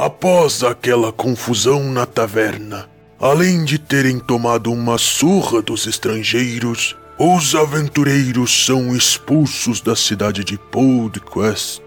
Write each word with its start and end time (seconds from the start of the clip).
Após 0.00 0.62
aquela 0.62 1.12
confusão 1.12 1.92
na 1.92 2.06
taverna, 2.06 2.88
além 3.20 3.66
de 3.66 3.78
terem 3.78 4.18
tomado 4.18 4.72
uma 4.72 4.96
surra 4.96 5.60
dos 5.60 5.86
estrangeiros, 5.86 6.96
os 7.18 7.54
aventureiros 7.54 8.64
são 8.64 8.96
expulsos 8.96 9.82
da 9.82 9.94
cidade 9.94 10.42
de 10.42 10.56
Podquest. 10.56 11.82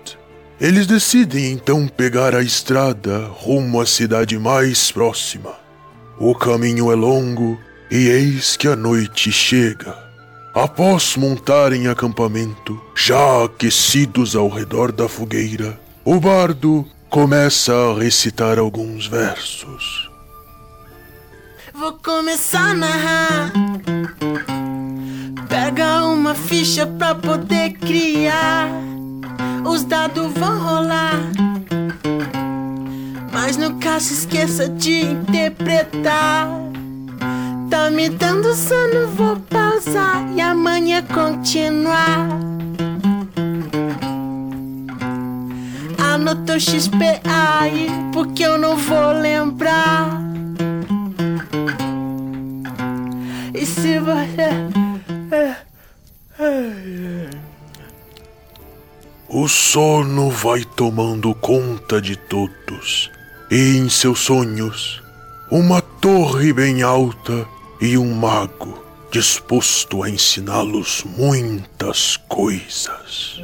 Eles 0.62 0.86
decidem 0.86 1.54
então 1.54 1.88
pegar 1.88 2.36
a 2.36 2.44
estrada 2.44 3.26
rumo 3.32 3.82
à 3.82 3.86
cidade 3.88 4.38
mais 4.38 4.92
próxima. 4.92 5.56
O 6.20 6.36
caminho 6.36 6.92
é 6.92 6.96
longo 6.96 7.58
e 7.90 8.10
eis 8.10 8.56
que 8.56 8.68
a 8.68 8.76
noite 8.76 9.32
chega. 9.32 9.98
Após 10.54 11.18
montarem 11.18 11.88
acampamento, 11.88 12.80
já 12.96 13.44
aquecidos 13.46 14.36
ao 14.36 14.50
redor 14.50 14.92
da 14.92 15.10
fogueira, 15.10 15.82
o 16.06 16.20
bardo 16.20 16.86
começa 17.14 17.72
a 17.72 17.94
recitar 17.94 18.58
alguns 18.58 19.06
versos. 19.06 20.10
Vou 21.72 21.94
começar 21.94 22.72
a 22.72 22.74
narrar. 22.74 23.52
Pega 25.48 26.06
uma 26.06 26.34
ficha 26.34 26.88
pra 26.88 27.14
poder 27.14 27.74
criar. 27.74 28.68
Os 29.64 29.84
dados 29.84 30.34
vão 30.34 30.58
rolar. 30.58 31.20
Mas 33.32 33.58
nunca 33.58 34.00
se 34.00 34.16
esqueça 34.16 34.68
de 34.68 35.06
interpretar. 35.06 36.48
Tá 37.70 37.92
me 37.92 38.10
dando 38.10 38.56
sono, 38.56 39.08
vou 39.10 39.36
pausar 39.52 40.28
e 40.36 40.42
amanhã 40.42 41.04
continuar. 41.04 42.28
Anota 46.14 46.54
o 46.54 46.60
XP 46.60 46.96
aí, 47.24 47.88
porque 48.14 48.44
eu 48.44 48.56
não 48.56 48.78
vou 48.78 49.14
lembrar. 49.14 50.22
E 53.52 53.66
se 53.66 53.98
você. 53.98 54.50
O 59.28 59.48
sono 59.48 60.30
vai 60.30 60.64
tomando 60.64 61.34
conta 61.34 62.00
de 62.00 62.16
todos, 62.16 63.10
e 63.50 63.78
em 63.78 63.90
seus 63.90 64.20
sonhos, 64.20 65.02
uma 65.50 65.82
torre 65.82 66.54
bem 66.54 66.84
alta 66.84 67.48
e 67.82 67.98
um 67.98 68.14
mago 68.14 68.84
disposto 69.10 70.04
a 70.04 70.10
ensiná-los 70.12 71.04
muitas 71.18 72.18
coisas. 72.18 73.42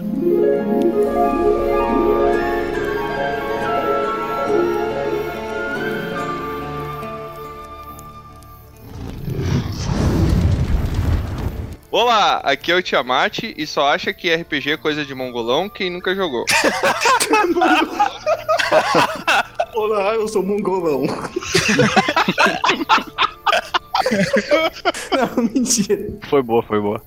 Olá, 11.91 12.37
aqui 12.43 12.71
é 12.71 12.75
o 12.75 12.83
Tiamat 12.83 13.39
e 13.57 13.65
só 13.65 13.87
acha 13.87 14.13
que 14.13 14.31
RPG 14.31 14.73
é 14.73 14.77
coisa 14.77 15.03
de 15.03 15.15
mongolão 15.15 15.67
quem 15.67 15.89
nunca 15.89 16.13
jogou. 16.13 16.45
Olá, 19.73 20.13
eu 20.13 20.27
sou 20.27 20.43
mongolão. 20.43 21.01
Não, 25.11 25.43
mentira. 25.45 26.09
Foi 26.29 26.43
boa, 26.43 26.61
foi 26.61 26.79
boa. 26.79 27.01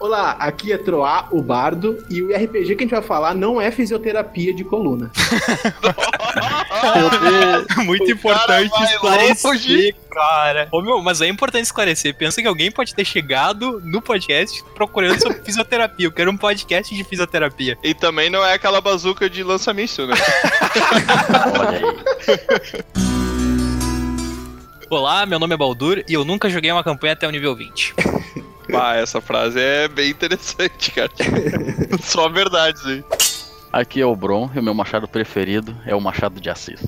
Olá, 0.00 0.32
aqui 0.32 0.72
é 0.72 0.78
Troá, 0.78 1.28
o 1.30 1.40
Bardo, 1.40 2.04
e 2.10 2.22
o 2.22 2.34
RPG 2.34 2.74
que 2.74 2.82
a 2.82 2.86
gente 2.86 2.90
vai 2.90 3.02
falar 3.02 3.34
não 3.34 3.60
é 3.60 3.70
fisioterapia 3.70 4.52
de 4.52 4.64
coluna. 4.64 5.12
Muito 7.84 8.10
importante 8.10 8.72
esclarecer, 8.84 9.50
longe. 9.50 9.94
cara. 10.10 10.68
Ô, 10.72 10.80
meu, 10.82 11.02
mas 11.02 11.20
é 11.20 11.26
importante 11.26 11.64
esclarecer. 11.64 12.14
Pensa 12.14 12.40
que 12.40 12.48
alguém 12.48 12.70
pode 12.70 12.94
ter 12.94 13.04
chegado 13.04 13.80
no 13.84 14.00
podcast 14.00 14.62
procurando 14.74 15.20
sobre 15.20 15.40
fisioterapia. 15.44 16.06
Eu 16.06 16.12
quero 16.12 16.30
um 16.30 16.36
podcast 16.36 16.94
de 16.94 17.04
fisioterapia. 17.04 17.76
E 17.82 17.94
também 17.94 18.30
não 18.30 18.44
é 18.44 18.54
aquela 18.54 18.80
bazuca 18.80 19.28
de 19.28 19.42
lança-míssil, 19.42 20.06
né? 20.06 20.14
Olha 21.58 21.78
aí. 21.78 22.84
Olá, 24.90 25.26
meu 25.26 25.38
nome 25.38 25.54
é 25.54 25.56
Baldur 25.56 26.04
e 26.08 26.12
eu 26.14 26.24
nunca 26.24 26.48
joguei 26.48 26.70
uma 26.70 26.84
campanha 26.84 27.14
até 27.14 27.26
o 27.26 27.30
nível 27.30 27.56
20. 27.56 27.94
Ah, 28.72 28.96
essa 28.96 29.20
frase 29.20 29.58
é 29.60 29.88
bem 29.88 30.10
interessante, 30.10 30.90
cara. 30.92 31.10
Só 32.02 32.28
verdades 32.28 32.84
aí. 32.86 33.04
Aqui 33.74 34.00
é 34.00 34.06
o 34.06 34.14
Bron 34.14 34.48
e 34.54 34.60
o 34.60 34.62
meu 34.62 34.72
machado 34.72 35.08
preferido 35.08 35.76
é 35.84 35.96
o 35.96 36.00
Machado 36.00 36.40
de 36.40 36.48
Assis. 36.48 36.80
É 36.80 36.84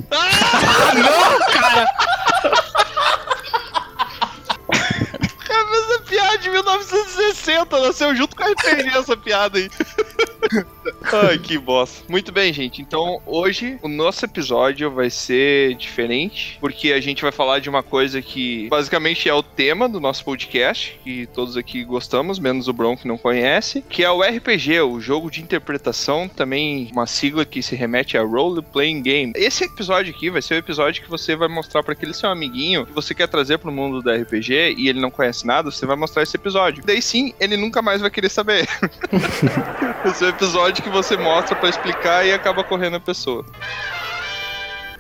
de 6.39 6.51
1960, 6.51 7.81
nasceu 7.81 8.15
junto 8.15 8.37
com 8.37 8.45
a 8.45 8.49
RPG 8.49 8.89
essa 8.97 9.17
piada 9.17 9.59
aí. 9.59 9.71
Ai, 11.13 11.39
que 11.39 11.59
bosta. 11.59 12.05
Muito 12.09 12.33
bem, 12.33 12.53
gente. 12.53 12.83
Então, 12.83 13.21
hoje 13.27 13.79
o 13.83 13.89
nosso 13.89 14.25
episódio 14.25 14.91
vai 14.91 15.11
ser 15.11 15.75
diferente, 15.75 16.59
porque 16.61 16.93
a 16.93 17.01
gente 17.01 17.23
vai 17.23 17.33
falar 17.33 17.61
de 17.61 17.69
uma 17.69 17.83
coisa 17.83 18.21
que 18.21 18.69
basicamente 18.69 19.29
é 19.29 19.35
o 19.35 19.43
tema 19.43 19.89
do 19.89 20.01
nosso 20.01 20.25
podcast, 20.25 20.99
que 21.03 21.27
todos 21.27 21.57
aqui 21.57 21.85
gostamos, 21.85 22.39
menos 22.39 22.69
o 22.69 22.73
Bron 22.73 22.97
que 22.97 23.09
não 23.09 23.19
conhece, 23.19 23.83
que 23.89 24.05
é 24.05 24.11
o 24.11 24.23
RPG, 24.23 24.81
o 24.81 25.01
jogo 25.01 25.31
de 25.31 25.43
interpretação, 25.43 26.29
também 26.29 26.89
uma 26.93 27.07
sigla 27.07 27.45
que 27.45 27.63
se 27.63 27.75
remete 27.77 28.17
a 28.17 28.23
Role 28.23 28.63
Playing 28.63 29.03
Game. 29.03 29.33
Esse 29.37 29.65
episódio 29.65 30.15
aqui 30.15 30.31
vai 30.31 30.43
ser 30.43 30.55
o 30.55 30.59
episódio 30.59 31.03
que 31.03 31.11
você 31.11 31.37
vai 31.37 31.49
mostrar 31.49 31.83
para 31.83 31.93
aquele 31.93 32.15
seu 32.15 32.31
amiguinho 32.31 32.87
que 32.87 32.93
você 32.93 33.15
quer 33.15 33.29
trazer 33.29 33.59
pro 33.59 33.73
mundo 33.73 34.03
do 34.03 34.11
RPG 34.11 34.75
e 34.77 34.89
ele 34.89 35.01
não 35.01 35.11
conhece 35.11 35.47
nada, 35.47 35.71
você 35.71 35.87
vai 35.87 35.97
mostrar 35.97 36.23
esse 36.27 36.37
episódio. 36.37 36.83
Daí 36.85 37.01
sim, 37.01 37.33
ele 37.41 37.57
nunca 37.57 37.81
mais 37.81 38.01
vai 38.01 38.11
querer 38.11 38.29
saber. 38.29 38.69
Esse 40.05 40.25
é 40.25 40.27
o 40.29 40.31
episódio 40.31 40.83
que 40.83 40.91
você 40.91 41.17
mostra 41.17 41.57
pra 41.57 41.69
explicar 41.69 42.27
e 42.27 42.33
acaba 42.33 42.63
correndo 42.63 42.97
a 42.97 43.01
pessoa. 43.01 43.45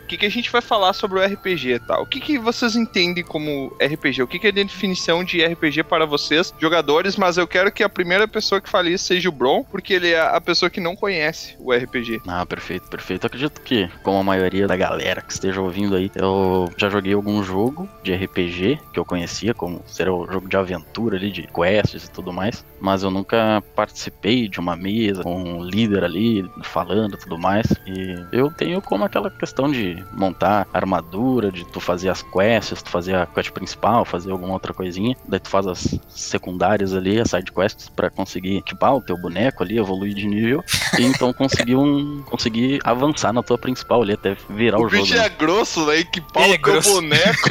O 0.06 0.08
que, 0.08 0.16
que 0.16 0.26
a 0.26 0.30
gente 0.30 0.52
vai 0.52 0.62
falar 0.62 0.92
sobre 0.92 1.18
o 1.18 1.24
RPG, 1.24 1.80
tá? 1.80 1.98
O 1.98 2.06
que, 2.06 2.20
que 2.20 2.38
vocês 2.38 2.76
entendem 2.76 3.24
como 3.24 3.76
RPG? 3.82 4.22
O 4.22 4.28
que, 4.28 4.38
que 4.38 4.46
é 4.46 4.50
a 4.50 4.52
definição 4.52 5.24
de 5.24 5.44
RPG 5.44 5.82
para 5.82 6.06
vocês, 6.06 6.54
jogadores? 6.60 7.16
Mas 7.16 7.36
eu 7.36 7.46
quero 7.46 7.72
que 7.72 7.82
a 7.82 7.88
primeira 7.88 8.28
pessoa 8.28 8.60
que 8.60 8.68
fale 8.68 8.92
isso 8.92 9.06
seja 9.06 9.28
o 9.28 9.32
Bron, 9.32 9.64
porque 9.64 9.94
ele 9.94 10.12
é 10.12 10.20
a 10.20 10.40
pessoa 10.40 10.70
que 10.70 10.78
não 10.78 10.94
conhece 10.94 11.56
o 11.58 11.72
RPG. 11.72 12.22
Ah, 12.24 12.46
perfeito, 12.46 12.88
perfeito. 12.88 13.24
Eu 13.24 13.26
acredito 13.26 13.60
que, 13.62 13.90
como 14.04 14.18
a 14.18 14.22
maioria 14.22 14.68
da 14.68 14.76
galera 14.76 15.20
que 15.20 15.32
esteja 15.32 15.60
ouvindo 15.60 15.96
aí, 15.96 16.08
eu 16.14 16.70
já 16.76 16.88
joguei 16.88 17.12
algum 17.12 17.42
jogo 17.42 17.88
de 18.04 18.14
RPG 18.14 18.78
que 18.92 19.00
eu 19.00 19.04
conhecia, 19.04 19.54
como 19.54 19.82
ser 19.86 20.08
o 20.08 20.24
jogo 20.30 20.48
de 20.48 20.56
aventura 20.56 21.16
ali, 21.16 21.32
de 21.32 21.48
quests 21.48 22.04
e 22.04 22.10
tudo 22.12 22.32
mais, 22.32 22.64
mas 22.80 23.02
eu 23.02 23.10
nunca 23.10 23.60
participei 23.74 24.48
de 24.48 24.60
uma 24.60 24.76
mesa 24.76 25.24
com 25.24 25.36
um 25.36 25.64
líder 25.64 26.04
ali 26.04 26.48
falando 26.62 27.14
e 27.14 27.18
tudo 27.18 27.36
mais. 27.36 27.66
E 27.84 28.24
eu 28.30 28.52
tenho 28.52 28.80
como 28.80 29.04
aquela 29.04 29.30
questão 29.30 29.68
de 29.68 29.95
montar 30.12 30.66
armadura, 30.72 31.50
de 31.50 31.64
tu 31.66 31.80
fazer 31.80 32.08
as 32.08 32.22
quests, 32.22 32.82
tu 32.82 32.90
fazer 32.90 33.14
a 33.16 33.26
quest 33.26 33.50
principal, 33.50 34.04
fazer 34.04 34.30
alguma 34.30 34.52
outra 34.54 34.72
coisinha, 34.72 35.16
daí 35.26 35.40
tu 35.40 35.48
faz 35.48 35.66
as 35.66 35.98
secundárias 36.08 36.94
ali, 36.94 37.20
as 37.20 37.30
side 37.30 37.50
quests 37.52 37.88
pra 37.88 38.10
conseguir 38.10 38.56
equipar 38.56 38.94
o 38.96 39.00
teu 39.02 39.16
boneco 39.16 39.62
ali, 39.62 39.78
evoluir 39.78 40.14
de 40.14 40.26
nível 40.26 40.62
e 40.98 41.04
então 41.04 41.32
conseguir 41.34 41.76
um 41.76 42.22
conseguir 42.22 42.80
avançar 42.84 43.32
na 43.32 43.42
tua 43.42 43.58
principal 43.58 44.02
ali 44.02 44.12
até 44.14 44.36
virar 44.50 44.78
o, 44.78 44.84
O 44.84 44.88
jogo. 44.88 45.02
bicho 45.02 45.16
né? 45.16 45.26
é 45.26 45.28
grosso, 45.28 45.86
né? 45.86 46.02
Que 46.04 46.20
pau 46.20 46.42
Ele 46.42 46.52
é 46.52 46.54
é 46.54 46.58
teu 46.58 46.72
grosso. 46.72 46.92
boneco. 46.94 47.50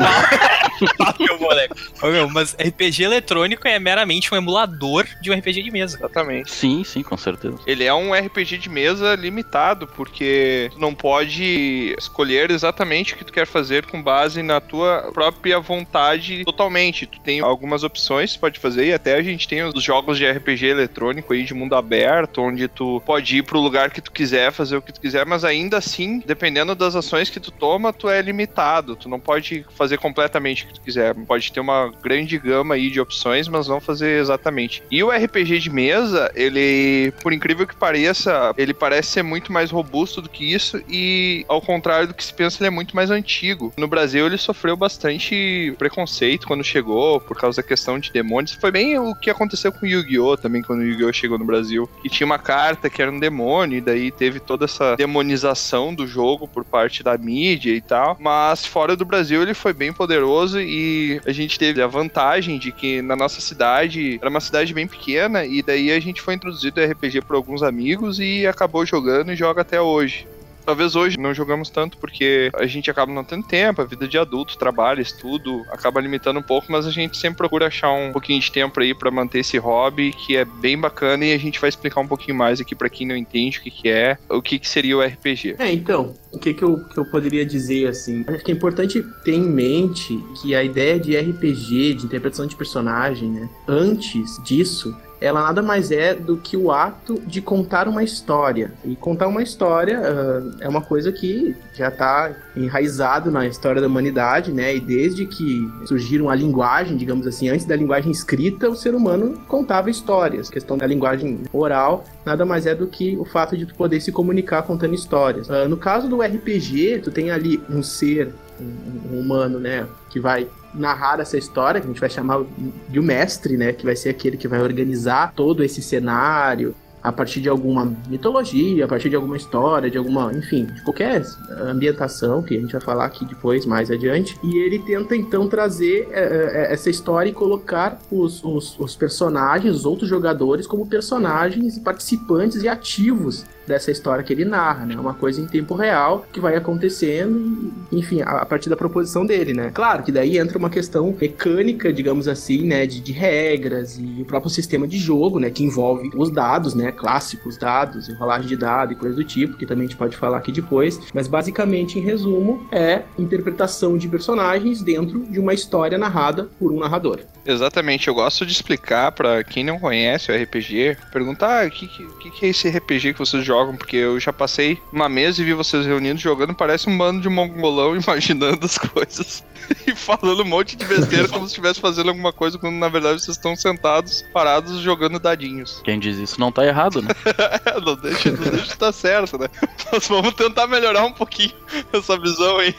meu 1.18 1.38
moleque. 1.38 1.74
Ô, 2.02 2.06
meu, 2.08 2.28
mas 2.30 2.54
RPG 2.54 3.02
eletrônico 3.04 3.66
é 3.66 3.78
meramente 3.78 4.32
um 4.32 4.36
emulador 4.36 5.06
de 5.20 5.30
um 5.30 5.34
RPG 5.34 5.62
de 5.62 5.70
mesa. 5.70 5.96
Exatamente. 5.98 6.50
Sim, 6.50 6.82
sim, 6.84 7.02
com 7.02 7.16
certeza. 7.16 7.58
Ele 7.66 7.84
é 7.84 7.92
um 7.94 8.12
RPG 8.14 8.58
de 8.58 8.68
mesa 8.68 9.14
limitado, 9.14 9.86
porque 9.86 10.70
tu 10.72 10.78
não 10.78 10.94
pode 10.94 11.79
escolher 11.98 12.50
exatamente 12.50 13.14
o 13.14 13.16
que 13.16 13.24
tu 13.24 13.32
quer 13.32 13.46
fazer 13.46 13.86
com 13.86 14.02
base 14.02 14.42
na 14.42 14.60
tua 14.60 15.10
própria 15.12 15.58
vontade 15.58 16.44
totalmente. 16.44 17.06
Tu 17.06 17.20
tem 17.20 17.40
algumas 17.40 17.82
opções 17.82 18.32
que 18.32 18.38
tu 18.38 18.40
pode 18.40 18.58
fazer, 18.58 18.86
e 18.86 18.92
até 18.92 19.14
a 19.14 19.22
gente 19.22 19.48
tem 19.48 19.62
os 19.62 19.82
jogos 19.82 20.18
de 20.18 20.30
RPG 20.30 20.66
eletrônico 20.66 21.32
aí 21.32 21.44
de 21.44 21.54
mundo 21.54 21.74
aberto, 21.74 22.42
onde 22.42 22.68
tu 22.68 23.02
pode 23.04 23.38
ir 23.38 23.42
pro 23.42 23.60
lugar 23.60 23.90
que 23.90 24.00
tu 24.00 24.12
quiser, 24.12 24.52
fazer 24.52 24.76
o 24.76 24.82
que 24.82 24.92
tu 24.92 25.00
quiser, 25.00 25.26
mas 25.26 25.44
ainda 25.44 25.78
assim, 25.78 26.22
dependendo 26.24 26.74
das 26.74 26.94
ações 26.94 27.30
que 27.30 27.40
tu 27.40 27.50
toma, 27.50 27.92
tu 27.92 28.08
é 28.08 28.20
limitado. 28.20 28.96
Tu 28.96 29.08
não 29.08 29.20
pode 29.20 29.64
fazer 29.76 29.98
completamente 29.98 30.64
o 30.64 30.68
que 30.68 30.74
tu 30.74 30.80
quiser. 30.80 31.14
Pode 31.14 31.52
ter 31.52 31.60
uma 31.60 31.92
grande 32.02 32.38
gama 32.38 32.74
aí 32.74 32.90
de 32.90 33.00
opções, 33.00 33.48
mas 33.48 33.68
não 33.68 33.80
fazer 33.80 34.20
exatamente. 34.20 34.82
E 34.90 35.02
o 35.02 35.10
RPG 35.10 35.58
de 35.58 35.70
mesa, 35.70 36.30
ele, 36.34 37.12
por 37.22 37.32
incrível 37.32 37.66
que 37.66 37.76
pareça, 37.76 38.54
ele 38.56 38.74
parece 38.74 39.08
ser 39.08 39.22
muito 39.22 39.52
mais 39.52 39.70
robusto 39.70 40.22
do 40.22 40.28
que 40.28 40.52
isso 40.52 40.82
e, 40.88 41.44
ao 41.48 41.60
contrário 41.70 42.08
do 42.08 42.14
que 42.14 42.24
se 42.24 42.34
pensa, 42.34 42.58
ele 42.60 42.66
é 42.66 42.70
muito 42.70 42.96
mais 42.96 43.12
antigo. 43.12 43.72
No 43.76 43.86
Brasil, 43.86 44.26
ele 44.26 44.36
sofreu 44.36 44.76
bastante 44.76 45.72
preconceito 45.78 46.44
quando 46.44 46.64
chegou, 46.64 47.20
por 47.20 47.36
causa 47.36 47.62
da 47.62 47.68
questão 47.68 47.96
de 47.96 48.10
demônios. 48.10 48.54
Foi 48.54 48.72
bem 48.72 48.98
o 48.98 49.14
que 49.14 49.30
aconteceu 49.30 49.70
com 49.70 49.86
Yu-Gi-Oh! 49.86 50.36
também, 50.36 50.62
quando 50.62 50.82
Yu-Gi-Oh! 50.82 51.12
chegou 51.12 51.38
no 51.38 51.44
Brasil. 51.44 51.88
Que 52.02 52.08
tinha 52.08 52.26
uma 52.26 52.40
carta 52.40 52.90
que 52.90 53.00
era 53.00 53.12
um 53.12 53.20
demônio, 53.20 53.78
e 53.78 53.80
daí 53.80 54.10
teve 54.10 54.40
toda 54.40 54.64
essa 54.64 54.96
demonização 54.96 55.94
do 55.94 56.08
jogo 56.08 56.48
por 56.48 56.64
parte 56.64 57.04
da 57.04 57.16
mídia 57.16 57.72
e 57.72 57.80
tal. 57.80 58.16
Mas 58.18 58.66
fora 58.66 58.96
do 58.96 59.04
Brasil, 59.04 59.40
ele 59.40 59.54
foi 59.54 59.72
bem 59.72 59.92
poderoso 59.92 60.60
e 60.60 61.20
a 61.24 61.30
gente 61.30 61.56
teve 61.56 61.80
a 61.80 61.86
vantagem 61.86 62.58
de 62.58 62.72
que 62.72 63.00
na 63.00 63.14
nossa 63.14 63.40
cidade 63.40 64.18
era 64.20 64.28
uma 64.28 64.40
cidade 64.40 64.74
bem 64.74 64.88
pequena, 64.88 65.44
e 65.44 65.62
daí 65.62 65.92
a 65.92 66.00
gente 66.00 66.20
foi 66.20 66.34
introduzido 66.34 66.82
RPG 66.82 67.20
por 67.22 67.36
alguns 67.36 67.62
amigos 67.62 68.18
e 68.18 68.44
acabou 68.44 68.84
jogando 68.84 69.32
e 69.32 69.36
joga 69.36 69.62
até 69.62 69.80
hoje. 69.80 70.26
Talvez 70.64 70.94
hoje 70.96 71.18
não 71.18 71.34
jogamos 71.34 71.70
tanto 71.70 71.98
porque 71.98 72.50
a 72.54 72.66
gente 72.66 72.90
acaba 72.90 73.12
não 73.12 73.24
tendo 73.24 73.46
tempo, 73.46 73.82
a 73.82 73.84
vida 73.84 74.06
de 74.06 74.18
adulto, 74.18 74.58
trabalho, 74.58 75.00
estudo, 75.00 75.64
acaba 75.70 76.00
limitando 76.00 76.38
um 76.38 76.42
pouco, 76.42 76.70
mas 76.70 76.86
a 76.86 76.90
gente 76.90 77.16
sempre 77.16 77.38
procura 77.38 77.66
achar 77.66 77.92
um 77.92 78.12
pouquinho 78.12 78.40
de 78.40 78.50
tempo 78.50 78.80
aí 78.80 78.94
para 78.94 79.10
manter 79.10 79.40
esse 79.40 79.58
hobby 79.58 80.12
que 80.12 80.36
é 80.36 80.44
bem 80.44 80.78
bacana 80.78 81.24
e 81.24 81.32
a 81.32 81.38
gente 81.38 81.60
vai 81.60 81.68
explicar 81.68 82.00
um 82.00 82.06
pouquinho 82.06 82.36
mais 82.36 82.60
aqui 82.60 82.74
para 82.74 82.88
quem 82.88 83.06
não 83.06 83.16
entende 83.16 83.58
o 83.58 83.62
que, 83.62 83.70
que 83.70 83.88
é, 83.88 84.18
o 84.28 84.42
que, 84.42 84.58
que 84.58 84.68
seria 84.68 84.96
o 84.96 85.02
RPG. 85.02 85.56
É, 85.58 85.72
então, 85.72 86.14
o 86.32 86.38
que, 86.38 86.54
que, 86.54 86.62
eu, 86.62 86.78
que 86.84 86.98
eu 86.98 87.04
poderia 87.04 87.44
dizer 87.44 87.88
assim? 87.88 88.24
Acho 88.28 88.44
que 88.44 88.52
é 88.52 88.54
importante 88.54 89.04
ter 89.24 89.34
em 89.34 89.48
mente 89.48 90.22
que 90.40 90.54
a 90.54 90.62
ideia 90.62 90.98
de 90.98 91.16
RPG, 91.16 91.94
de 91.94 92.04
interpretação 92.04 92.46
de 92.46 92.56
personagem, 92.56 93.30
né, 93.30 93.48
antes 93.66 94.42
disso, 94.44 94.96
ela 95.20 95.42
nada 95.42 95.62
mais 95.62 95.90
é 95.90 96.14
do 96.14 96.36
que 96.36 96.56
o 96.56 96.72
ato 96.72 97.20
de 97.26 97.42
contar 97.42 97.86
uma 97.86 98.02
história. 98.02 98.72
E 98.84 98.96
contar 98.96 99.28
uma 99.28 99.42
história 99.42 100.00
uh, 100.00 100.56
é 100.60 100.68
uma 100.68 100.80
coisa 100.80 101.12
que 101.12 101.54
já 101.74 101.88
está 101.88 102.32
enraizado 102.56 103.30
na 103.30 103.46
história 103.46 103.80
da 103.80 103.86
humanidade, 103.86 104.52
né? 104.52 104.74
E 104.74 104.80
desde 104.80 105.26
que 105.26 105.68
surgiram 105.86 106.30
a 106.30 106.34
linguagem, 106.34 106.96
digamos 106.96 107.26
assim, 107.26 107.48
antes 107.48 107.66
da 107.66 107.76
linguagem 107.76 108.10
escrita, 108.10 108.68
o 108.68 108.74
ser 108.74 108.94
humano 108.94 109.38
contava 109.46 109.90
histórias. 109.90 110.48
A 110.48 110.52
questão 110.52 110.78
da 110.78 110.86
linguagem 110.86 111.40
oral 111.52 112.04
nada 112.24 112.44
mais 112.44 112.66
é 112.66 112.74
do 112.74 112.86
que 112.86 113.16
o 113.16 113.24
fato 113.24 113.56
de 113.56 113.66
tu 113.66 113.74
poder 113.74 114.00
se 114.00 114.10
comunicar 114.10 114.62
contando 114.62 114.94
histórias. 114.94 115.48
Uh, 115.48 115.68
no 115.68 115.76
caso 115.76 116.08
do 116.08 116.22
RPG, 116.22 117.00
tu 117.04 117.10
tem 117.10 117.30
ali 117.30 117.62
um 117.68 117.82
ser 117.82 118.32
um, 118.60 119.14
um 119.16 119.20
humano, 119.20 119.58
né, 119.58 119.86
que 120.10 120.20
vai 120.20 120.48
narrar 120.74 121.20
essa 121.20 121.36
história, 121.36 121.80
que 121.80 121.86
a 121.86 121.90
gente 121.90 122.00
vai 122.00 122.10
chamar 122.10 122.42
de 122.88 122.98
o 122.98 123.02
mestre, 123.02 123.56
né, 123.56 123.72
que 123.72 123.84
vai 123.84 123.96
ser 123.96 124.10
aquele 124.10 124.36
que 124.36 124.48
vai 124.48 124.60
organizar 124.60 125.32
todo 125.34 125.64
esse 125.64 125.82
cenário, 125.82 126.74
a 127.02 127.10
partir 127.10 127.40
de 127.40 127.48
alguma 127.48 127.96
mitologia, 128.08 128.84
a 128.84 128.88
partir 128.88 129.08
de 129.08 129.16
alguma 129.16 129.36
história, 129.36 129.90
de 129.90 129.96
alguma, 129.96 130.32
enfim, 130.32 130.66
de 130.66 130.82
qualquer 130.82 131.22
ambientação 131.62 132.42
que 132.42 132.56
a 132.56 132.60
gente 132.60 132.72
vai 132.72 132.80
falar 132.80 133.06
aqui 133.06 133.24
depois, 133.24 133.64
mais 133.64 133.90
adiante. 133.90 134.38
E 134.42 134.58
ele 134.58 134.78
tenta 134.78 135.16
então 135.16 135.48
trazer 135.48 136.08
é, 136.12 136.72
essa 136.72 136.90
história 136.90 137.30
e 137.30 137.32
colocar 137.32 137.98
os, 138.10 138.44
os, 138.44 138.78
os 138.78 138.96
personagens, 138.96 139.74
os 139.74 139.86
outros 139.86 140.08
jogadores, 140.08 140.66
como 140.66 140.86
personagens 140.86 141.78
participantes 141.78 142.62
e 142.62 142.68
ativos 142.68 143.46
dessa 143.70 143.90
história 143.90 144.22
que 144.24 144.32
ele 144.32 144.44
narra, 144.44 144.84
né? 144.84 144.96
Uma 144.98 145.14
coisa 145.14 145.40
em 145.40 145.46
tempo 145.46 145.74
real 145.74 146.26
que 146.32 146.40
vai 146.40 146.56
acontecendo, 146.56 147.72
e, 147.90 147.98
enfim, 147.98 148.20
a, 148.20 148.42
a, 148.42 148.46
partir 148.46 148.68
da 148.68 148.76
proposição 148.76 149.24
dele, 149.24 149.54
né? 149.54 149.70
Claro 149.72 150.02
que 150.02 150.10
daí 150.10 150.38
entra 150.38 150.58
uma 150.58 150.68
questão 150.68 151.16
mecânica, 151.18 151.92
digamos 151.92 152.26
assim, 152.26 152.66
né? 152.66 152.84
De, 152.86 153.00
de 153.00 153.12
regras 153.12 153.96
e 153.98 154.22
o 154.22 154.24
próprio 154.24 154.50
sistema 154.50 154.86
de 154.88 154.98
jogo, 154.98 155.38
né? 155.38 155.50
Que 155.50 155.64
envolve 155.64 156.10
os 156.16 156.30
dados, 156.30 156.74
né? 156.74 156.90
Clássicos 156.90 157.56
dados, 157.56 158.08
enrolagem 158.08 158.48
de 158.48 158.56
dados 158.56 158.96
e 158.96 158.98
coisa 158.98 159.14
do 159.14 159.24
tipo, 159.24 159.56
que 159.56 159.64
também 159.64 159.84
a 159.84 159.88
gente 159.88 159.96
pode 159.96 160.16
falar 160.16 160.38
aqui 160.38 160.50
depois. 160.50 161.00
Mas 161.14 161.28
basicamente, 161.28 161.98
em 161.98 162.02
resumo, 162.02 162.66
é 162.72 163.02
interpretação 163.18 163.96
de 163.96 164.08
personagens 164.08 164.82
dentro 164.82 165.20
de 165.20 165.38
uma 165.38 165.54
história 165.54 165.96
narrada 165.96 166.48
por 166.58 166.72
um 166.72 166.80
narrador. 166.80 167.20
Exatamente, 167.46 168.08
eu 168.08 168.14
gosto 168.14 168.44
de 168.44 168.52
explicar 168.52 169.12
para 169.12 169.42
quem 169.42 169.64
não 169.64 169.78
conhece 169.78 170.30
o 170.30 170.34
RPG, 170.34 170.96
perguntar 171.12 171.50
ah, 171.50 171.66
o 171.66 171.70
que, 171.70 171.86
que, 171.86 172.30
que 172.30 172.46
é 172.46 172.48
esse 172.48 172.68
RPG 172.68 173.12
que 173.12 173.18
vocês 173.18 173.44
jogam 173.44 173.59
jogam, 173.60 173.76
porque 173.76 173.96
eu 173.96 174.18
já 174.18 174.32
passei 174.32 174.78
uma 174.92 175.08
mesa 175.08 175.40
e 175.40 175.44
vi 175.44 175.52
vocês 175.52 175.84
reunidos 175.86 176.20
jogando, 176.20 176.54
parece 176.54 176.88
um 176.88 176.96
bando 176.96 177.20
de 177.20 177.28
mongolão 177.28 177.94
imaginando 178.00 178.64
as 178.64 178.78
coisas 178.78 179.44
e 179.86 179.94
falando 179.94 180.42
um 180.42 180.46
monte 180.46 180.76
de 180.76 180.84
besteira 180.84 181.28
como 181.28 181.46
se 181.46 181.52
estivesse 181.52 181.80
fazendo 181.80 182.08
alguma 182.08 182.32
coisa, 182.32 182.58
quando 182.58 182.76
na 182.76 182.88
verdade 182.88 183.22
vocês 183.22 183.36
estão 183.36 183.54
sentados, 183.54 184.24
parados, 184.32 184.80
jogando 184.80 185.18
dadinhos. 185.18 185.80
Quem 185.84 185.98
diz 185.98 186.16
isso 186.16 186.40
não 186.40 186.50
tá 186.50 186.64
errado, 186.64 187.02
né? 187.02 187.10
não 187.84 187.94
deixa, 187.96 188.30
não 188.30 188.50
deixa 188.50 188.72
estar 188.72 188.92
certo, 188.92 189.38
né? 189.38 189.48
Nós 189.92 190.06
vamos 190.08 190.34
tentar 190.34 190.66
melhorar 190.66 191.04
um 191.04 191.12
pouquinho 191.12 191.52
essa 191.92 192.18
visão 192.18 192.58
aí. 192.58 192.74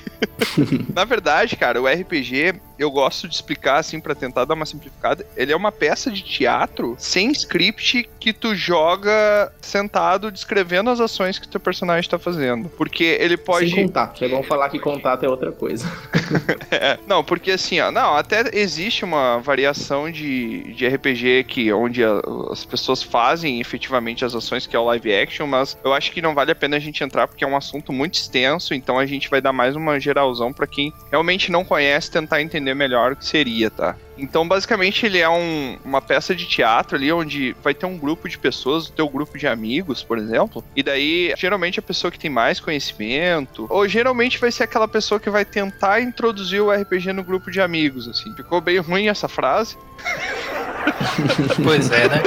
na 0.94 1.06
verdade, 1.06 1.56
cara, 1.56 1.82
o 1.82 1.88
RPG, 1.88 2.60
eu 2.82 2.92
gosto 2.92 3.28
de 3.28 3.36
explicar 3.36 3.78
assim 3.78 4.00
para 4.00 4.16
tentar 4.16 4.46
dar 4.46 4.54
uma 4.54 4.66
simplificada. 4.66 5.26
Ele 5.36 5.52
é 5.52 5.56
uma 5.56 5.72
peça 5.72 6.10
de 6.10 6.22
teatro 6.24 6.96
sem 6.98 7.32
script 7.32 8.10
que 8.20 8.34
tu 8.34 8.56
joga 8.56 9.52
sentado 9.62 10.32
descrevendo 10.32 10.90
as 10.90 11.00
ações 11.00 11.38
que 11.38 11.48
teu 11.48 11.60
personagem 11.60 12.10
tá 12.10 12.18
fazendo. 12.18 12.70
Porque 12.70 13.04
ele 13.04 13.38
pode. 13.38 13.70
Sem 13.70 13.86
contato. 13.86 14.24
É 14.24 14.28
bom 14.28 14.44
falar 14.44 14.70
que 14.70 14.80
contato 14.80 15.24
é 15.24 15.30
outra 15.30 15.52
coisa. 15.52 15.86
é, 16.72 16.98
não, 17.08 17.24
porque 17.24 17.52
assim, 17.52 17.80
ó, 17.80 17.92
não, 17.92 18.16
até 18.16 18.44
existe 18.54 19.04
uma 19.04 19.38
variação 19.40 20.12
de, 20.12 20.74
de 20.74 20.88
RPG 20.88 21.46
que 21.48 21.72
onde 21.72 22.04
a, 22.04 22.22
as 22.52 22.66
pessoas 22.66 23.04
fazem 23.04 23.60
efetivamente 23.60 24.26
as 24.26 24.34
ações, 24.34 24.66
que 24.66 24.76
é 24.76 24.80
o 24.80 24.86
live 24.86 25.14
action, 25.14 25.46
mas 25.46 25.78
eu 25.84 25.94
acho 25.94 26.12
que 26.12 26.22
não 26.22 26.34
vale 26.34 26.52
a 26.52 26.56
pena 26.56 26.78
a 26.78 26.80
gente 26.80 27.04
entrar 27.04 27.28
porque 27.28 27.44
é 27.44 27.48
um 27.48 27.58
assunto 27.58 27.94
muito 27.94 28.16
extenso, 28.16 28.74
então 28.74 28.98
a 28.98 29.06
gente 29.06 29.30
vai 29.30 29.42
dar 29.42 29.54
mais 29.54 29.76
uma 29.76 30.00
geralzão 30.00 30.52
para 30.52 30.68
quem 30.68 30.94
realmente 31.10 31.52
não 31.52 31.64
conhece 31.64 32.10
tentar 32.10 32.42
entender 32.42 32.71
melhor 32.74 33.14
o 33.14 33.16
que 33.16 33.26
seria, 33.26 33.70
tá? 33.70 33.96
Então, 34.18 34.48
basicamente, 34.48 35.06
ele 35.06 35.18
é 35.18 35.28
um, 35.28 35.78
uma 35.84 36.02
peça 36.02 36.36
de 36.36 36.46
teatro 36.46 36.96
ali 36.96 37.12
onde 37.12 37.56
vai 37.64 37.74
ter 37.74 37.86
um 37.86 37.98
grupo 37.98 38.30
de 38.30 38.38
pessoas, 38.38 38.88
o 38.88 38.92
teu 38.92 39.10
grupo 39.10 39.38
de 39.38 39.48
amigos, 39.48 40.04
por 40.04 40.18
exemplo. 40.18 40.64
E 40.76 40.84
daí, 40.84 41.34
geralmente, 41.38 41.80
a 41.80 41.84
pessoa 41.84 42.12
que 42.12 42.20
tem 42.20 42.30
mais 42.30 42.60
conhecimento, 42.60 43.66
ou 43.70 43.88
geralmente 43.88 44.38
vai 44.38 44.52
ser 44.52 44.64
aquela 44.64 44.88
pessoa 44.88 45.20
que 45.20 45.30
vai 45.30 45.44
tentar 45.44 46.02
introduzir 46.02 46.62
o 46.62 46.72
RPG 46.72 47.14
no 47.14 47.24
grupo 47.24 47.50
de 47.50 47.60
amigos, 47.60 48.08
assim. 48.08 48.34
Ficou 48.36 48.62
bem 48.62 48.78
ruim 48.78 49.08
essa 49.08 49.28
frase. 49.28 49.76
pois 51.64 51.92
é, 51.92 52.08
né? 52.08 52.24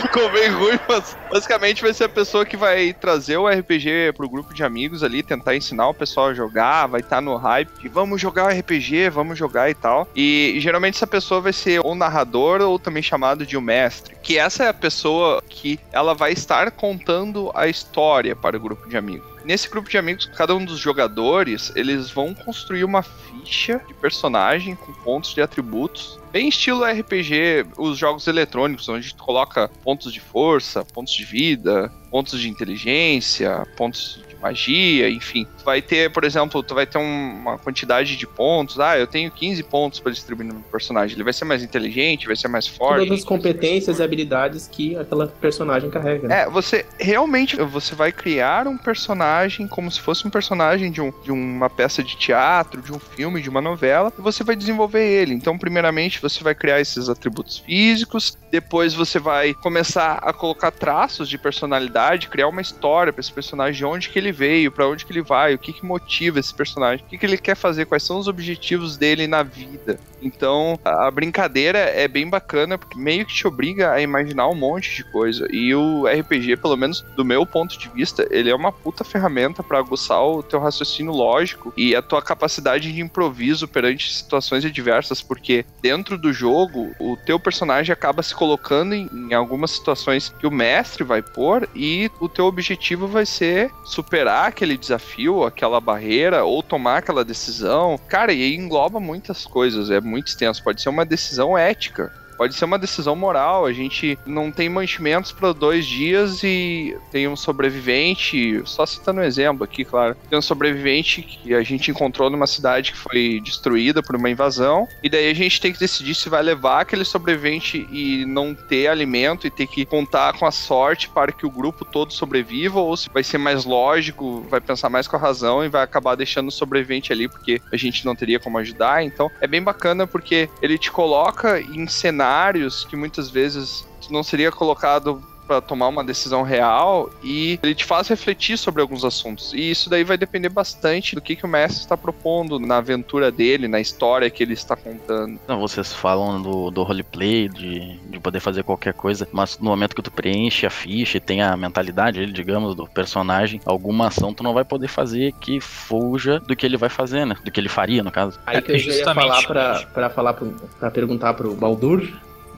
Ficou 0.00 0.30
bem 0.30 0.48
ruim, 0.48 0.78
mas 0.88 1.16
basicamente 1.30 1.82
vai 1.82 1.92
ser 1.92 2.04
a 2.04 2.08
pessoa 2.08 2.44
que 2.44 2.56
vai 2.56 2.92
trazer 2.92 3.36
o 3.36 3.48
RPG 3.48 4.12
pro 4.16 4.28
grupo 4.28 4.54
de 4.54 4.62
amigos 4.62 5.02
ali, 5.02 5.22
tentar 5.22 5.56
ensinar 5.56 5.88
o 5.88 5.94
pessoal 5.94 6.28
a 6.28 6.34
jogar, 6.34 6.86
vai 6.86 7.00
estar 7.00 7.16
tá 7.16 7.20
no 7.20 7.36
hype 7.36 7.70
de 7.80 7.88
vamos 7.88 8.20
jogar 8.20 8.46
o 8.46 8.58
RPG, 8.58 9.10
vamos 9.10 9.38
jogar 9.38 9.70
e 9.70 9.74
tal. 9.74 10.08
E 10.14 10.56
geralmente 10.58 10.96
essa 10.96 11.06
pessoa 11.06 11.40
vai 11.40 11.52
ser 11.52 11.80
ou 11.84 11.94
narrador 11.94 12.60
ou 12.60 12.78
também 12.78 13.02
chamado 13.02 13.44
de 13.44 13.56
um 13.56 13.60
mestre. 13.60 14.16
Que 14.22 14.38
essa 14.38 14.64
é 14.64 14.68
a 14.68 14.74
pessoa 14.74 15.42
que 15.48 15.78
ela 15.92 16.14
vai 16.14 16.32
estar 16.32 16.70
contando 16.70 17.50
a 17.54 17.66
história 17.66 18.36
para 18.36 18.56
o 18.56 18.60
grupo 18.60 18.88
de 18.88 18.96
amigos. 18.96 19.37
Nesse 19.48 19.66
grupo 19.66 19.88
de 19.88 19.96
amigos, 19.96 20.26
cada 20.26 20.54
um 20.54 20.62
dos 20.62 20.78
jogadores, 20.78 21.72
eles 21.74 22.10
vão 22.10 22.34
construir 22.34 22.84
uma 22.84 23.02
ficha 23.02 23.80
de 23.88 23.94
personagem 23.94 24.74
com 24.74 24.92
pontos 24.92 25.32
de 25.32 25.40
atributos 25.40 26.20
bem 26.30 26.48
estilo 26.48 26.84
RPG, 26.84 27.66
os 27.78 27.96
jogos 27.96 28.26
eletrônicos, 28.26 28.88
onde 28.88 29.14
tu 29.14 29.22
coloca 29.22 29.68
pontos 29.82 30.12
de 30.12 30.20
força, 30.20 30.84
pontos 30.84 31.14
de 31.14 31.24
vida, 31.24 31.90
pontos 32.10 32.38
de 32.38 32.48
inteligência, 32.48 33.66
pontos 33.76 34.20
magia, 34.40 35.10
enfim. 35.10 35.46
Tu 35.58 35.64
vai 35.64 35.82
ter, 35.82 36.10
por 36.10 36.24
exemplo, 36.24 36.62
tu 36.62 36.74
vai 36.74 36.86
ter 36.86 36.98
uma 36.98 37.58
quantidade 37.58 38.16
de 38.16 38.26
pontos. 38.26 38.78
Ah, 38.78 38.98
eu 38.98 39.06
tenho 39.06 39.30
15 39.30 39.62
pontos 39.64 40.00
para 40.00 40.12
distribuir 40.12 40.48
no 40.48 40.54
meu 40.54 40.62
personagem. 40.64 41.16
Ele 41.16 41.24
vai 41.24 41.32
ser 41.32 41.44
mais 41.44 41.62
inteligente, 41.62 42.26
vai 42.26 42.36
ser 42.36 42.48
mais 42.48 42.66
forte. 42.66 43.06
Todas 43.06 43.20
as 43.20 43.24
competências 43.24 43.98
e 43.98 44.02
habilidades 44.02 44.68
que 44.70 44.96
aquela 44.96 45.26
personagem 45.26 45.90
carrega. 45.90 46.28
Né? 46.28 46.42
É, 46.42 46.50
você 46.50 46.84
realmente 46.98 47.56
você 47.56 47.94
vai 47.94 48.12
criar 48.12 48.66
um 48.66 48.76
personagem 48.76 49.66
como 49.66 49.90
se 49.90 50.00
fosse 50.00 50.26
um 50.26 50.30
personagem 50.30 50.90
de, 50.90 51.00
um, 51.00 51.12
de 51.22 51.32
uma 51.32 51.68
peça 51.68 52.02
de 52.02 52.16
teatro, 52.16 52.80
de 52.80 52.92
um 52.92 52.98
filme, 52.98 53.42
de 53.42 53.48
uma 53.48 53.60
novela, 53.60 54.12
e 54.16 54.22
você 54.22 54.44
vai 54.44 54.56
desenvolver 54.56 55.04
ele. 55.04 55.34
Então, 55.34 55.58
primeiramente, 55.58 56.20
você 56.20 56.42
vai 56.42 56.54
criar 56.54 56.80
esses 56.80 57.08
atributos 57.08 57.58
físicos, 57.58 58.36
depois 58.50 58.94
você 58.94 59.18
vai 59.18 59.54
começar 59.54 60.18
a 60.22 60.32
colocar 60.32 60.70
traços 60.70 61.28
de 61.28 61.38
personalidade, 61.38 62.28
criar 62.28 62.48
uma 62.48 62.60
história 62.60 63.12
para 63.12 63.20
esse 63.20 63.32
personagem, 63.32 63.78
de 63.78 63.84
onde 63.84 64.08
que 64.08 64.18
ele 64.18 64.27
veio, 64.32 64.70
para 64.70 64.88
onde 64.88 65.04
que 65.04 65.12
ele 65.12 65.22
vai, 65.22 65.54
o 65.54 65.58
que 65.58 65.72
que 65.72 65.84
motiva 65.84 66.38
esse 66.38 66.54
personagem, 66.54 67.04
o 67.04 67.08
que 67.08 67.18
que 67.18 67.26
ele 67.26 67.38
quer 67.38 67.56
fazer, 67.56 67.86
quais 67.86 68.02
são 68.02 68.18
os 68.18 68.28
objetivos 68.28 68.96
dele 68.96 69.26
na 69.26 69.42
vida. 69.42 69.98
Então, 70.22 70.78
a 70.84 71.10
brincadeira 71.10 71.78
é 71.78 72.08
bem 72.08 72.28
bacana, 72.28 72.76
porque 72.76 72.98
meio 72.98 73.24
que 73.24 73.34
te 73.34 73.46
obriga 73.46 73.92
a 73.92 74.00
imaginar 74.00 74.48
um 74.48 74.54
monte 74.54 74.96
de 74.96 75.04
coisa. 75.04 75.46
E 75.50 75.74
o 75.74 76.06
RPG, 76.06 76.56
pelo 76.56 76.76
menos 76.76 77.02
do 77.16 77.24
meu 77.24 77.46
ponto 77.46 77.78
de 77.78 77.88
vista, 77.88 78.26
ele 78.30 78.50
é 78.50 78.54
uma 78.54 78.72
puta 78.72 79.04
ferramenta 79.04 79.62
para 79.62 79.78
aguçar 79.78 80.22
o 80.22 80.42
teu 80.42 80.58
raciocínio 80.58 81.12
lógico 81.12 81.72
e 81.76 81.94
a 81.94 82.02
tua 82.02 82.20
capacidade 82.20 82.92
de 82.92 83.00
improviso 83.00 83.68
perante 83.68 84.12
situações 84.12 84.64
adversas, 84.64 85.22
porque 85.22 85.64
dentro 85.80 86.18
do 86.18 86.32
jogo, 86.32 86.92
o 86.98 87.16
teu 87.16 87.38
personagem 87.38 87.92
acaba 87.92 88.22
se 88.22 88.34
colocando 88.34 88.94
em, 88.94 89.08
em 89.12 89.34
algumas 89.34 89.70
situações 89.70 90.34
que 90.38 90.46
o 90.46 90.50
mestre 90.50 91.04
vai 91.04 91.22
pôr 91.22 91.68
e 91.74 92.10
o 92.20 92.28
teu 92.28 92.46
objetivo 92.46 93.06
vai 93.06 93.24
ser 93.24 93.70
superar 93.84 94.17
superar 94.18 94.48
aquele 94.48 94.76
desafio, 94.76 95.44
aquela 95.44 95.80
barreira, 95.80 96.44
ou 96.44 96.60
tomar 96.60 96.98
aquela 96.98 97.24
decisão. 97.24 97.98
Cara, 98.08 98.32
e 98.32 98.54
engloba 98.54 98.98
muitas 98.98 99.46
coisas, 99.46 99.90
é 99.90 100.00
muito 100.00 100.26
extenso. 100.26 100.62
Pode 100.62 100.82
ser 100.82 100.88
uma 100.88 101.06
decisão 101.06 101.56
ética. 101.56 102.12
Pode 102.38 102.54
ser 102.54 102.64
uma 102.66 102.78
decisão 102.78 103.16
moral. 103.16 103.66
A 103.66 103.72
gente 103.72 104.16
não 104.24 104.52
tem 104.52 104.68
mantimentos 104.68 105.32
para 105.32 105.52
dois 105.52 105.84
dias 105.84 106.44
e 106.44 106.96
tem 107.10 107.26
um 107.26 107.34
sobrevivente. 107.34 108.62
Só 108.64 108.86
citando 108.86 109.20
um 109.20 109.24
exemplo 109.24 109.64
aqui, 109.64 109.84
claro. 109.84 110.16
Tem 110.30 110.38
um 110.38 110.42
sobrevivente 110.42 111.20
que 111.20 111.52
a 111.52 111.64
gente 111.64 111.90
encontrou 111.90 112.30
numa 112.30 112.46
cidade 112.46 112.92
que 112.92 112.98
foi 112.98 113.40
destruída 113.42 114.04
por 114.04 114.14
uma 114.14 114.30
invasão. 114.30 114.86
E 115.02 115.10
daí 115.10 115.28
a 115.28 115.34
gente 115.34 115.60
tem 115.60 115.72
que 115.72 115.80
decidir 115.80 116.14
se 116.14 116.28
vai 116.28 116.40
levar 116.40 116.82
aquele 116.82 117.04
sobrevivente 117.04 117.88
e 117.90 118.24
não 118.24 118.54
ter 118.54 118.86
alimento 118.86 119.44
e 119.44 119.50
ter 119.50 119.66
que 119.66 119.84
contar 119.84 120.38
com 120.38 120.46
a 120.46 120.52
sorte 120.52 121.08
para 121.08 121.32
que 121.32 121.44
o 121.44 121.50
grupo 121.50 121.84
todo 121.84 122.12
sobreviva, 122.12 122.78
ou 122.78 122.96
se 122.96 123.10
vai 123.10 123.24
ser 123.24 123.38
mais 123.38 123.64
lógico, 123.64 124.46
vai 124.48 124.60
pensar 124.60 124.88
mais 124.88 125.08
com 125.08 125.16
a 125.16 125.18
razão 125.18 125.64
e 125.64 125.68
vai 125.68 125.82
acabar 125.82 126.14
deixando 126.14 126.48
o 126.48 126.52
sobrevivente 126.52 127.12
ali 127.12 127.28
porque 127.28 127.60
a 127.72 127.76
gente 127.76 128.06
não 128.06 128.14
teria 128.14 128.38
como 128.38 128.58
ajudar. 128.58 129.02
Então 129.02 129.28
é 129.40 129.46
bem 129.48 129.60
bacana 129.60 130.06
porque 130.06 130.48
ele 130.62 130.78
te 130.78 130.92
coloca 130.92 131.60
em 131.60 131.88
cenário 131.88 132.27
cenários 132.28 132.84
que 132.84 132.96
muitas 132.96 133.30
vezes 133.30 133.86
não 134.10 134.22
seria 134.22 134.52
colocado 134.52 135.22
para 135.48 135.62
tomar 135.62 135.88
uma 135.88 136.04
decisão 136.04 136.42
real 136.42 137.10
e 137.24 137.58
ele 137.62 137.74
te 137.74 137.86
faz 137.86 138.06
refletir 138.08 138.58
sobre 138.58 138.82
alguns 138.82 139.02
assuntos. 139.04 139.54
E 139.54 139.70
isso 139.70 139.88
daí 139.88 140.04
vai 140.04 140.18
depender 140.18 140.50
bastante 140.50 141.14
do 141.14 141.22
que, 141.22 141.34
que 141.34 141.46
o 141.46 141.48
mestre 141.48 141.80
está 141.80 141.96
propondo 141.96 142.60
na 142.60 142.76
aventura 142.76 143.32
dele, 143.32 143.66
na 143.66 143.80
história 143.80 144.28
que 144.28 144.42
ele 144.42 144.52
está 144.52 144.76
contando. 144.76 145.40
Não, 145.48 145.58
vocês 145.58 145.92
falam 145.92 146.40
do, 146.42 146.70
do 146.70 146.82
roleplay, 146.82 147.48
de, 147.48 147.98
de 147.98 148.20
poder 148.20 148.40
fazer 148.40 148.62
qualquer 148.62 148.92
coisa, 148.92 149.26
mas 149.32 149.58
no 149.58 149.70
momento 149.70 149.96
que 149.96 150.02
tu 150.02 150.10
preenche 150.10 150.66
a 150.66 150.70
ficha 150.70 151.16
e 151.16 151.20
tem 151.20 151.40
a 151.40 151.56
mentalidade, 151.56 152.30
digamos, 152.30 152.74
do 152.74 152.86
personagem, 152.86 153.60
alguma 153.64 154.08
ação 154.08 154.34
tu 154.34 154.42
não 154.42 154.52
vai 154.52 154.64
poder 154.64 154.88
fazer 154.88 155.32
que 155.40 155.60
fuja 155.60 156.38
do 156.40 156.54
que 156.54 156.66
ele 156.66 156.76
vai 156.76 156.90
fazer, 156.90 157.24
né? 157.24 157.34
Do 157.42 157.50
que 157.50 157.58
ele 157.58 157.68
faria, 157.70 158.02
no 158.02 158.10
caso. 158.10 158.38
Aí 158.46 158.60
que 158.60 158.72
eu 158.72 158.78
já 158.78 158.92
ia 158.92 159.04
falar 159.04 159.42
pra, 159.46 159.86
pra, 159.94 160.10
falar 160.10 160.34
pro, 160.34 160.50
pra 160.78 160.90
perguntar 160.90 161.32
pro 161.34 161.54
Baldur 161.54 162.06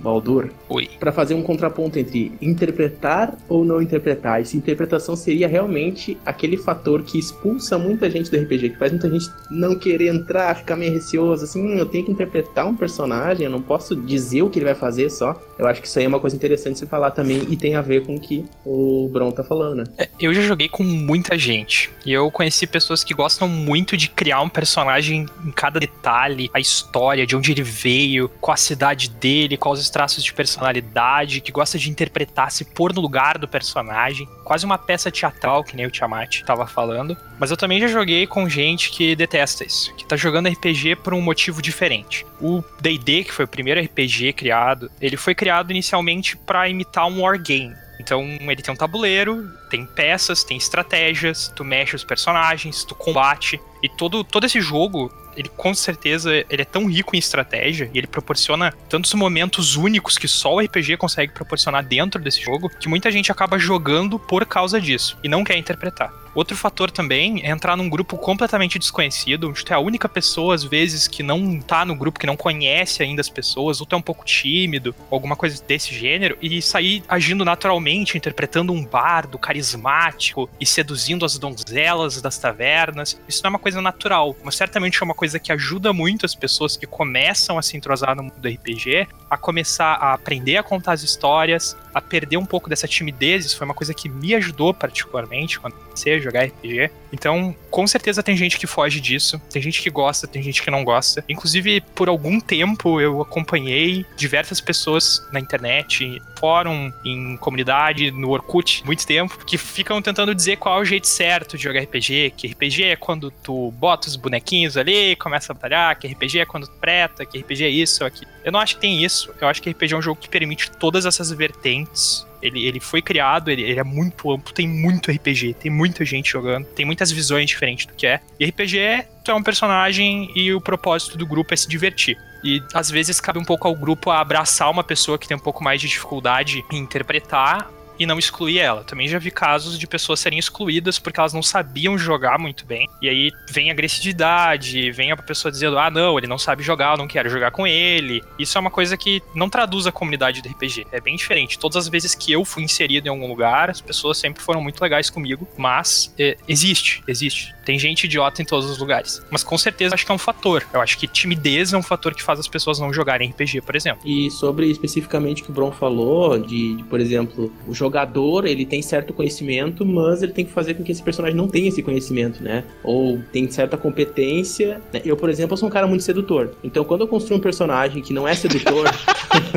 Baldur, 0.01 0.51
Oi. 0.69 0.89
para 0.99 1.13
fazer 1.13 1.35
um 1.35 1.43
contraponto 1.43 1.99
entre 1.99 2.33
interpretar 2.41 3.37
ou 3.49 3.65
não 3.65 3.83
interpretar. 3.83 4.41
E 4.41 4.45
se 4.45 4.57
interpretação 4.57 5.15
seria 5.15 5.47
realmente 5.47 6.17
aquele 6.25 6.57
fator 6.57 7.03
que 7.03 7.19
expulsa 7.19 7.79
muita 7.79 8.11
gente 8.11 8.31
do 8.31 8.37
RPG, 8.37 8.71
que 8.71 8.79
faz 8.79 8.93
muita 8.93 9.11
gente 9.11 9.27
não 9.51 9.75
querer 9.75 10.09
entrar, 10.09 10.55
ficar 10.57 10.77
meio 10.77 10.93
receoso, 10.93 11.45
assim, 11.45 11.63
hum, 11.63 11.77
eu 11.77 11.87
tenho 11.87 12.05
que 12.05 12.13
interpretar 12.13 12.67
um 12.67 12.77
personagem, 12.77 13.45
eu 13.45 13.51
não 13.51 13.63
posso 13.63 13.95
dizer 13.95 14.43
o 14.43 14.51
que 14.51 14.59
ele 14.59 14.67
vai 14.67 14.75
fazer 14.75 15.11
só. 15.11 15.41
Eu 15.59 15.67
acho 15.67 15.81
que 15.81 15.87
isso 15.87 15.99
aí 15.99 16.05
é 16.05 16.09
uma 16.09 16.21
coisa 16.21 16.35
interessante 16.35 16.75
de 16.75 16.79
se 16.81 16.87
falar 16.87 17.11
também 17.11 17.43
e 17.49 17.57
tem 17.57 17.75
a 17.75 17.83
ver 17.83 18.05
com 18.05 18.17
o 18.17 18.21
que 18.21 18.45
o 18.65 19.09
Bron 19.13 19.31
tá 19.31 19.45
falando, 19.45 19.77
né? 19.77 19.85
É, 19.99 20.09
eu 20.19 20.33
já 20.33 20.41
joguei 20.41 20.69
com 20.69 20.83
muita 20.83 21.37
gente 21.37 21.91
e 22.05 22.13
eu 22.13 22.31
conheci 22.31 22.67
pessoas 22.67 23.05
que 23.05 23.13
gostam 23.13 23.47
muito 23.49 23.97
de 23.97 24.09
criar 24.09 24.41
um 24.41 24.49
personagem 24.49 25.27
em 25.45 25.51
cada 25.51 25.79
detalhe, 25.79 26.51
a 26.55 26.61
história, 26.61 27.27
de 27.27 27.37
onde 27.37 27.53
ele 27.53 27.63
veio, 27.63 28.31
qual 28.41 28.55
a 28.55 28.57
cidade 28.57 29.11
dele, 29.11 29.57
quais 29.57 29.90
os 29.91 29.93
traços 29.93 30.23
de 30.23 30.33
personalidade, 30.33 31.41
que 31.41 31.51
gosta 31.51 31.77
de 31.77 31.91
interpretar, 31.91 32.51
se 32.53 32.65
pôr 32.65 32.95
no 32.95 33.01
lugar 33.01 33.37
do 33.37 33.49
personagem. 33.49 34.29
Quase 34.45 34.65
uma 34.65 34.79
peça 34.79 35.11
teatral, 35.11 35.65
que 35.65 35.77
nem 35.77 35.85
o 35.85 35.91
Tiamat 35.91 36.43
tava 36.43 36.67
falando. 36.67 37.17
Mas 37.39 37.51
eu 37.51 37.57
também 37.57 37.81
já 37.81 37.89
joguei 37.89 38.27
com 38.27 38.49
gente 38.49 38.91
que 38.91 39.17
detesta 39.17 39.65
isso, 39.65 39.93
que 39.97 40.07
tá 40.07 40.17
jogando 40.17 40.49
RPG 40.49 40.97
por 40.97 41.13
um 41.13 41.21
motivo 41.21 41.61
diferente. 41.61 42.25
O 42.41 42.63
D&D, 42.81 43.25
que 43.25 43.33
foi 43.33 43.45
o 43.45 43.49
primeiro 43.49 43.81
RPG 43.81 44.33
criado, 44.33 44.91
ele 45.01 45.17
foi 45.17 45.35
criado 45.35 45.71
inicialmente 45.71 46.37
para 46.37 46.69
imitar 46.69 47.07
um 47.07 47.23
wargame. 47.23 47.75
Então 48.01 48.23
ele 48.41 48.63
tem 48.63 48.73
um 48.73 48.77
tabuleiro, 48.77 49.53
tem 49.69 49.85
peças, 49.85 50.43
tem 50.43 50.57
estratégias, 50.57 51.53
tu 51.55 51.63
mexe 51.63 51.95
os 51.95 52.03
personagens, 52.03 52.83
tu 52.83 52.95
combate. 52.95 53.61
E 53.83 53.89
todo, 53.89 54.25
todo 54.25 54.47
esse 54.47 54.61
jogo, 54.61 55.13
ele 55.37 55.49
com 55.51 55.75
certeza 55.75 56.45
ele 56.49 56.63
é 56.63 56.65
tão 56.65 56.87
rico 56.87 57.15
em 57.15 57.19
estratégia 57.19 57.91
e 57.93 57.99
ele 57.99 58.07
proporciona 58.07 58.73
tantos 58.89 59.13
momentos 59.15 59.77
únicos 59.77 60.17
que 60.17 60.27
só 60.27 60.55
o 60.55 60.61
RPG 60.61 60.97
consegue 60.97 61.33
proporcionar 61.33 61.85
dentro 61.85 62.21
desse 62.21 62.41
jogo 62.41 62.69
que 62.69 62.89
muita 62.89 63.11
gente 63.11 63.31
acaba 63.31 63.59
jogando 63.59 64.19
por 64.19 64.47
causa 64.47 64.81
disso 64.81 65.19
e 65.23 65.29
não 65.29 65.45
quer 65.45 65.57
interpretar. 65.57 66.20
Outro 66.35 66.57
fator 66.57 66.91
também 66.91 67.43
é 67.45 67.51
entrar 67.51 67.77
num 67.77 67.89
grupo 67.89 68.17
completamente 68.17 68.79
desconhecido, 68.79 69.49
onde 69.49 69.65
tu 69.65 69.73
é 69.73 69.77
a 69.77 69.81
única 69.81 70.09
pessoa, 70.09 70.55
às 70.55 70.63
vezes, 70.63 71.09
que 71.09 71.23
não 71.23 71.61
tá 71.61 71.85
no 71.85 71.95
grupo, 71.95 72.21
que 72.21 72.27
não 72.27 72.37
conhece 72.37 73.03
ainda 73.03 73.21
as 73.21 73.29
pessoas, 73.29 73.81
ou 73.81 73.87
tu 73.87 73.95
é 73.95 73.99
um 73.99 74.03
pouco 74.03 74.25
tímido, 74.25 74.95
alguma 75.11 75.35
coisa 75.35 75.63
desse 75.63 75.95
gênero, 75.95 76.37
e 76.41 76.63
sair 76.63 77.03
agindo 77.09 77.45
naturalmente, 77.45 78.17
interpretando 78.17 78.73
um 78.73 78.85
bardo 78.85 79.39
carismático 79.39 80.49
e 80.61 80.67
seduzindo 80.67 81.25
as 81.25 81.39
donzelas 81.39 82.21
das 82.23 82.39
tavernas. 82.39 83.21
Isso 83.29 83.43
não 83.43 83.49
é 83.49 83.51
uma 83.53 83.59
coisa 83.59 83.81
natural, 83.81 84.37
mas 84.45 84.55
certamente 84.55 85.01
é 85.01 85.05
uma 85.05 85.15
coisa 85.15 85.39
que 85.39 85.53
ajuda 85.53 85.93
muito 85.93 86.25
as 86.25 86.35
pessoas 86.35 86.77
que 86.77 86.87
começam 86.87 87.59
a 87.59 87.63
se 87.63 87.77
entrosar 87.77 88.15
no 88.15 88.25
mundo 88.25 88.39
do 88.39 88.49
RPG 88.49 89.09
a 89.29 89.37
começar 89.37 89.95
a 89.95 90.13
aprender 90.13 90.57
a 90.57 90.63
contar 90.63 90.93
as 90.93 91.03
histórias, 91.03 91.77
a 91.95 92.01
perder 92.01 92.37
um 92.37 92.47
pouco 92.47 92.69
dessa 92.69 92.87
timidez. 92.87 93.45
Isso 93.45 93.57
foi 93.57 93.65
uma 93.65 93.75
coisa 93.75 93.95
que 93.95 94.09
me 94.09 94.35
ajudou 94.35 94.73
particularmente 94.73 95.59
quando 95.59 95.75
comecei 95.75 96.15
a 96.15 96.19
jogar 96.19 96.45
RPG. 96.45 96.91
Então, 97.13 97.55
com 97.71 97.87
certeza 97.87 98.23
tem 98.23 98.37
gente 98.37 98.59
que 98.59 98.67
foge 98.67 99.01
disso, 99.01 99.41
tem 99.51 99.61
gente 99.61 99.83
que 99.83 99.91
gosta, 99.91 100.27
tem 100.27 100.43
gente 100.43 100.63
que 100.63 100.71
não 100.71 100.85
gosta. 100.85 101.25
Inclusive, 101.29 101.81
por 101.95 102.09
algum 102.09 102.41
tempo 102.41 103.01
eu 103.01 103.21
acompanhei 103.21 104.05
diversas 104.17 104.61
pessoas 104.61 105.27
na 105.33 105.41
internet, 105.41 106.21
fórum, 106.41 106.91
em 107.05 107.37
comunidade, 107.37 108.11
no 108.11 108.31
Orkut, 108.31 108.83
muito 108.87 109.07
tempo, 109.07 109.45
que 109.45 109.59
ficam 109.59 110.01
tentando 110.01 110.35
dizer 110.35 110.57
qual 110.57 110.79
é 110.79 110.83
o 110.83 110.85
jeito 110.85 111.07
certo 111.07 111.57
de 111.57 111.63
jogar 111.63 111.83
RPG, 111.83 112.33
que 112.37 112.49
RPG 112.49 112.85
é 112.85 112.97
quando 112.97 113.31
tu 113.31 113.71
bota 113.73 114.09
os 114.09 114.17
bonequinhos 114.17 114.77
ali, 114.77 115.15
começa 115.17 115.53
a 115.53 115.55
batalhar, 115.55 115.99
que 115.99 116.09
RPG 116.09 116.41
é 116.41 116.47
quando 116.47 116.67
tu 116.67 116.73
preta, 116.81 117.27
que 117.27 117.39
RPG 117.39 117.65
é 117.65 117.69
isso, 117.69 118.05
aquilo. 118.05 118.31
Eu 118.43 118.51
não 118.51 118.59
acho 118.59 118.77
que 118.77 118.81
tem 118.81 119.05
isso. 119.05 119.31
Eu 119.39 119.47
acho 119.47 119.61
que 119.61 119.71
RPG 119.71 119.93
é 119.93 119.97
um 119.99 120.03
jogo 120.03 120.19
que 120.19 120.29
permite 120.29 120.71
todas 120.71 121.05
essas 121.05 121.31
vertentes 121.31 122.27
ele, 122.43 122.67
ele 122.67 122.81
foi 122.81 123.03
criado, 123.03 123.51
ele, 123.51 123.63
ele, 123.63 123.79
é 123.79 123.85
muito 123.85 124.33
amplo, 124.33 124.53
tem 124.53 124.67
muito 124.67 125.11
RPG, 125.11 125.55
tem 125.55 125.71
muita 125.71 126.05
gente 126.05 126.31
jogando, 126.31 126.65
tem 126.69 126.87
muitas 126.87 127.11
visões 127.11 127.47
diferentes 127.47 127.87
do 127.87 127.93
que 127.93 128.07
é. 128.07 128.21
E 128.39 128.47
RPG 128.47 128.79
é, 128.79 129.09
tu 129.23 129.31
é 129.31 129.35
um 129.35 129.43
personagem 129.43 130.31
e 130.35 130.53
o 130.53 130.61
propósito 130.61 131.19
do 131.19 131.27
grupo 131.27 131.53
é 131.53 131.57
se 131.57 131.69
divertir. 131.69 132.17
E 132.43 132.63
às 132.73 132.91
vezes 132.91 133.21
cabe 133.21 133.39
um 133.39 133.45
pouco 133.45 133.69
ao 133.69 133.75
grupo 133.75 134.11
abraçar 134.11 134.71
uma 134.71 134.85
pessoa 134.85 135.19
que 135.19 135.29
tem 135.29 135.37
um 135.37 135.41
pouco 135.41 135.63
mais 135.63 135.81
de 135.81 135.89
dificuldade 135.89 136.65
em 136.71 136.79
interpretar 136.79 137.71
e 138.01 138.07
não 138.07 138.19
excluir 138.19 138.59
ela. 138.59 138.83
Também 138.83 139.07
já 139.07 139.19
vi 139.19 139.31
casos 139.31 139.79
de 139.79 139.87
pessoas 139.87 140.19
serem 140.19 140.39
excluídas 140.39 140.99
porque 140.99 141.21
elas 141.21 141.35
não 141.35 141.43
sabiam 141.43 141.99
jogar 141.99 142.39
muito 142.39 142.65
bem. 142.65 142.89
E 143.03 143.09
aí 143.09 143.31
vem 143.51 143.71
agressividade, 143.71 144.91
vem 144.91 145.13
a 145.13 145.17
pessoa 145.19 145.53
dizendo: 145.53 145.79
ah, 145.79 145.91
não, 145.91 146.17
ele 146.17 146.27
não 146.27 146.39
sabe 146.39 146.63
jogar, 146.63 146.95
eu 146.95 146.99
não 146.99 147.07
quero 147.07 147.29
jogar 147.29 147.51
com 147.51 147.67
ele. 147.67 148.23
Isso 148.39 148.57
é 148.57 148.61
uma 148.61 148.71
coisa 148.71 148.97
que 148.97 149.23
não 149.35 149.51
traduz 149.51 149.87
a 149.87 149.93
comunidade 149.93 150.41
do 150.41 150.49
RPG. 150.49 150.87
É 150.91 151.01
bem 151.01 151.15
diferente. 151.15 151.59
Todas 151.59 151.77
as 151.77 151.89
vezes 151.89 152.15
que 152.15 152.33
eu 152.33 152.43
fui 152.43 152.63
inserido 152.63 153.07
em 153.07 153.11
algum 153.11 153.29
lugar, 153.29 153.69
as 153.69 153.83
pessoas 153.83 154.17
sempre 154.17 154.43
foram 154.43 154.63
muito 154.63 154.81
legais 154.81 155.11
comigo. 155.11 155.47
Mas 155.59 156.15
é, 156.19 156.39
existe, 156.49 157.05
existe. 157.07 157.55
Tem 157.67 157.79
gente 157.79 158.05
idiota 158.05 158.41
em 158.41 158.47
todos 158.47 158.69
os 158.71 158.79
lugares. 158.79 159.23
Mas 159.31 159.45
com 159.45 159.59
certeza 159.59 159.95
acho 159.95 160.07
que 160.07 160.11
é 160.11 160.15
um 160.15 160.19
fator. 160.19 160.67
Eu 160.73 160.81
acho 160.81 160.97
que 160.97 161.07
timidez 161.07 161.75
é 161.75 161.77
um 161.77 161.83
fator 161.83 162.15
que 162.15 162.23
faz 162.23 162.41
as 162.41 162.49
pessoas 162.49 162.79
não 162.79 162.93
jogarem 162.93 163.31
RPG, 163.31 163.61
por 163.61 163.77
exemplo. 163.77 164.01
E 164.09 164.31
sobre 164.31 164.71
especificamente 164.71 165.43
o 165.43 165.45
que 165.45 165.51
o 165.51 165.55
Bron 165.55 165.71
falou, 165.71 166.39
de, 166.39 166.77
de 166.77 166.85
por 166.85 166.99
exemplo, 166.99 167.53
o 167.67 167.75
jogo 167.75 167.90
jogador, 167.91 168.47
ele 168.47 168.65
tem 168.65 168.81
certo 168.81 169.13
conhecimento, 169.13 169.85
mas 169.85 170.23
ele 170.23 170.33
tem 170.33 170.45
que 170.45 170.53
fazer 170.53 170.75
com 170.75 170.85
que 170.85 170.93
esse 170.93 171.03
personagem 171.03 171.37
não 171.37 171.49
tenha 171.49 171.69
esse 171.69 171.83
conhecimento, 171.83 172.43
né? 172.43 172.65
Ou 172.85 173.21
tem 173.33 173.51
certa 173.51 173.77
competência. 173.77 174.81
Né? 174.93 175.03
Eu, 175.05 175.17
por 175.17 175.29
exemplo, 175.29 175.57
sou 175.57 175.69
um 175.69 175.73
cara 175.73 175.87
muito 175.87 176.05
sedutor. 176.05 176.53
Então, 176.63 176.85
quando 176.85 177.03
eu 177.03 177.09
construo 177.09 177.39
um 177.39 177.41
personagem 177.41 178.03
que 178.03 178.13
não 178.13 178.27
é 178.27 178.35
sedutor. 178.35 178.87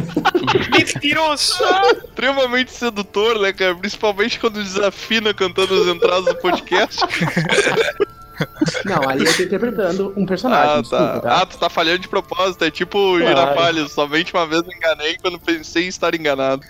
Mentiroso! 0.76 1.54
Extremamente 2.06 2.72
sedutor, 2.72 3.40
né, 3.40 3.54
cara? 3.54 3.76
Principalmente 3.76 4.40
quando 4.40 4.62
desafina 4.62 5.34
cantando 5.34 5.74
as 5.80 5.88
entradas 5.88 6.26
do 6.26 6.36
podcast. 6.36 7.00
Não, 8.86 9.08
ali 9.10 9.26
eu 9.26 9.36
tô 9.36 9.44
interpretando 9.44 10.14
um 10.16 10.26
personagem. 10.26 10.70
Ah, 10.70 10.74
tá. 10.76 10.82
Desculpa, 10.82 11.20
tá. 11.22 11.42
Ah, 11.42 11.46
tu 11.46 11.58
tá 11.58 11.70
falhando 11.70 12.00
de 12.00 12.08
propósito. 12.08 12.64
É 12.64 12.72
tipo 12.72 12.98
o 12.98 13.20
Claro. 13.20 13.28
Girafalho. 13.28 13.90
Somente 13.90 14.34
uma 14.34 14.46
vez 14.46 14.64
me 14.64 14.74
enganei 14.76 15.18
quando 15.22 15.40
pensei 15.40 15.86
em 15.86 15.88
estar 15.88 16.14
enganado. 16.16 16.64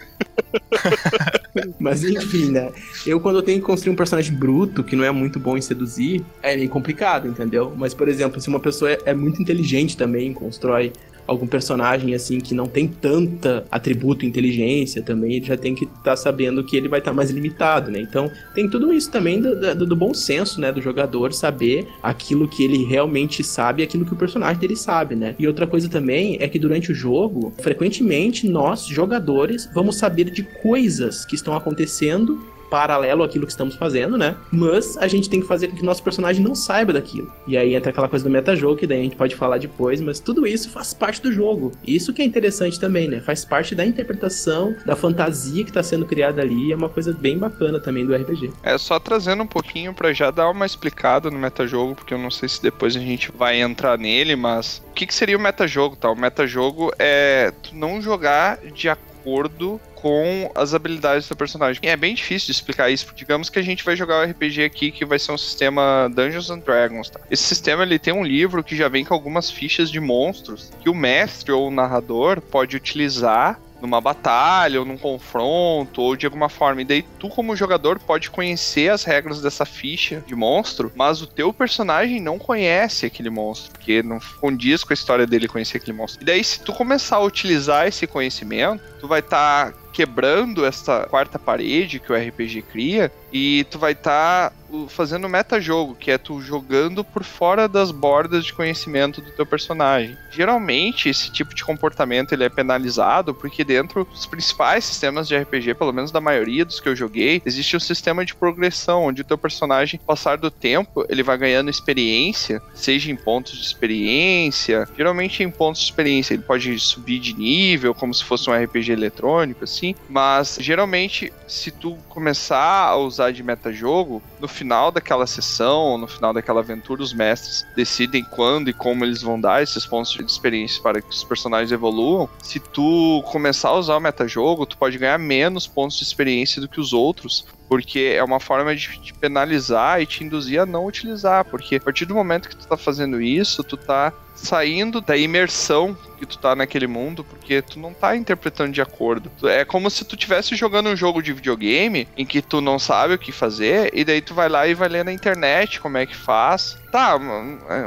Mas 1.80 2.04
enfim, 2.04 2.52
né? 2.52 2.72
Eu, 3.06 3.20
quando 3.20 3.38
eu 3.38 3.44
tenho 3.44 3.60
que 3.60 3.66
construir 3.66 3.94
um 3.94 3.96
personagem 3.96 4.34
bruto, 4.36 4.84
que 4.84 4.96
não 4.96 5.04
é 5.04 5.12
muito 5.12 5.40
bom 5.40 5.58
em 5.58 5.62
seduzir, 5.62 6.24
é 6.42 6.56
meio 6.56 6.70
complicado, 6.70 7.28
entendeu? 7.28 7.74
Mas, 7.76 7.94
por 7.94 8.08
exemplo, 8.08 8.42
se 8.42 8.50
uma 8.50 8.60
pessoa 8.60 8.92
é, 8.92 9.00
é 9.06 9.14
muito 9.14 9.42
inteligente 9.42 9.96
também, 9.96 10.34
constrói 10.34 10.92
algum 11.28 11.48
personagem 11.48 12.14
assim 12.14 12.40
que 12.40 12.54
não 12.54 12.68
tem 12.68 12.88
tanta 12.88 13.66
atributo 13.72 14.26
inteligência 14.26 15.02
também, 15.02 15.36
ele 15.36 15.46
já 15.46 15.58
tem 15.58 15.74
que 15.76 15.86
estar 15.86 16.16
sabendo 16.16 16.64
que 16.64 16.76
ele 16.76 16.88
vai 16.88 17.00
estar 17.00 17.14
mais 17.14 17.30
limitado, 17.32 17.90
né? 17.92 18.00
Então 18.02 18.30
tem 18.54 18.70
tudo 18.70 18.92
isso 18.94 19.10
também 19.12 19.42
do, 19.42 19.76
do- 19.76 19.86
do 19.86 19.96
bom 19.96 20.14
senso, 20.14 20.60
né? 20.60 20.72
Do 20.72 20.82
jogador 20.82 21.34
saber 21.34 21.88
aquilo 22.02 22.48
que 22.48 22.64
ele 22.64 22.84
realmente 22.84 23.44
sabe 23.44 23.82
e 23.82 23.86
aquilo 23.86 24.06
que 24.06 24.14
o 24.14 24.18
personagem 24.18 24.60
dele 24.60 24.76
sabe, 24.76 25.16
né? 25.16 25.36
E 25.40 25.48
outra 25.48 25.66
coisa 25.68 25.90
também 25.90 26.38
é 26.40 26.48
que 26.48 26.60
durante 26.60 26.92
o 26.92 26.96
jogo, 26.96 27.54
frequentemente 27.62 28.48
nós, 28.48 28.86
jogadores, 28.86 29.70
vamos 29.74 29.98
saber 29.98 30.30
de 30.30 30.44
coisas 30.44 31.26
que 31.26 31.36
estão 31.36 31.56
acontecendo 31.56 32.53
paralelo 32.74 33.22
àquilo 33.22 33.46
que 33.46 33.52
estamos 33.52 33.76
fazendo, 33.76 34.18
né? 34.18 34.36
Mas 34.52 34.98
a 34.98 35.08
gente 35.08 35.30
tem 35.30 35.40
que 35.40 35.46
fazer 35.46 35.68
com 35.68 35.76
que 35.76 35.84
o 35.84 35.86
nosso 35.86 36.02
personagem 36.02 36.44
não 36.44 36.56
saiba 36.56 36.92
daquilo. 36.92 37.32
E 37.46 37.56
aí 37.56 37.76
entra 37.76 37.92
aquela 37.92 38.10
coisa 38.10 38.26
do 38.26 38.32
metajogo, 38.32 38.78
que 38.78 38.88
daí 38.88 39.00
a 39.00 39.04
gente 39.04 39.16
pode 39.16 39.36
falar 39.36 39.60
depois, 39.60 40.02
mas 40.02 40.20
tudo 40.20 40.48
isso 40.48 40.72
faz 40.72 40.92
parte 40.92 41.22
do 41.22 41.32
jogo. 41.32 41.72
Isso 41.86 42.12
que 42.12 42.24
é 42.24 42.26
interessante 42.26 42.80
também, 42.80 43.08
né? 43.08 43.20
Faz 43.20 43.46
parte 43.46 43.76
da 43.76 43.86
interpretação, 43.86 44.76
da 44.88 44.96
fantasia 44.96 45.64
que 45.64 45.70
está 45.70 45.84
sendo 45.84 46.04
criada 46.04 46.42
ali, 46.42 46.72
é 46.72 46.76
uma 46.76 46.90
coisa 46.90 47.14
bem 47.14 47.38
bacana 47.38 47.80
também 47.80 48.08
do 48.08 48.16
RPG. 48.16 48.52
É 48.64 48.76
só 48.80 49.00
trazendo 49.00 49.44
um 49.44 49.48
pouquinho 49.48 49.94
para 49.94 50.12
já 50.12 50.32
dar 50.32 50.50
uma 50.50 50.66
explicada 50.66 51.30
no 51.30 51.38
metajogo, 51.38 51.94
porque 51.94 52.16
eu 52.16 52.18
não 52.18 52.32
sei 52.32 52.50
se 52.50 52.60
depois 52.60 52.96
a 52.96 53.00
gente 53.00 53.32
vai 53.32 53.62
entrar 53.62 54.00
nele, 54.00 54.36
mas 54.36 54.82
o 54.90 54.94
que, 54.94 55.06
que 55.06 55.14
seria 55.14 55.38
o 55.38 55.40
metajogo, 55.40 55.96
tá? 55.96 56.10
O 56.10 56.16
metajogo 56.16 56.92
é 56.98 57.54
tu 57.62 57.76
não 57.76 58.02
jogar 58.02 58.58
de 58.74 58.90
acordo 58.90 59.80
com 60.04 60.52
as 60.54 60.74
habilidades 60.74 61.30
do 61.30 61.36
personagem. 61.36 61.82
E 61.82 61.88
é 61.88 61.96
bem 61.96 62.14
difícil 62.14 62.48
de 62.48 62.52
explicar 62.52 62.90
isso, 62.90 63.06
porque 63.06 63.20
digamos 63.20 63.50
que 63.50 63.58
a 63.58 63.62
gente 63.62 63.86
vai 63.86 63.96
jogar 63.96 64.18
o 64.18 64.28
um 64.28 64.30
RPG 64.30 64.66
aqui 64.66 64.92
que 64.92 65.06
vai 65.06 65.18
ser 65.18 65.32
um 65.32 65.38
sistema 65.38 66.12
Dungeons 66.14 66.50
and 66.50 66.60
Dragons, 66.60 67.10
tá? 67.10 67.22
Esse 67.32 67.44
sistema 67.44 67.84
ele 67.84 67.98
tem 67.98 68.14
um 68.14 68.26
livro 68.26 68.62
que 68.62 68.76
já 68.76 68.90
vem 68.90 69.06
com 69.06 69.14
algumas 69.14 69.50
fichas 69.50 69.90
de 69.90 70.02
monstros 70.02 70.72
que 70.82 70.90
o 70.90 70.94
mestre 70.94 71.54
ou 71.54 71.70
o 71.70 71.72
narrador 71.72 72.42
pode 72.42 72.76
utilizar 72.76 73.58
numa 73.84 74.00
batalha, 74.00 74.80
ou 74.80 74.86
num 74.86 74.98
confronto, 74.98 76.02
ou 76.02 76.16
de 76.16 76.26
alguma 76.26 76.48
forma. 76.48 76.82
E 76.82 76.86
daí 76.86 77.02
tu, 77.20 77.28
como 77.28 77.56
jogador, 77.56 78.00
pode 78.00 78.30
conhecer 78.30 78.90
as 78.90 79.04
regras 79.04 79.42
dessa 79.42 79.66
ficha 79.66 80.24
de 80.26 80.34
monstro, 80.34 80.92
mas 80.96 81.22
o 81.22 81.28
teu 81.28 81.54
personagem 81.54 82.22
não 82.22 82.40
conhece 82.40 83.06
aquele 83.06 83.30
monstro, 83.30 83.72
porque 83.72 84.02
não 84.02 84.20
condiz 84.40 84.86
com 84.86 84.94
a 84.94 84.96
história 84.96 85.28
dele 85.28 85.50
conhecer 85.50 85.78
aquele 85.78 85.98
monstro. 85.98 86.24
E 86.24 86.26
daí, 86.26 86.42
se 86.42 86.62
tu 86.62 86.72
começar 86.72 87.18
a 87.18 87.24
utilizar 87.24 87.86
esse 87.86 88.08
conhecimento, 88.08 88.82
tu 89.02 89.08
vai 89.08 89.20
estar 89.20 89.74
tá 89.74 89.83
quebrando 89.94 90.66
essa 90.66 91.06
quarta 91.10 91.38
parede 91.38 92.00
que 92.00 92.12
o 92.12 92.16
RPG 92.16 92.64
cria 92.64 93.12
e 93.32 93.66
tu 93.70 93.80
vai 93.80 93.94
estar 93.94 94.50
tá 94.50 94.56
fazendo 94.88 95.30
metajogo, 95.30 95.96
que 95.96 96.10
é 96.10 96.18
tu 96.18 96.42
jogando 96.42 97.04
por 97.04 97.24
fora 97.24 97.68
das 97.68 97.92
bordas 97.92 98.46
de 98.46 98.54
conhecimento 98.54 99.22
do 99.22 99.32
teu 99.32 99.46
personagem. 99.46 100.18
Geralmente 100.32 101.10
esse 101.10 101.32
tipo 101.32 101.54
de 101.54 101.64
comportamento 101.64 102.34
ele 102.34 102.44
é 102.44 102.50
penalizado 102.50 103.34
porque 103.34 103.64
dentro 103.64 104.06
dos 104.06 104.26
principais 104.26 104.86
sistemas 104.86 105.28
de 105.28 105.38
RPG, 105.38 105.76
pelo 105.76 105.94
menos 105.94 106.12
da 106.12 106.22
maioria 106.22 106.66
dos 106.66 106.80
que 106.80 106.90
eu 106.90 106.96
joguei, 106.96 107.42
existe 107.46 107.76
um 107.76 107.80
sistema 107.80 108.26
de 108.26 108.36
progressão 108.36 109.04
onde 109.04 109.22
o 109.22 109.26
teu 109.26 109.38
personagem, 109.38 110.00
passar 110.06 110.38
do 110.38 110.50
tempo, 110.50 111.06
ele 111.10 111.24
vai 111.24 111.38
ganhando 111.38 111.70
experiência, 111.70 112.62
seja 112.74 113.12
em 113.12 113.16
pontos 113.16 113.54
de 113.54 113.66
experiência, 113.66 114.88
geralmente 114.98 115.44
em 115.44 115.52
pontos 115.52 115.82
de 115.82 115.88
experiência, 115.88 116.34
ele 116.34 116.44
pode 116.44 116.78
subir 116.80 117.20
de 117.20 117.34
nível 117.34 117.94
como 117.94 118.14
se 118.14 118.24
fosse 118.24 118.50
um 118.50 118.54
RPG 118.54 118.92
eletrônico 118.92 119.64
assim, 119.64 119.83
mas 120.08 120.58
geralmente 120.60 121.34
se 121.48 121.72
tu 121.72 121.98
começar 122.08 122.88
a 122.88 122.96
usar 122.96 123.32
de 123.32 123.44
metajogo, 123.44 124.22
no 124.40 124.48
final 124.48 124.92
daquela 124.92 125.28
sessão, 125.28 125.98
no 125.98 126.08
final 126.08 126.34
daquela 126.34 126.62
aventura, 126.62 127.02
os 127.02 127.14
mestres 127.14 127.66
decidem 127.76 128.24
quando 128.24 128.70
e 128.70 128.74
como 128.74 129.04
eles 129.04 129.22
vão 129.22 129.40
dar 129.40 129.62
esses 129.62 129.86
pontos 129.86 130.14
de 130.14 130.24
experiência 130.24 130.82
para 130.82 131.02
que 131.02 131.10
os 131.10 131.24
personagens 131.24 131.72
evoluam. 131.72 132.30
Se 132.42 132.60
tu 132.60 133.24
começar 133.28 133.70
a 133.70 133.78
usar 133.78 133.98
o 133.98 134.00
metajogo, 134.00 134.66
tu 134.66 134.78
pode 134.78 134.98
ganhar 134.98 135.18
menos 135.18 135.68
pontos 135.68 135.98
de 135.98 136.04
experiência 136.04 136.62
do 136.62 136.70
que 136.70 136.80
os 136.80 136.94
outros, 136.94 137.46
porque 137.74 138.14
é 138.16 138.24
uma 138.24 138.40
forma 138.40 138.76
de 138.76 138.88
te 139.00 139.12
penalizar 139.16 140.00
e 140.00 140.06
te 140.06 140.24
induzir 140.24 140.62
a 140.62 140.66
não 140.66 140.86
utilizar, 140.86 141.44
porque 141.44 141.78
a 141.78 141.80
partir 141.80 142.06
do 142.06 142.14
momento 142.14 142.48
que 142.48 142.56
tu 142.56 142.68
tá 142.68 142.78
fazendo 142.78 143.20
isso, 143.20 143.64
tu 143.64 143.76
tá 143.76 144.14
saindo 144.36 145.02
da 145.02 145.18
imersão 145.18 145.98
que 146.20 146.26
tu 146.28 146.38
tá 146.38 146.56
naquele 146.56 146.86
mundo, 146.86 147.24
porque 147.24 147.64
tu 147.64 147.80
não 147.80 147.92
tá 147.92 148.16
interpretando 148.16 148.72
de 148.72 148.80
acordo. 148.80 149.32
É 149.50 149.66
como 149.66 149.90
se 149.90 150.06
tu 150.06 150.16
tivesse 150.16 150.56
jogando 150.56 150.88
um 150.90 150.96
jogo 150.96 151.20
de 151.20 151.34
videogame 151.34 152.08
em 152.16 152.28
que 152.28 152.44
tu 152.44 152.62
não 152.62 152.78
sabe 152.78 153.16
o 153.16 153.18
que 153.18 153.32
fazer, 153.32 153.90
e 153.92 154.06
daí 154.06 154.22
tu 154.22 154.36
vai 154.36 154.48
lá 154.48 154.68
e 154.68 154.76
vai 154.76 154.88
ler 154.88 155.04
na 155.04 155.12
internet 155.12 155.80
como 155.80 155.98
é 155.98 156.06
que 156.06 156.16
faz. 156.16 156.78
Tá, 156.92 157.16
o 157.16 157.20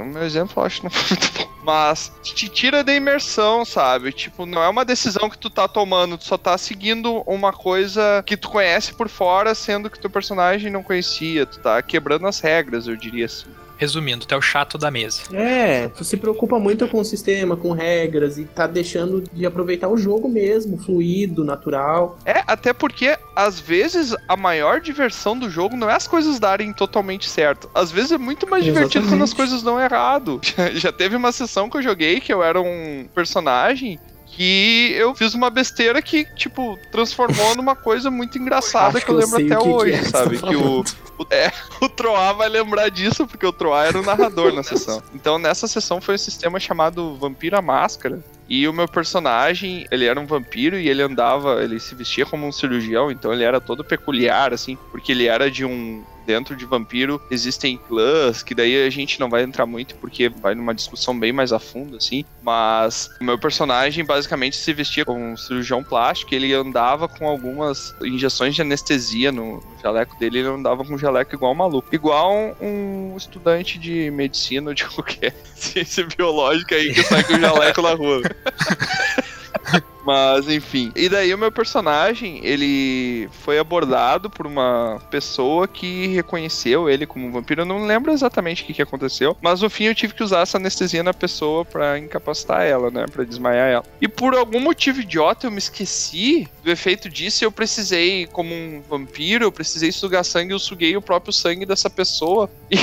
meu 0.05 0.25
exemplo 0.25 0.61
eu 0.61 0.67
acho 0.67 0.79
que 0.79 0.85
não 0.85 0.91
foi 0.91 1.17
muito 1.17 1.33
bom. 1.39 1.46
Mas 1.67 2.13
te 2.23 2.49
tira 2.49 2.85
da 2.85 2.95
imersão, 2.95 3.65
sabe? 3.65 4.13
Tipo, 4.13 4.47
não 4.47 4.63
é 4.63 4.69
uma 4.69 4.85
decisão 4.85 5.29
que 5.29 5.37
tu 5.37 5.51
tá 5.51 5.67
tomando, 5.67 6.17
tu 6.17 6.23
só 6.23 6.39
tá 6.39 6.57
seguindo 6.57 7.25
uma 7.27 7.53
coisa 7.53 8.23
que 8.25 8.37
tu 8.37 8.49
conhece 8.49 8.95
por 8.95 9.09
fora, 9.09 9.53
sendo 9.53 9.91
que 9.91 9.99
teu 9.99 10.09
personagem 10.09 10.71
não 10.71 10.81
conhecia. 10.81 11.45
Tu 11.45 11.59
tá 11.59 11.83
quebrando 11.83 12.29
as 12.29 12.39
regras, 12.39 12.87
eu 12.87 12.95
diria 12.95 13.27
assim. 13.27 13.49
Resumindo, 13.77 14.27
tu 14.27 14.35
é 14.35 14.39
o 14.39 14.43
chato 14.43 14.79
da 14.79 14.91
mesa. 14.91 15.23
É, 15.33 15.89
tu 15.89 16.05
se 16.05 16.17
preocupa 16.17 16.59
muito 16.59 16.89
com 16.89 16.99
o 16.99 17.05
sistema, 17.05 17.57
com 17.57 17.73
regras, 17.73 18.39
e 18.39 18.45
tá 18.45 18.67
deixando 18.67 19.23
de 19.33 19.45
aproveitar 19.45 19.89
o 19.89 19.97
jogo 19.97 20.29
mesmo, 20.29 20.79
fluido, 20.79 21.45
natural. 21.45 22.19
É, 22.25 22.43
até 22.47 22.73
porque 22.73 23.19
às 23.35 23.61
vezes 23.61 24.15
a 24.29 24.37
maior 24.37 24.81
diversão 24.81 25.39
do 25.39 25.51
jogo 25.51 25.77
não 25.77 25.91
é 25.91 25.95
as 25.95 26.07
coisas 26.07 26.39
darem 26.39 26.73
totalmente 26.73 27.29
certo. 27.29 27.71
Às 27.75 27.91
vezes 27.91 28.13
é 28.13 28.19
muito 28.19 28.49
mais 28.49 28.65
Exatamente. 28.65 28.93
divertido 28.93 29.09
quando 29.09 29.25
as 29.25 29.35
coisas 29.35 29.63
dão 29.63 29.81
errado. 29.81 30.41
Já 30.75 30.93
teve 30.93 31.17
uma 31.17 31.33
sessão 31.33 31.69
que 31.69 31.77
eu 31.77 31.83
joguei 31.83 32.21
que 32.21 32.33
eu 32.33 32.43
era 32.43 32.61
um 32.61 33.07
personagem 33.15 33.99
que 34.37 34.93
eu 34.95 35.15
fiz 35.15 35.33
uma 35.33 35.49
besteira 35.49 36.03
que, 36.03 36.27
tipo, 36.35 36.79
transformou 36.93 37.57
numa 37.57 37.75
coisa 37.75 38.11
muito 38.11 38.37
engraçada 38.37 39.01
que 39.01 39.11
eu 39.11 39.15
lembro 39.15 39.43
até 39.43 39.59
hoje, 39.59 39.99
que 39.99 40.11
sabe? 40.11 40.37
Que 40.39 40.55
o, 40.55 40.81
o, 40.81 41.27
é, 41.33 41.51
o 41.81 41.89
Troá 41.89 42.35
vai 42.35 42.47
lembrar 42.51 42.91
disso, 42.91 43.27
porque 43.27 43.47
o 43.47 43.53
Troá 43.53 43.87
era 43.87 43.99
o 43.99 44.03
narrador 44.03 44.53
na 44.53 44.63
sessão. 44.63 45.03
Então, 45.15 45.39
nessa 45.39 45.67
sessão 45.67 46.03
foi 46.03 46.17
um 46.17 46.19
sistema 46.19 46.61
chamado 46.61 47.17
Vampira 47.17 47.63
Máscara, 47.63 48.23
e 48.47 48.69
o 48.69 48.75
meu 48.75 48.87
personagem, 48.87 49.87
ele 49.91 50.05
era 50.05 50.21
um 50.21 50.27
vampiro 50.27 50.79
e 50.79 50.89
ele 50.89 51.03
andava, 51.03 51.65
ele 51.65 51.81
se 51.81 51.95
vestia 51.95 52.27
como 52.27 52.47
um 52.47 52.53
cirurgião, 52.53 53.11
então 53.11 53.33
ele 53.33 53.43
era 53.43 53.61
todo 53.61 53.83
peculiar, 53.83 54.53
assim, 54.53 54.79
porque 54.93 55.13
ele 55.13 55.27
era 55.27 55.51
de 55.51 55.65
um 55.65 56.05
dentro 56.27 56.57
de 56.57 56.67
vampiro 56.67 57.21
existem 57.31 57.79
clãs, 57.89 58.43
que 58.43 58.55
daí 58.55 58.85
a 58.87 58.91
gente 58.91 59.21
não 59.21 59.31
vai 59.31 59.43
entrar 59.43 59.67
muito 59.67 59.95
porque 59.97 60.29
vai 60.29 60.55
numa 60.55 60.75
discussão 60.75 61.19
bem 61.19 61.33
mais 61.33 61.53
a 61.53 61.59
fundo, 61.59 61.97
assim. 61.97 62.25
Mas 62.43 63.09
o 63.21 63.25
meu 63.25 63.39
personagem 63.39 64.05
basicamente 64.05 64.57
se 64.57 64.73
vestia 64.73 65.05
como 65.05 65.21
um 65.21 65.37
cirurgião 65.37 65.83
plástico 65.83 66.35
ele 66.35 66.53
andava 66.53 67.09
com 67.09 67.29
algumas 67.29 67.95
injeções 68.03 68.55
de 68.55 68.63
anestesia 68.63 69.31
no, 69.31 69.63
jaleco 69.87 70.19
dele, 70.19 70.41
ele 70.41 70.49
andava 70.49 70.85
com 70.85 70.95
um 70.95 70.99
jaleco 70.99 71.35
igual 71.35 71.53
um 71.53 71.57
maluco. 71.57 71.95
Igual 71.95 72.57
um 72.61 73.15
estudante 73.17 73.79
de 73.79 74.11
medicina 74.11 74.71
ou 74.71 74.75
de 74.75 74.85
qualquer 74.85 75.35
ciência 75.55 76.07
biológica 76.17 76.75
aí 76.75 76.93
que 76.93 77.03
sai 77.03 77.23
com 77.25 77.35
o 77.35 77.41
jaleco 77.41 77.83
na 77.83 77.95
rua. 77.95 78.23
Mas, 80.07 80.49
enfim. 80.49 80.93
E 80.95 81.09
daí 81.09 81.35
o 81.35 81.39
meu 81.39 81.51
personagem, 81.51 82.39
ele 82.45 83.29
foi 83.43 83.59
abordado 83.59 84.31
por 84.31 84.47
uma 84.47 85.03
pessoa 85.11 85.67
que 85.67 86.07
reconheceu 86.07 86.89
ele 86.89 87.05
como 87.05 87.27
um 87.27 87.33
vampiro. 87.33 87.63
Eu 87.63 87.67
não 87.67 87.85
lembro 87.85 88.13
exatamente 88.13 88.63
o 88.63 88.67
que, 88.67 88.75
que 88.75 88.83
aconteceu, 88.83 89.37
mas 89.43 89.63
no 89.63 89.69
fim 89.69 89.85
eu 89.85 89.95
tive 89.97 90.15
que 90.15 90.23
usar 90.23 90.43
essa 90.43 90.59
anestesia 90.59 91.03
na 91.03 91.13
pessoa 91.13 91.65
para 91.65 91.99
incapacitar 91.99 92.63
ela, 92.63 92.89
né? 92.89 93.07
Pra 93.11 93.25
desmaiar 93.25 93.69
ela. 93.69 93.85
E 94.01 94.07
por 94.07 94.37
algum 94.37 94.61
motivo 94.61 95.01
idiota 95.01 95.49
eu 95.49 95.51
me 95.51 95.59
esqueci 95.59 96.49
do 96.63 96.71
efeito 96.71 97.09
disso 97.09 97.43
e 97.43 97.45
eu 97.45 97.51
precisei, 97.51 98.29
como 98.29 98.55
um 98.55 98.83
vampiro, 98.89 99.45
eu 99.45 99.51
precisei 99.51 99.91
sugar 99.91 100.25
sangue, 100.25 100.53
eu 100.53 100.59
suguei 100.61 100.97
o 100.97 101.03
próprio 101.03 101.33
sangue 101.33 101.67
dessa 101.67 101.91
pessoa 101.91 102.49
e 102.71 102.77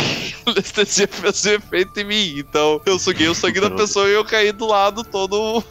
a 0.46 0.52
anestesia 0.52 1.08
fez 1.08 1.46
efeito 1.46 1.98
em 2.02 2.04
mim. 2.04 2.36
Então 2.38 2.82
eu 2.86 3.00
suguei 3.00 3.30
o 3.30 3.36
sangue 3.36 3.62
da 3.62 3.72
pessoa 3.72 4.10
e 4.10 4.14
eu 4.14 4.26
caí 4.26 4.52
do 4.52 4.68
lado 4.68 5.06
todo 5.06 5.64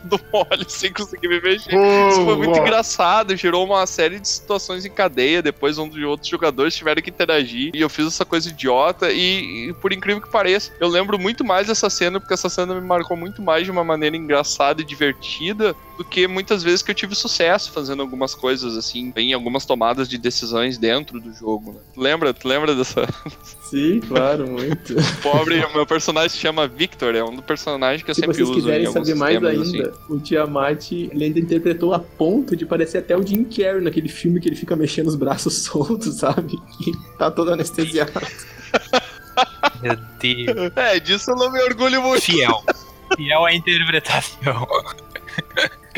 do 0.04 0.20
mole 0.32 0.64
sem 0.68 0.92
conseguir 0.92 1.28
me 1.28 1.40
mexer. 1.40 1.74
Isso 2.08 2.24
foi 2.24 2.36
muito 2.36 2.58
engraçado, 2.58 3.36
gerou 3.36 3.64
uma 3.64 3.86
série 3.86 4.18
de 4.18 4.28
situações 4.28 4.84
em 4.84 4.90
cadeia. 4.90 5.42
Depois, 5.42 5.78
um 5.78 5.88
dos 5.88 6.02
outros 6.02 6.28
jogadores 6.28 6.74
tiveram 6.74 7.02
que 7.02 7.10
interagir. 7.10 7.70
E 7.74 7.80
eu 7.80 7.88
fiz 7.88 8.06
essa 8.06 8.24
coisa 8.24 8.48
idiota. 8.48 9.10
E, 9.10 9.68
e, 9.68 9.72
por 9.74 9.92
incrível 9.92 10.22
que 10.22 10.30
pareça, 10.30 10.72
eu 10.80 10.88
lembro 10.88 11.18
muito 11.18 11.44
mais 11.44 11.66
dessa 11.66 11.90
cena, 11.90 12.20
porque 12.20 12.34
essa 12.34 12.48
cena 12.48 12.74
me 12.74 12.80
marcou 12.80 13.16
muito 13.16 13.42
mais 13.42 13.64
de 13.64 13.70
uma 13.70 13.84
maneira 13.84 14.16
engraçada 14.16 14.82
e 14.82 14.84
divertida 14.84 15.74
do 15.96 16.04
que 16.04 16.28
muitas 16.28 16.62
vezes 16.62 16.80
que 16.80 16.92
eu 16.92 16.94
tive 16.94 17.14
sucesso 17.14 17.72
fazendo 17.72 18.00
algumas 18.00 18.34
coisas 18.34 18.76
assim, 18.76 19.12
em 19.16 19.32
algumas 19.32 19.66
tomadas 19.66 20.08
de 20.08 20.16
decisões 20.16 20.78
dentro 20.78 21.20
do 21.20 21.32
jogo. 21.32 21.72
Né? 21.72 21.80
Lembra? 21.96 22.32
Tu 22.32 22.46
lembra 22.46 22.74
dessa? 22.74 23.06
Sim, 23.70 24.00
claro, 24.00 24.46
muito. 24.46 24.94
Pobre, 25.22 25.62
meu 25.74 25.86
personagem 25.86 26.30
se 26.30 26.38
chama 26.38 26.66
Victor, 26.66 27.14
é 27.14 27.22
um 27.22 27.34
dos 27.34 27.44
personagens 27.44 28.02
que 28.02 28.10
eu 28.10 28.14
se 28.14 28.22
sempre 28.22 28.42
uso. 28.42 28.54
Se 28.54 28.60
vocês 28.62 28.64
quiserem 28.64 28.92
saber 28.92 29.14
mais 29.14 29.44
ainda, 29.44 29.62
assim. 29.62 29.82
o 30.08 30.18
Tiamat, 30.18 30.92
ele 30.92 31.24
ainda 31.24 31.38
interpretou 31.38 31.92
a 31.92 31.98
ponto 31.98 32.56
de 32.56 32.64
parecer 32.64 32.98
até 32.98 33.16
o 33.16 33.26
Jim 33.26 33.44
Carrey 33.44 33.82
naquele 33.82 34.08
filme 34.08 34.40
que 34.40 34.48
ele 34.48 34.56
fica 34.56 34.74
mexendo 34.74 35.08
os 35.08 35.16
braços 35.16 35.54
soltos, 35.64 36.16
sabe? 36.16 36.56
Que 36.78 36.92
tá 37.18 37.30
todo 37.30 37.52
anestesiado. 37.52 38.12
Meu 39.82 39.96
Deus. 40.18 40.72
É, 40.74 40.98
disso 40.98 41.30
eu 41.30 41.36
não 41.36 41.52
me 41.52 41.62
orgulho 41.62 42.02
muito. 42.02 42.22
Fiel. 42.22 42.62
Fiel 43.16 43.44
à 43.44 43.54
interpretação. 43.54 44.66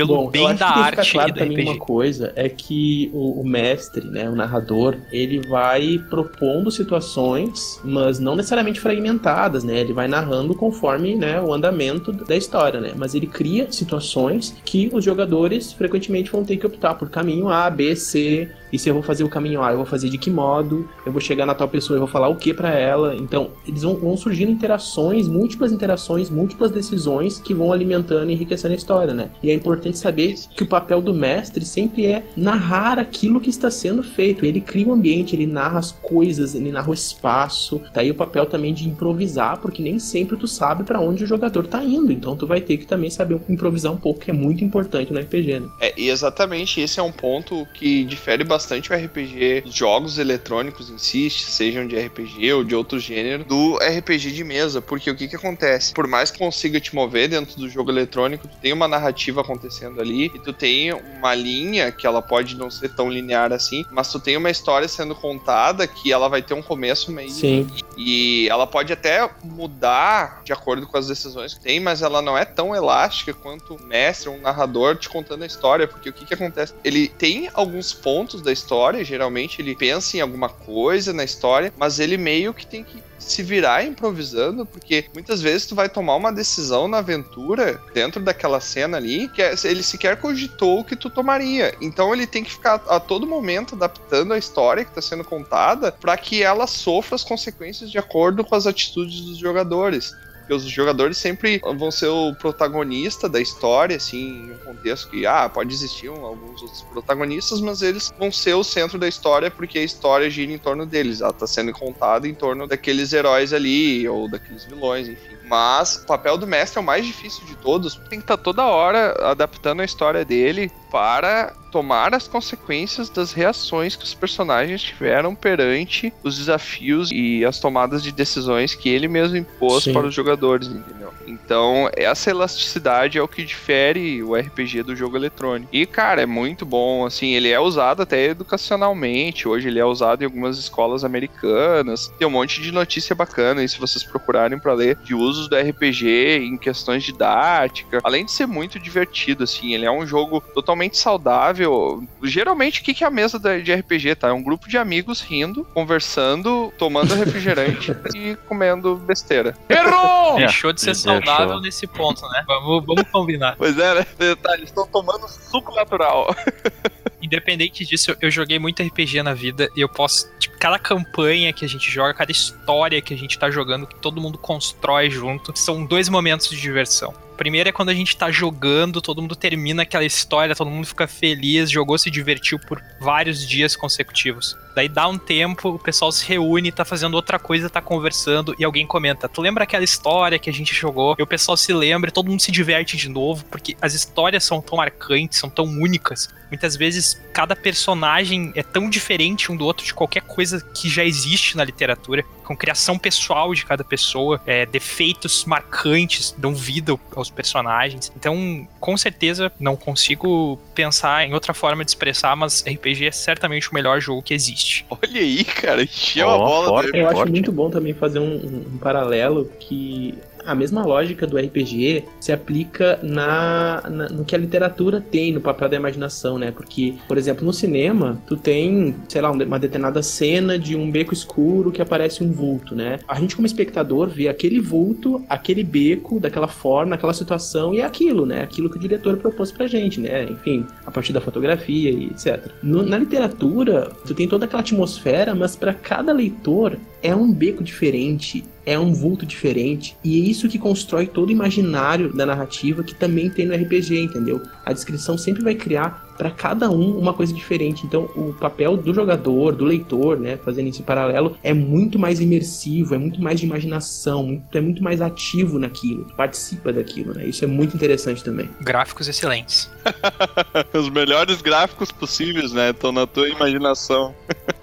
Pelo 0.07 0.17
Bom, 0.17 0.31
bem 0.31 0.55
da 0.55 0.69
arte 0.69 1.13
claro 1.13 1.33
e 1.37 1.43
RPG. 1.43 1.63
uma 1.63 1.77
coisa 1.79 2.33
é 2.35 2.49
que 2.49 3.11
o, 3.13 3.41
o, 3.41 3.47
mestre, 3.47 4.07
né, 4.07 4.29
o 4.29 4.35
narrador, 4.35 4.97
ele 5.13 5.47
vai 5.47 6.03
propondo 6.09 6.71
situações, 6.71 7.79
mas 7.85 8.19
não 8.19 8.35
necessariamente 8.35 8.81
fragmentadas, 8.81 9.63
né? 9.63 9.79
Ele 9.79 9.93
vai 9.93 10.09
narrando 10.09 10.55
conforme, 10.55 11.15
né, 11.15 11.41
o 11.41 11.53
andamento 11.53 12.13
da 12.13 12.37
história, 12.37 12.81
né? 12.81 12.93
Mas 12.97 13.15
ele 13.15 13.27
cria 13.27 13.71
situações 13.71 14.57
que 14.65 14.89
os 14.93 15.05
jogadores 15.05 15.73
frequentemente 15.73 16.31
vão 16.31 16.45
ter 16.45 16.57
que 16.57 16.67
optar 16.67 16.95
por 16.95 17.11
caminho 17.11 17.49
A, 17.49 17.69
B, 17.69 17.95
C, 17.95 18.49
E 18.73 18.79
se 18.79 18.89
eu 18.89 18.95
vou 18.95 19.03
fazer 19.03 19.25
o 19.25 19.29
caminho 19.29 19.63
A, 19.63 19.73
eu 19.73 19.79
vou 19.79 19.87
fazer 19.87 20.09
de 20.09 20.19
que 20.19 20.31
modo? 20.31 20.89
Eu 21.05 21.13
vou 21.13 21.21
chegar 21.21 21.47
na 21.47 21.55
tal 21.55 21.69
pessoa, 21.69 21.97
eu 21.97 22.01
vou 22.01 22.09
falar 22.09 22.29
o 22.29 22.37
que 22.37 22.55
para 22.55 22.71
ela? 22.71 23.15
Então, 23.17 23.51
eles 23.67 23.83
vão, 23.83 23.97
vão 23.97 24.17
surgindo 24.17 24.51
interações, 24.51 25.29
múltiplas 25.29 25.73
interações, 25.73 26.31
múltiplas 26.31 26.71
decisões 26.71 27.39
que 27.39 27.53
vão 27.53 27.73
alimentando 27.73 28.31
e 28.31 28.35
enriquecendo 28.35 28.75
a 28.75 28.77
história, 28.77 29.13
né? 29.13 29.31
E 29.43 29.51
é 29.51 29.55
importante 29.55 29.99
saber 29.99 30.35
que 30.55 30.63
o 30.63 30.67
papel 30.67 31.03
do 31.03 31.13
mestre 31.13 31.65
sempre 31.65 32.07
é 32.07 32.25
narrar 32.37 32.99
aquilo 32.99 33.41
que 33.41 33.51
está 33.51 33.71
sendo 33.71 34.03
feito. 34.03 34.45
Ele 34.45 34.61
cria 34.61 34.87
o 34.87 34.91
um 34.91 34.95
ambiente, 34.95 35.35
ele 35.35 35.47
narra 35.47 35.79
as 35.79 35.93
coisas, 35.93 36.55
ele 36.55 36.71
narra 36.71 36.91
o 36.91 36.95
espaço. 36.95 37.81
Tá 37.93 38.01
aí 38.01 38.11
o 38.11 38.15
papel 38.15 38.47
também 38.47 38.73
de 38.73 38.89
improvisar, 38.89 39.59
porque 39.59 39.83
nem 39.83 39.99
sempre 39.99 40.37
tu 40.37 40.47
sabe 40.47 40.85
para 40.85 41.01
onde 41.01 41.25
o 41.25 41.27
jogador 41.27 41.67
tá 41.67 41.83
indo. 41.83 42.13
Então 42.13 42.37
tu 42.37 42.47
vai 42.47 42.61
ter 42.61 42.77
que 42.77 42.87
também 42.87 43.11
saber 43.11 43.41
improvisar 43.49 43.93
um 43.93 43.97
pouco, 43.97 44.21
que 44.21 44.31
é 44.31 44.35
muito 44.35 44.65
importante 44.65 45.13
no 45.13 45.19
RPG, 45.19 45.61
né? 45.61 45.69
É, 45.81 45.95
e 46.01 46.09
exatamente 46.09 46.81
esse 46.81 47.01
é 47.01 47.03
um 47.03 47.13
ponto 47.13 47.67
que 47.75 48.05
difere 48.05 48.45
bastante 48.45 48.60
o 48.91 48.95
RPG 48.95 49.65
jogos 49.67 50.19
eletrônicos 50.19 50.91
em 50.91 50.99
si, 50.99 51.31
sejam 51.31 51.87
de 51.87 51.99
RPG 51.99 52.53
ou 52.53 52.65
de 52.65 52.75
outro 52.75 52.99
gênero, 52.99 53.45
do 53.45 53.77
RPG 53.77 54.33
de 54.33 54.45
mesa. 54.45 54.81
Porque 54.81 55.11
o 55.11 55.17
que 55.17 55.29
que 55.29 55.37
acontece? 55.37 55.93
Por 55.93 56.07
mais 56.07 56.31
que 56.31 56.39
consiga 56.39 56.81
te 56.81 56.95
mover 56.95 57.29
dentro 57.29 57.59
do 57.59 57.69
jogo 57.69 57.91
eletrônico, 57.91 58.49
tu 58.49 58.57
tem 58.61 58.73
uma 58.73 58.89
narrativa 58.89 59.41
acontecendo 59.41 60.01
ali 60.01 60.27
e 60.27 60.39
tu 60.39 60.53
tem 60.53 60.93
uma 60.93 61.35
linha 61.35 61.93
que 61.93 62.07
ela 62.07 62.23
pode 62.23 62.57
não 62.57 62.71
ser 62.71 62.91
tão 62.95 63.11
linear 63.11 63.53
assim, 63.53 63.85
mas 63.91 64.11
tu 64.11 64.19
tem 64.19 64.37
uma 64.37 64.51
história 64.51 64.89
sendo 64.89 65.15
contada 65.15 65.87
que 65.87 66.13
ela 66.13 66.29
vai 66.29 66.43
ter 66.43 66.55
um 66.55 66.63
começo, 66.63 67.13
meio 67.13 67.31
Sim. 67.31 67.67
E 68.03 68.49
ela 68.49 68.67
pode 68.67 68.93
até 68.93 69.29
mudar 69.45 70.41
de 70.43 70.55
acordo 70.55 70.87
com 70.87 70.97
as 70.97 71.07
decisões 71.07 71.53
que 71.53 71.61
tem, 71.61 71.79
mas 71.79 72.01
ela 72.01 72.23
não 72.23 72.37
é 72.37 72.47
tão 72.47 72.75
elástica 72.75 73.35
quanto 73.35 73.75
o 73.75 73.83
mestre, 73.83 74.31
um 74.31 74.41
narrador 74.41 74.97
te 74.97 75.09
contando 75.09 75.43
a 75.43 75.47
história, 75.47 75.87
porque 75.87 76.09
o 76.09 76.13
que 76.13 76.25
que 76.25 76.33
acontece? 76.33 76.73
Ele 76.83 77.09
tem 77.09 77.51
alguns 77.53 77.93
pontos 77.93 78.41
da 78.41 78.51
história, 78.51 79.05
geralmente 79.05 79.61
ele 79.61 79.77
pensa 79.77 80.17
em 80.17 80.21
alguma 80.21 80.49
coisa 80.49 81.13
na 81.13 81.25
história, 81.25 81.73
mas 81.77 82.01
ele 82.01 82.17
meio 82.17 82.55
que 82.55 82.67
tem 82.67 82.83
que 82.83 83.03
se 83.21 83.43
virar 83.43 83.85
improvisando, 83.85 84.67
porque 84.67 85.05
muitas 85.15 85.41
vezes 85.41 85.67
tu 85.67 85.75
vai 85.75 85.89
tomar 85.89 86.17
uma 86.17 86.33
decisão 86.33 86.89
na 86.89 86.99
aventura 86.99 87.81
dentro 87.95 88.21
daquela 88.21 88.61
cena 88.61 88.97
ali 88.97 89.29
que 89.29 89.43
é, 89.43 89.55
ele 89.65 89.83
sequer 89.83 90.17
cogitou 90.17 90.81
o 90.81 90.85
que 90.85 90.97
tu 90.97 91.11
tomaria. 91.11 91.75
Então 91.81 92.13
ele 92.13 92.27
tem 92.27 92.43
que 92.43 92.51
ficar 92.51 92.83
a 92.89 92.99
todo 92.99 93.27
momento 93.27 93.75
adaptando 93.75 94.33
a 94.33 94.39
história 94.39 94.85
que 94.85 94.91
está 94.91 95.03
sendo 95.03 95.23
contada 95.23 95.93
para 95.93 96.17
que 96.17 96.43
ela 96.43 96.67
sofra 96.67 97.15
as 97.15 97.23
consequências 97.23 97.91
de 97.91 97.99
acordo 97.99 98.45
com 98.45 98.55
as 98.55 98.67
atitudes 98.67 99.21
dos 99.21 99.39
jogadores 99.39 100.13
porque 100.51 100.55
os 100.55 100.65
jogadores 100.65 101.17
sempre 101.17 101.61
vão 101.79 101.91
ser 101.93 102.09
o 102.09 102.35
protagonista 102.35 103.29
da 103.29 103.41
história, 103.41 103.97
assim, 103.97 104.47
em 104.47 104.51
um 104.53 104.59
contexto 104.59 105.09
que, 105.09 105.25
ah, 105.25 105.49
pode 105.49 105.73
existir 105.73 106.09
alguns 106.09 106.61
outros 106.63 106.83
protagonistas, 106.83 107.61
mas 107.61 107.83
eles 107.83 108.11
vão 108.19 108.33
ser 108.33 108.55
o 108.55 108.65
centro 108.65 108.99
da 108.99 109.07
história 109.07 109.51
porque 109.51 109.79
a 109.79 109.85
história 109.85 110.29
gira 110.29 110.53
em 110.53 110.59
torno 110.59 110.85
deles, 110.87 111.21
ela 111.21 111.33
tá 111.33 111.47
sendo 111.47 111.73
contada 111.73 112.27
em 112.27 112.35
torno 112.35 112.67
daqueles 112.67 113.13
heróis 113.13 113.53
ali, 113.53 114.09
ou 114.09 114.29
daqueles 114.29 114.65
vilões, 114.65 115.09
enfim. 115.09 115.40
Mas 115.51 115.97
o 115.97 116.07
papel 116.07 116.39
do 116.39 116.47
mestre 116.47 116.79
é 116.79 116.81
o 116.81 116.85
mais 116.85 117.05
difícil 117.05 117.45
de 117.45 117.57
todos. 117.57 117.97
Tem 118.09 118.21
que 118.21 118.25
estar 118.25 118.37
tá 118.37 118.43
toda 118.43 118.65
hora 118.65 119.17
adaptando 119.31 119.81
a 119.81 119.85
história 119.85 120.25
dele 120.25 120.71
para 120.93 121.53
tomar 121.71 122.15
as 122.15 122.27
consequências 122.27 123.09
das 123.09 123.33
reações 123.33 123.95
que 123.97 124.05
os 124.05 124.13
personagens 124.13 124.83
tiveram 124.83 125.35
perante 125.35 126.13
os 126.23 126.37
desafios 126.37 127.11
e 127.13 127.45
as 127.45 127.61
tomadas 127.61 128.03
de 128.03 128.13
decisões 128.13 128.75
que 128.75 128.89
ele 128.89 129.09
mesmo 129.09 129.37
impôs 129.37 129.85
Sim. 129.85 129.93
para 129.93 130.07
os 130.07 130.15
jogadores, 130.15 130.69
entendeu? 130.69 131.13
Então, 131.27 131.89
essa 131.97 132.31
elasticidade 132.31 133.19
é 133.19 133.23
o 133.23 133.29
que 133.29 133.45
difere 133.45 134.23
o 134.23 134.35
RPG 134.35 134.83
do 134.83 134.97
jogo 134.97 135.17
eletrônico. 135.17 135.69
E, 135.73 135.87
cara, 135.87 136.23
é 136.23 136.27
muito 136.27 136.67
bom, 136.67 137.07
assim, 137.07 137.35
ele 137.35 137.49
é 137.49 137.61
usado 137.61 138.03
até 138.03 138.25
educacionalmente, 138.27 139.47
hoje 139.47 139.69
ele 139.69 139.79
é 139.79 139.85
usado 139.85 140.23
em 140.23 140.25
algumas 140.25 140.59
escolas 140.59 141.05
americanas, 141.05 142.13
tem 142.19 142.27
um 142.27 142.31
monte 142.31 142.61
de 142.61 142.73
notícia 142.73 143.15
bacana, 143.15 143.63
e 143.63 143.69
se 143.69 143.79
vocês 143.79 144.03
procurarem 144.03 144.59
para 144.59 144.75
ler, 144.75 144.97
de 144.97 145.15
usos 145.41 145.49
do 145.49 145.57
RPG 145.57 146.39
em 146.43 146.57
questões 146.57 147.03
didáticas, 147.03 148.01
além 148.05 148.25
de 148.25 148.33
ser 148.33 148.47
muito 148.47 148.79
divertido, 148.79 149.45
assim, 149.45 149.75
ele 149.75 149.87
é 149.87 149.91
um 149.91 150.07
jogo 150.07 150.41
totalmente 150.41 150.97
saudável. 150.99 152.03
Geralmente, 152.23 152.81
o 152.81 152.85
que 152.85 153.03
é 153.03 153.07
a 153.07 153.11
mesa 153.11 153.39
de 153.39 153.73
RPG, 153.73 154.17
tá? 154.17 154.29
É 154.29 154.33
um 154.33 154.43
grupo 154.43 154.69
de 154.69 154.77
amigos 154.77 155.21
rindo, 155.21 155.65
conversando, 155.73 156.73
tomando 156.79 157.15
refrigerante 157.15 157.93
e 158.15 158.37
comendo 158.49 158.97
besteira. 158.97 159.57
Errou! 159.69 160.37
Deixou 160.37 160.73
de 160.73 160.81
ser 160.81 160.95
saudável 160.95 161.61
nesse 161.61 161.87
ponto, 161.87 162.23
né? 162.29 162.45
Vamos, 162.47 162.85
vamos 162.85 163.11
combinar. 163.11 163.57
Pois 163.57 163.79
é, 163.79 163.95
né? 163.95 164.07
Tá, 164.43 164.55
eles 164.55 164.69
estão 164.69 164.87
tomando 164.87 165.27
suco 165.29 165.75
natural. 165.75 166.35
Independente 167.23 167.85
disso, 167.85 168.17
eu 168.21 168.31
joguei 168.31 168.59
muito 168.59 168.83
RPG 168.83 169.23
na 169.23 169.35
vida 169.35 169.71
e 169.77 169.81
eu 169.81 169.89
posso. 169.89 170.31
Tipo, 170.39 170.59
cada 170.59 170.79
campanha 170.79 171.53
que 171.53 171.65
a 171.65 171.69
gente 171.69 171.91
joga, 171.91 172.15
cada 172.15 172.33
história 172.33 173.01
que 173.01 173.13
a 173.13 173.17
gente 173.17 173.39
tá 173.39 173.51
jogando, 173.51 173.87
que 173.87 173.97
todo 173.97 174.21
mundo 174.21 174.39
constrói 174.39 175.11
junto, 175.11 175.57
são 175.59 175.85
dois 175.85 176.09
momentos 176.09 176.49
de 176.49 176.61
diversão. 176.61 177.15
Primeiro 177.37 177.71
é 177.71 177.73
quando 177.73 177.89
a 177.89 177.95
gente 177.95 178.17
tá 178.19 178.31
jogando, 178.31 179.01
todo 179.01 179.23
mundo 179.23 179.35
termina 179.35 179.83
aquela 179.83 180.05
história, 180.05 180.55
todo 180.55 180.71
mundo 180.71 180.87
fica 180.87 181.07
feliz, 181.09 181.71
jogou, 181.71 181.97
se 181.97 182.11
divertiu 182.11 182.59
por 182.59 182.83
vários 183.01 183.49
dias 183.49 183.75
consecutivos. 183.75 184.55
Daí 184.75 184.89
dá 184.89 185.09
um 185.09 185.19
tempo, 185.19 185.71
o 185.71 185.79
pessoal 185.79 186.13
se 186.13 186.25
reúne, 186.27 186.73
tá 186.73 186.85
fazendo 186.85 187.15
outra 187.15 187.39
coisa, 187.39 187.69
tá 187.69 187.81
conversando 187.81 188.55
e 188.59 188.65
alguém 188.65 188.87
comenta: 188.87 189.29
Tu 189.29 189.41
lembra 189.41 189.65
aquela 189.65 189.85
história 189.85 190.39
que 190.39 190.51
a 190.51 190.53
gente 190.53 190.75
jogou? 190.75 191.17
E 191.19 191.23
o 191.23 191.27
pessoal 191.27 191.57
se 191.57 191.73
lembra, 191.73 192.11
todo 192.11 192.29
mundo 192.29 192.41
se 192.41 192.53
diverte 192.53 192.97
de 192.97 193.09
novo, 193.09 193.45
porque 193.47 193.77
as 193.81 193.95
histórias 193.95 194.45
são 194.45 194.61
tão 194.61 194.77
marcantes, 194.79 195.39
são 195.39 195.51
tão 195.51 195.65
únicas. 195.65 196.29
Muitas 196.51 196.77
vezes 196.77 197.21
cada 197.33 197.55
personagem 197.55 198.53
é 198.57 198.63
tão 198.63 198.91
diferente 198.91 199.53
um 199.53 199.57
do 199.57 199.65
outro 199.65 199.85
de 199.85 199.95
qualquer 199.95 200.23
coisa 200.23 200.61
que 200.75 200.89
já 200.89 201.05
existe 201.05 201.57
na 201.57 201.65
literatura, 201.65 202.25
com 202.45 202.57
criação 202.57 202.99
pessoal 202.99 203.55
de 203.55 203.65
cada 203.65 203.85
pessoa, 203.85 204.41
é, 204.45 204.67
defeitos 204.67 205.45
marcantes 205.45 206.35
dão 206.37 206.53
vida 206.53 206.99
aos 207.15 207.31
personagens. 207.31 208.11
Então, 208.17 208.67
com 208.81 208.97
certeza, 208.97 209.53
não 209.61 209.77
consigo 209.77 210.59
pensar 210.75 211.25
em 211.25 211.33
outra 211.33 211.55
forma 211.55 211.85
de 211.85 211.93
expressar, 211.93 212.35
mas 212.35 212.65
RPG 212.67 213.07
é 213.07 213.13
certamente 213.13 213.71
o 213.71 213.75
melhor 213.75 214.01
jogo 214.01 214.21
que 214.21 214.35
existe. 214.35 214.60
Olha 214.91 215.21
aí, 215.21 215.45
cara, 215.45 215.83
encheu 215.83 216.27
oh, 216.27 216.31
a 216.31 216.39
bola. 216.39 216.69
Forte, 216.69 216.97
Eu 216.97 217.05
forte. 217.07 217.23
acho 217.23 217.31
muito 217.31 217.53
bom 217.53 217.71
também 217.71 217.95
fazer 217.95 218.19
um, 218.19 218.65
um 218.75 218.79
paralelo 218.79 219.51
que 219.59 220.19
a 220.45 220.55
mesma 220.55 220.85
lógica 220.85 221.27
do 221.27 221.37
RPG 221.37 222.05
se 222.21 222.33
aplica 222.33 222.99
na, 223.03 223.83
na, 223.89 224.09
no 224.09 224.25
que 224.25 224.35
a 224.35 224.39
literatura 224.39 225.01
tem 225.01 225.33
no 225.33 225.41
papel 225.41 225.69
da 225.69 225.77
imaginação, 225.77 226.39
né? 226.39 226.51
Porque, 226.51 226.95
por 227.07 227.19
exemplo, 227.19 227.45
no 227.45 227.53
cinema, 227.53 228.21
tu 228.27 228.37
tem, 228.37 228.95
sei 229.09 229.21
lá, 229.21 229.31
uma 229.31 229.59
determinada 229.59 230.03
cena 230.03 230.59
de 230.59 230.77
um 230.77 230.91
beco 230.91 231.13
escuro 231.13 231.71
que 231.71 231.83
aparece 231.83 232.23
um 232.23 232.33
vulto, 232.33 232.75
né? 232.75 232.99
A 233.07 233.19
gente, 233.19 233.37
como 233.37 233.47
espectador, 233.47 234.09
vê 234.09 234.29
aquele 234.29 234.61
vulto, 234.61 235.25
aquele 235.29 235.63
beco, 235.63 236.21
daquela 236.21 236.49
forma, 236.49 236.91
naquela 236.91 237.13
situação, 237.13 237.75
e 237.75 237.81
é 237.81 237.85
aquilo, 237.85 238.27
né? 238.27 238.43
Aquilo 238.43 238.71
que 238.71 238.77
o 238.77 238.81
diretor 238.81 239.17
propôs 239.19 239.53
pra 239.53 239.67
gente, 239.67 240.01
né? 240.01 240.25
Enfim, 240.25 240.67
a 240.87 240.91
partir 240.91 241.13
da 241.13 241.21
fotografia 241.21 241.91
e 241.91 242.07
etc. 242.07 242.51
No, 242.63 242.83
na 242.83 242.99
literatura, 242.99 243.91
tu 244.07 244.15
tem 244.15 244.29
toda 244.29 244.45
aquela 244.45 244.61
atmosfera, 244.61 245.35
mas 245.35 245.57
para 245.57 245.75
cada 245.75 246.13
leitor 246.13 246.77
é 247.03 247.15
um 247.15 247.33
beco 247.33 247.63
diferente, 247.63 248.45
é 248.65 248.79
um 248.79 248.93
vulto 248.93 249.25
diferente, 249.25 249.97
e 250.05 250.21
é 250.21 250.25
isso 250.25 250.49
que 250.49 250.59
constrói 250.59 251.07
todo 251.07 251.29
o 251.29 251.33
imaginário 251.33 252.13
da 252.13 252.27
narrativa 252.27 252.85
que 252.85 252.95
também 252.95 253.31
tem 253.31 253.47
no 253.47 253.55
RPG, 253.55 253.99
entendeu? 253.99 254.41
A 254.65 254.73
descrição 254.73 255.17
sempre 255.17 255.43
vai 255.43 255.55
criar 255.55 256.10
para 256.21 256.31
cada 256.31 256.69
um 256.71 256.99
uma 256.99 257.15
coisa 257.15 257.33
diferente. 257.33 257.87
Então, 257.87 258.03
o 258.15 258.35
papel 258.39 258.77
do 258.77 258.93
jogador, 258.93 259.53
do 259.55 259.65
leitor, 259.65 260.21
né, 260.21 260.37
fazendo 260.37 260.69
esse 260.69 260.83
paralelo, 260.83 261.35
é 261.43 261.55
muito 261.55 261.99
mais 261.99 262.21
imersivo, 262.21 262.95
é 262.95 262.99
muito 262.99 263.23
mais 263.23 263.41
de 263.41 263.47
imaginação, 263.47 264.23
muito, 264.23 264.59
é 264.59 264.61
muito 264.61 264.85
mais 264.85 265.01
ativo 265.01 265.59
naquilo, 265.59 266.05
participa 266.15 266.75
daquilo, 266.75 267.15
né? 267.15 267.25
Isso 267.25 267.43
é 267.43 267.49
muito 267.49 267.75
interessante 267.75 268.23
também. 268.23 268.51
Gráficos 268.61 269.09
excelentes. 269.09 269.71
Os 270.75 270.91
melhores 270.91 271.41
gráficos 271.41 271.91
possíveis, 271.91 272.53
né? 272.53 272.69
Estão 272.69 272.93
na 272.93 273.07
tua 273.07 273.27
imaginação. 273.27 274.15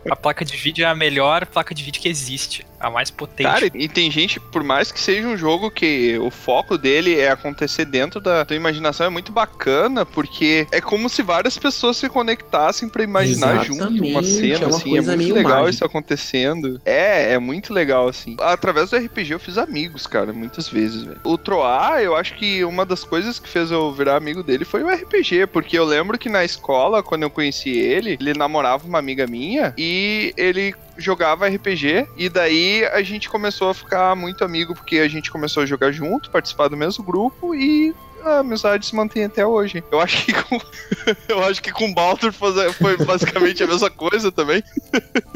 a 0.07 0.15
placa 0.15 0.45
de 0.45 0.55
vídeo 0.55 0.85
é 0.85 0.87
a 0.87 0.93
melhor 0.93 1.47
placa 1.47 1.73
de 1.73 1.83
vídeo 1.83 1.99
que 1.99 2.07
existe 2.07 2.67
a 2.79 2.89
mais 2.89 3.09
potente. 3.09 3.49
Cara, 3.49 3.69
e 3.73 3.87
tem 3.87 4.09
gente, 4.11 4.39
por 4.39 4.63
mais 4.63 4.91
que 4.91 4.99
seja 4.99 5.27
um 5.27 5.37
jogo 5.37 5.71
que 5.71 6.17
o 6.19 6.29
foco 6.29 6.77
dele 6.77 7.19
é 7.19 7.29
acontecer 7.29 7.85
dentro 7.85 8.19
da 8.21 8.45
tua 8.45 8.55
imaginação, 8.55 9.05
é 9.05 9.09
muito 9.09 9.31
bacana, 9.31 10.05
porque 10.05 10.67
é 10.71 10.79
como 10.79 11.09
se 11.09 11.21
várias 11.21 11.57
pessoas 11.57 11.97
se 11.97 12.09
conectassem 12.09 12.87
para 12.89 13.03
imaginar 13.03 13.65
Exatamente, 13.65 13.97
junto 13.97 14.11
uma 14.11 14.23
cena, 14.23 14.53
é 14.53 14.67
uma 14.67 14.77
assim. 14.77 14.97
É 14.97 15.01
muito 15.01 15.33
legal 15.33 15.51
mágica. 15.51 15.69
isso 15.69 15.85
acontecendo. 15.85 16.81
É, 16.85 17.33
é 17.33 17.39
muito 17.39 17.73
legal, 17.73 18.07
assim. 18.07 18.35
Através 18.39 18.89
do 18.89 18.97
RPG 18.97 19.31
eu 19.31 19.39
fiz 19.39 19.57
amigos, 19.57 20.05
cara, 20.05 20.31
muitas 20.31 20.69
vezes, 20.69 21.03
velho. 21.03 21.19
O 21.23 21.37
Troar, 21.37 22.01
eu 22.01 22.15
acho 22.15 22.35
que 22.35 22.63
uma 22.63 22.85
das 22.85 23.03
coisas 23.03 23.39
que 23.39 23.49
fez 23.49 23.71
eu 23.71 23.91
virar 23.91 24.17
amigo 24.17 24.43
dele 24.43 24.65
foi 24.65 24.83
o 24.83 24.89
RPG, 24.89 25.47
porque 25.47 25.77
eu 25.77 25.85
lembro 25.85 26.17
que 26.17 26.29
na 26.29 26.43
escola, 26.43 27.03
quando 27.03 27.23
eu 27.23 27.29
conheci 27.29 27.69
ele, 27.69 28.17
ele 28.19 28.33
namorava 28.33 28.87
uma 28.87 28.99
amiga 28.99 29.25
minha 29.27 29.73
e 29.77 30.33
ele 30.37 30.73
jogava 30.97 31.47
RPG 31.47 32.07
e 32.17 32.29
daí 32.29 32.85
a 32.85 33.01
gente 33.03 33.29
começou 33.29 33.69
a 33.69 33.73
ficar 33.73 34.15
muito 34.15 34.43
amigo 34.43 34.73
porque 34.73 34.97
a 34.97 35.07
gente 35.07 35.31
começou 35.31 35.63
a 35.63 35.65
jogar 35.65 35.91
junto, 35.91 36.29
participar 36.29 36.67
do 36.67 36.77
mesmo 36.77 37.03
grupo 37.03 37.53
e 37.53 37.93
a 38.27 38.39
amizade 38.39 38.85
se 38.85 38.95
mantém 38.95 39.25
até 39.25 39.45
hoje. 39.45 39.83
Eu 39.91 39.99
acho 39.99 40.25
que 40.25 40.33
com, 40.33 40.59
eu 41.27 41.43
acho 41.43 41.61
que 41.61 41.71
com 41.71 41.89
o 41.89 41.93
Baldur 41.93 42.31
foi 42.31 42.97
basicamente 43.05 43.63
a 43.63 43.67
mesma 43.67 43.89
coisa 43.89 44.31
também. 44.31 44.63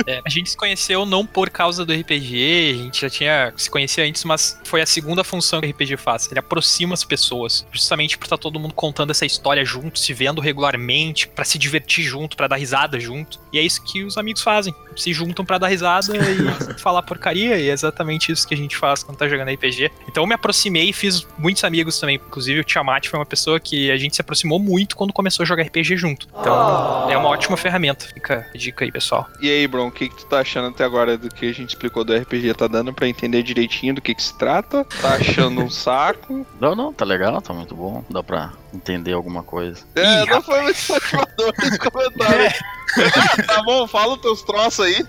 É, 0.08 0.22
a 0.26 0.30
gente 0.30 0.50
se 0.50 0.58
conheceu 0.58 1.06
não 1.06 1.26
por 1.26 1.50
causa 1.50 1.86
do 1.86 1.94
RPG, 1.94 2.72
a 2.74 2.84
gente 2.84 3.02
já 3.02 3.10
tinha 3.10 3.54
se 3.56 3.70
conhecia 3.70 4.04
antes, 4.04 4.24
mas 4.24 4.60
foi 4.64 4.82
a 4.82 4.86
segunda 4.86 5.24
função 5.24 5.62
que 5.62 5.68
o 5.68 5.70
RPG 5.70 5.98
faz. 5.98 6.30
Ele 6.30 6.40
aproxima 6.40 6.94
as 6.94 7.04
pessoas, 7.04 7.66
justamente 7.72 8.18
por 8.18 8.26
estar 8.26 8.38
todo 8.38 8.60
mundo 8.60 8.74
contando 8.74 9.12
essa 9.12 9.26
história 9.26 9.64
junto, 9.64 10.00
se 10.00 10.14
vendo 10.14 10.42
regularmente, 10.42 11.28
pra 11.28 11.46
se 11.46 11.58
divertir 11.58 12.04
junto, 12.04 12.36
pra 12.36 12.48
dar 12.48 12.56
risada 12.56 13.00
junto. 13.00 13.40
E 13.52 13.60
é 13.60 13.62
isso 13.62 13.84
que 13.84 14.04
os 14.04 14.18
amigos 14.18 14.42
fazem. 14.42 14.74
Se 14.96 15.14
juntam 15.14 15.46
pra 15.46 15.58
dar 15.58 15.68
risada 15.68 16.16
e 16.16 16.76
falar 16.80 17.02
porcaria, 17.04 17.58
e 17.58 17.70
é 17.70 17.72
exatamente 17.72 18.32
isso 18.32 18.48
que 18.48 18.54
a 18.54 18.58
gente 18.58 18.76
faz 18.76 19.04
quando 19.04 19.18
tá 19.18 19.28
jogando 19.28 19.52
RPG. 19.52 19.92
Então 20.08 20.24
eu 20.24 20.28
me 20.28 20.36
aproximei 20.36 20.90
e 20.90 20.94
fiz 20.94 21.26
muitos 21.38 21.64
amigos 21.64 22.00
também. 22.00 22.16
Inclusive 22.16 22.60
o 22.60 22.64
Tiamat 22.82 23.08
foi 23.08 23.20
uma 23.20 23.26
pessoa 23.26 23.60
que 23.60 23.92
a 23.92 23.98
gente 23.98 24.16
se 24.16 24.22
aproximou 24.22 24.60
muito 24.60 24.96
quando 24.96 25.14
começou 25.14 25.44
a 25.44 25.46
jogar 25.46 25.64
RPG 25.64 25.96
junto. 25.96 26.28
Então 26.40 27.10
é 27.10 27.18
uma 27.18 27.30
ótima 27.30 27.56
ferramenta. 27.56 28.06
Fica 28.06 28.48
a 28.54 28.58
dica 28.58 28.84
aí, 28.84 28.92
pessoal. 28.92 29.28
E 29.40 29.50
aí, 29.50 29.68
Bron, 29.68 29.88
o 29.88 29.92
que, 29.92 30.10
que 30.10 30.16
tu 30.16 30.26
tá 30.26 30.40
achando 30.40 30.70
até 30.70 30.84
agora 30.84 31.18
do 31.18 31.30
que 31.30 31.50
a 31.50 31.54
gente 31.54 31.70
explicou 31.70 32.04
do 32.04 32.16
RPG? 32.16 32.54
Tá 32.56 32.68
dando 32.68 32.94
pra 32.94 33.08
entender 33.08 33.44
direitinho 33.44 33.94
do 33.96 34.02
que, 34.02 34.16
que 34.16 34.24
se 34.24 34.38
trata? 34.38 34.84
Tá 35.02 35.16
achando 35.16 35.62
um 35.62 35.70
saco? 35.72 36.46
Não, 36.60 36.76
não, 36.76 36.92
tá 36.94 37.06
legal, 37.06 37.42
tá 37.42 37.54
muito 37.54 37.76
bom. 37.76 38.04
Dá 38.10 38.24
pra 38.24 38.52
entender 38.74 39.14
alguma 39.14 39.44
coisa. 39.44 39.80
É, 39.96 40.24
Ih, 40.24 40.26
não 40.28 40.42
foi 40.42 40.62
muito 40.62 40.80
motivador 40.90 41.54
esse 41.64 41.80
comentário. 41.80 42.52
tá 43.48 43.64
bom, 43.64 43.88
fala 43.88 44.16
os 44.16 44.22
teus 44.22 44.42
troços 44.42 44.86
aí. 44.86 45.06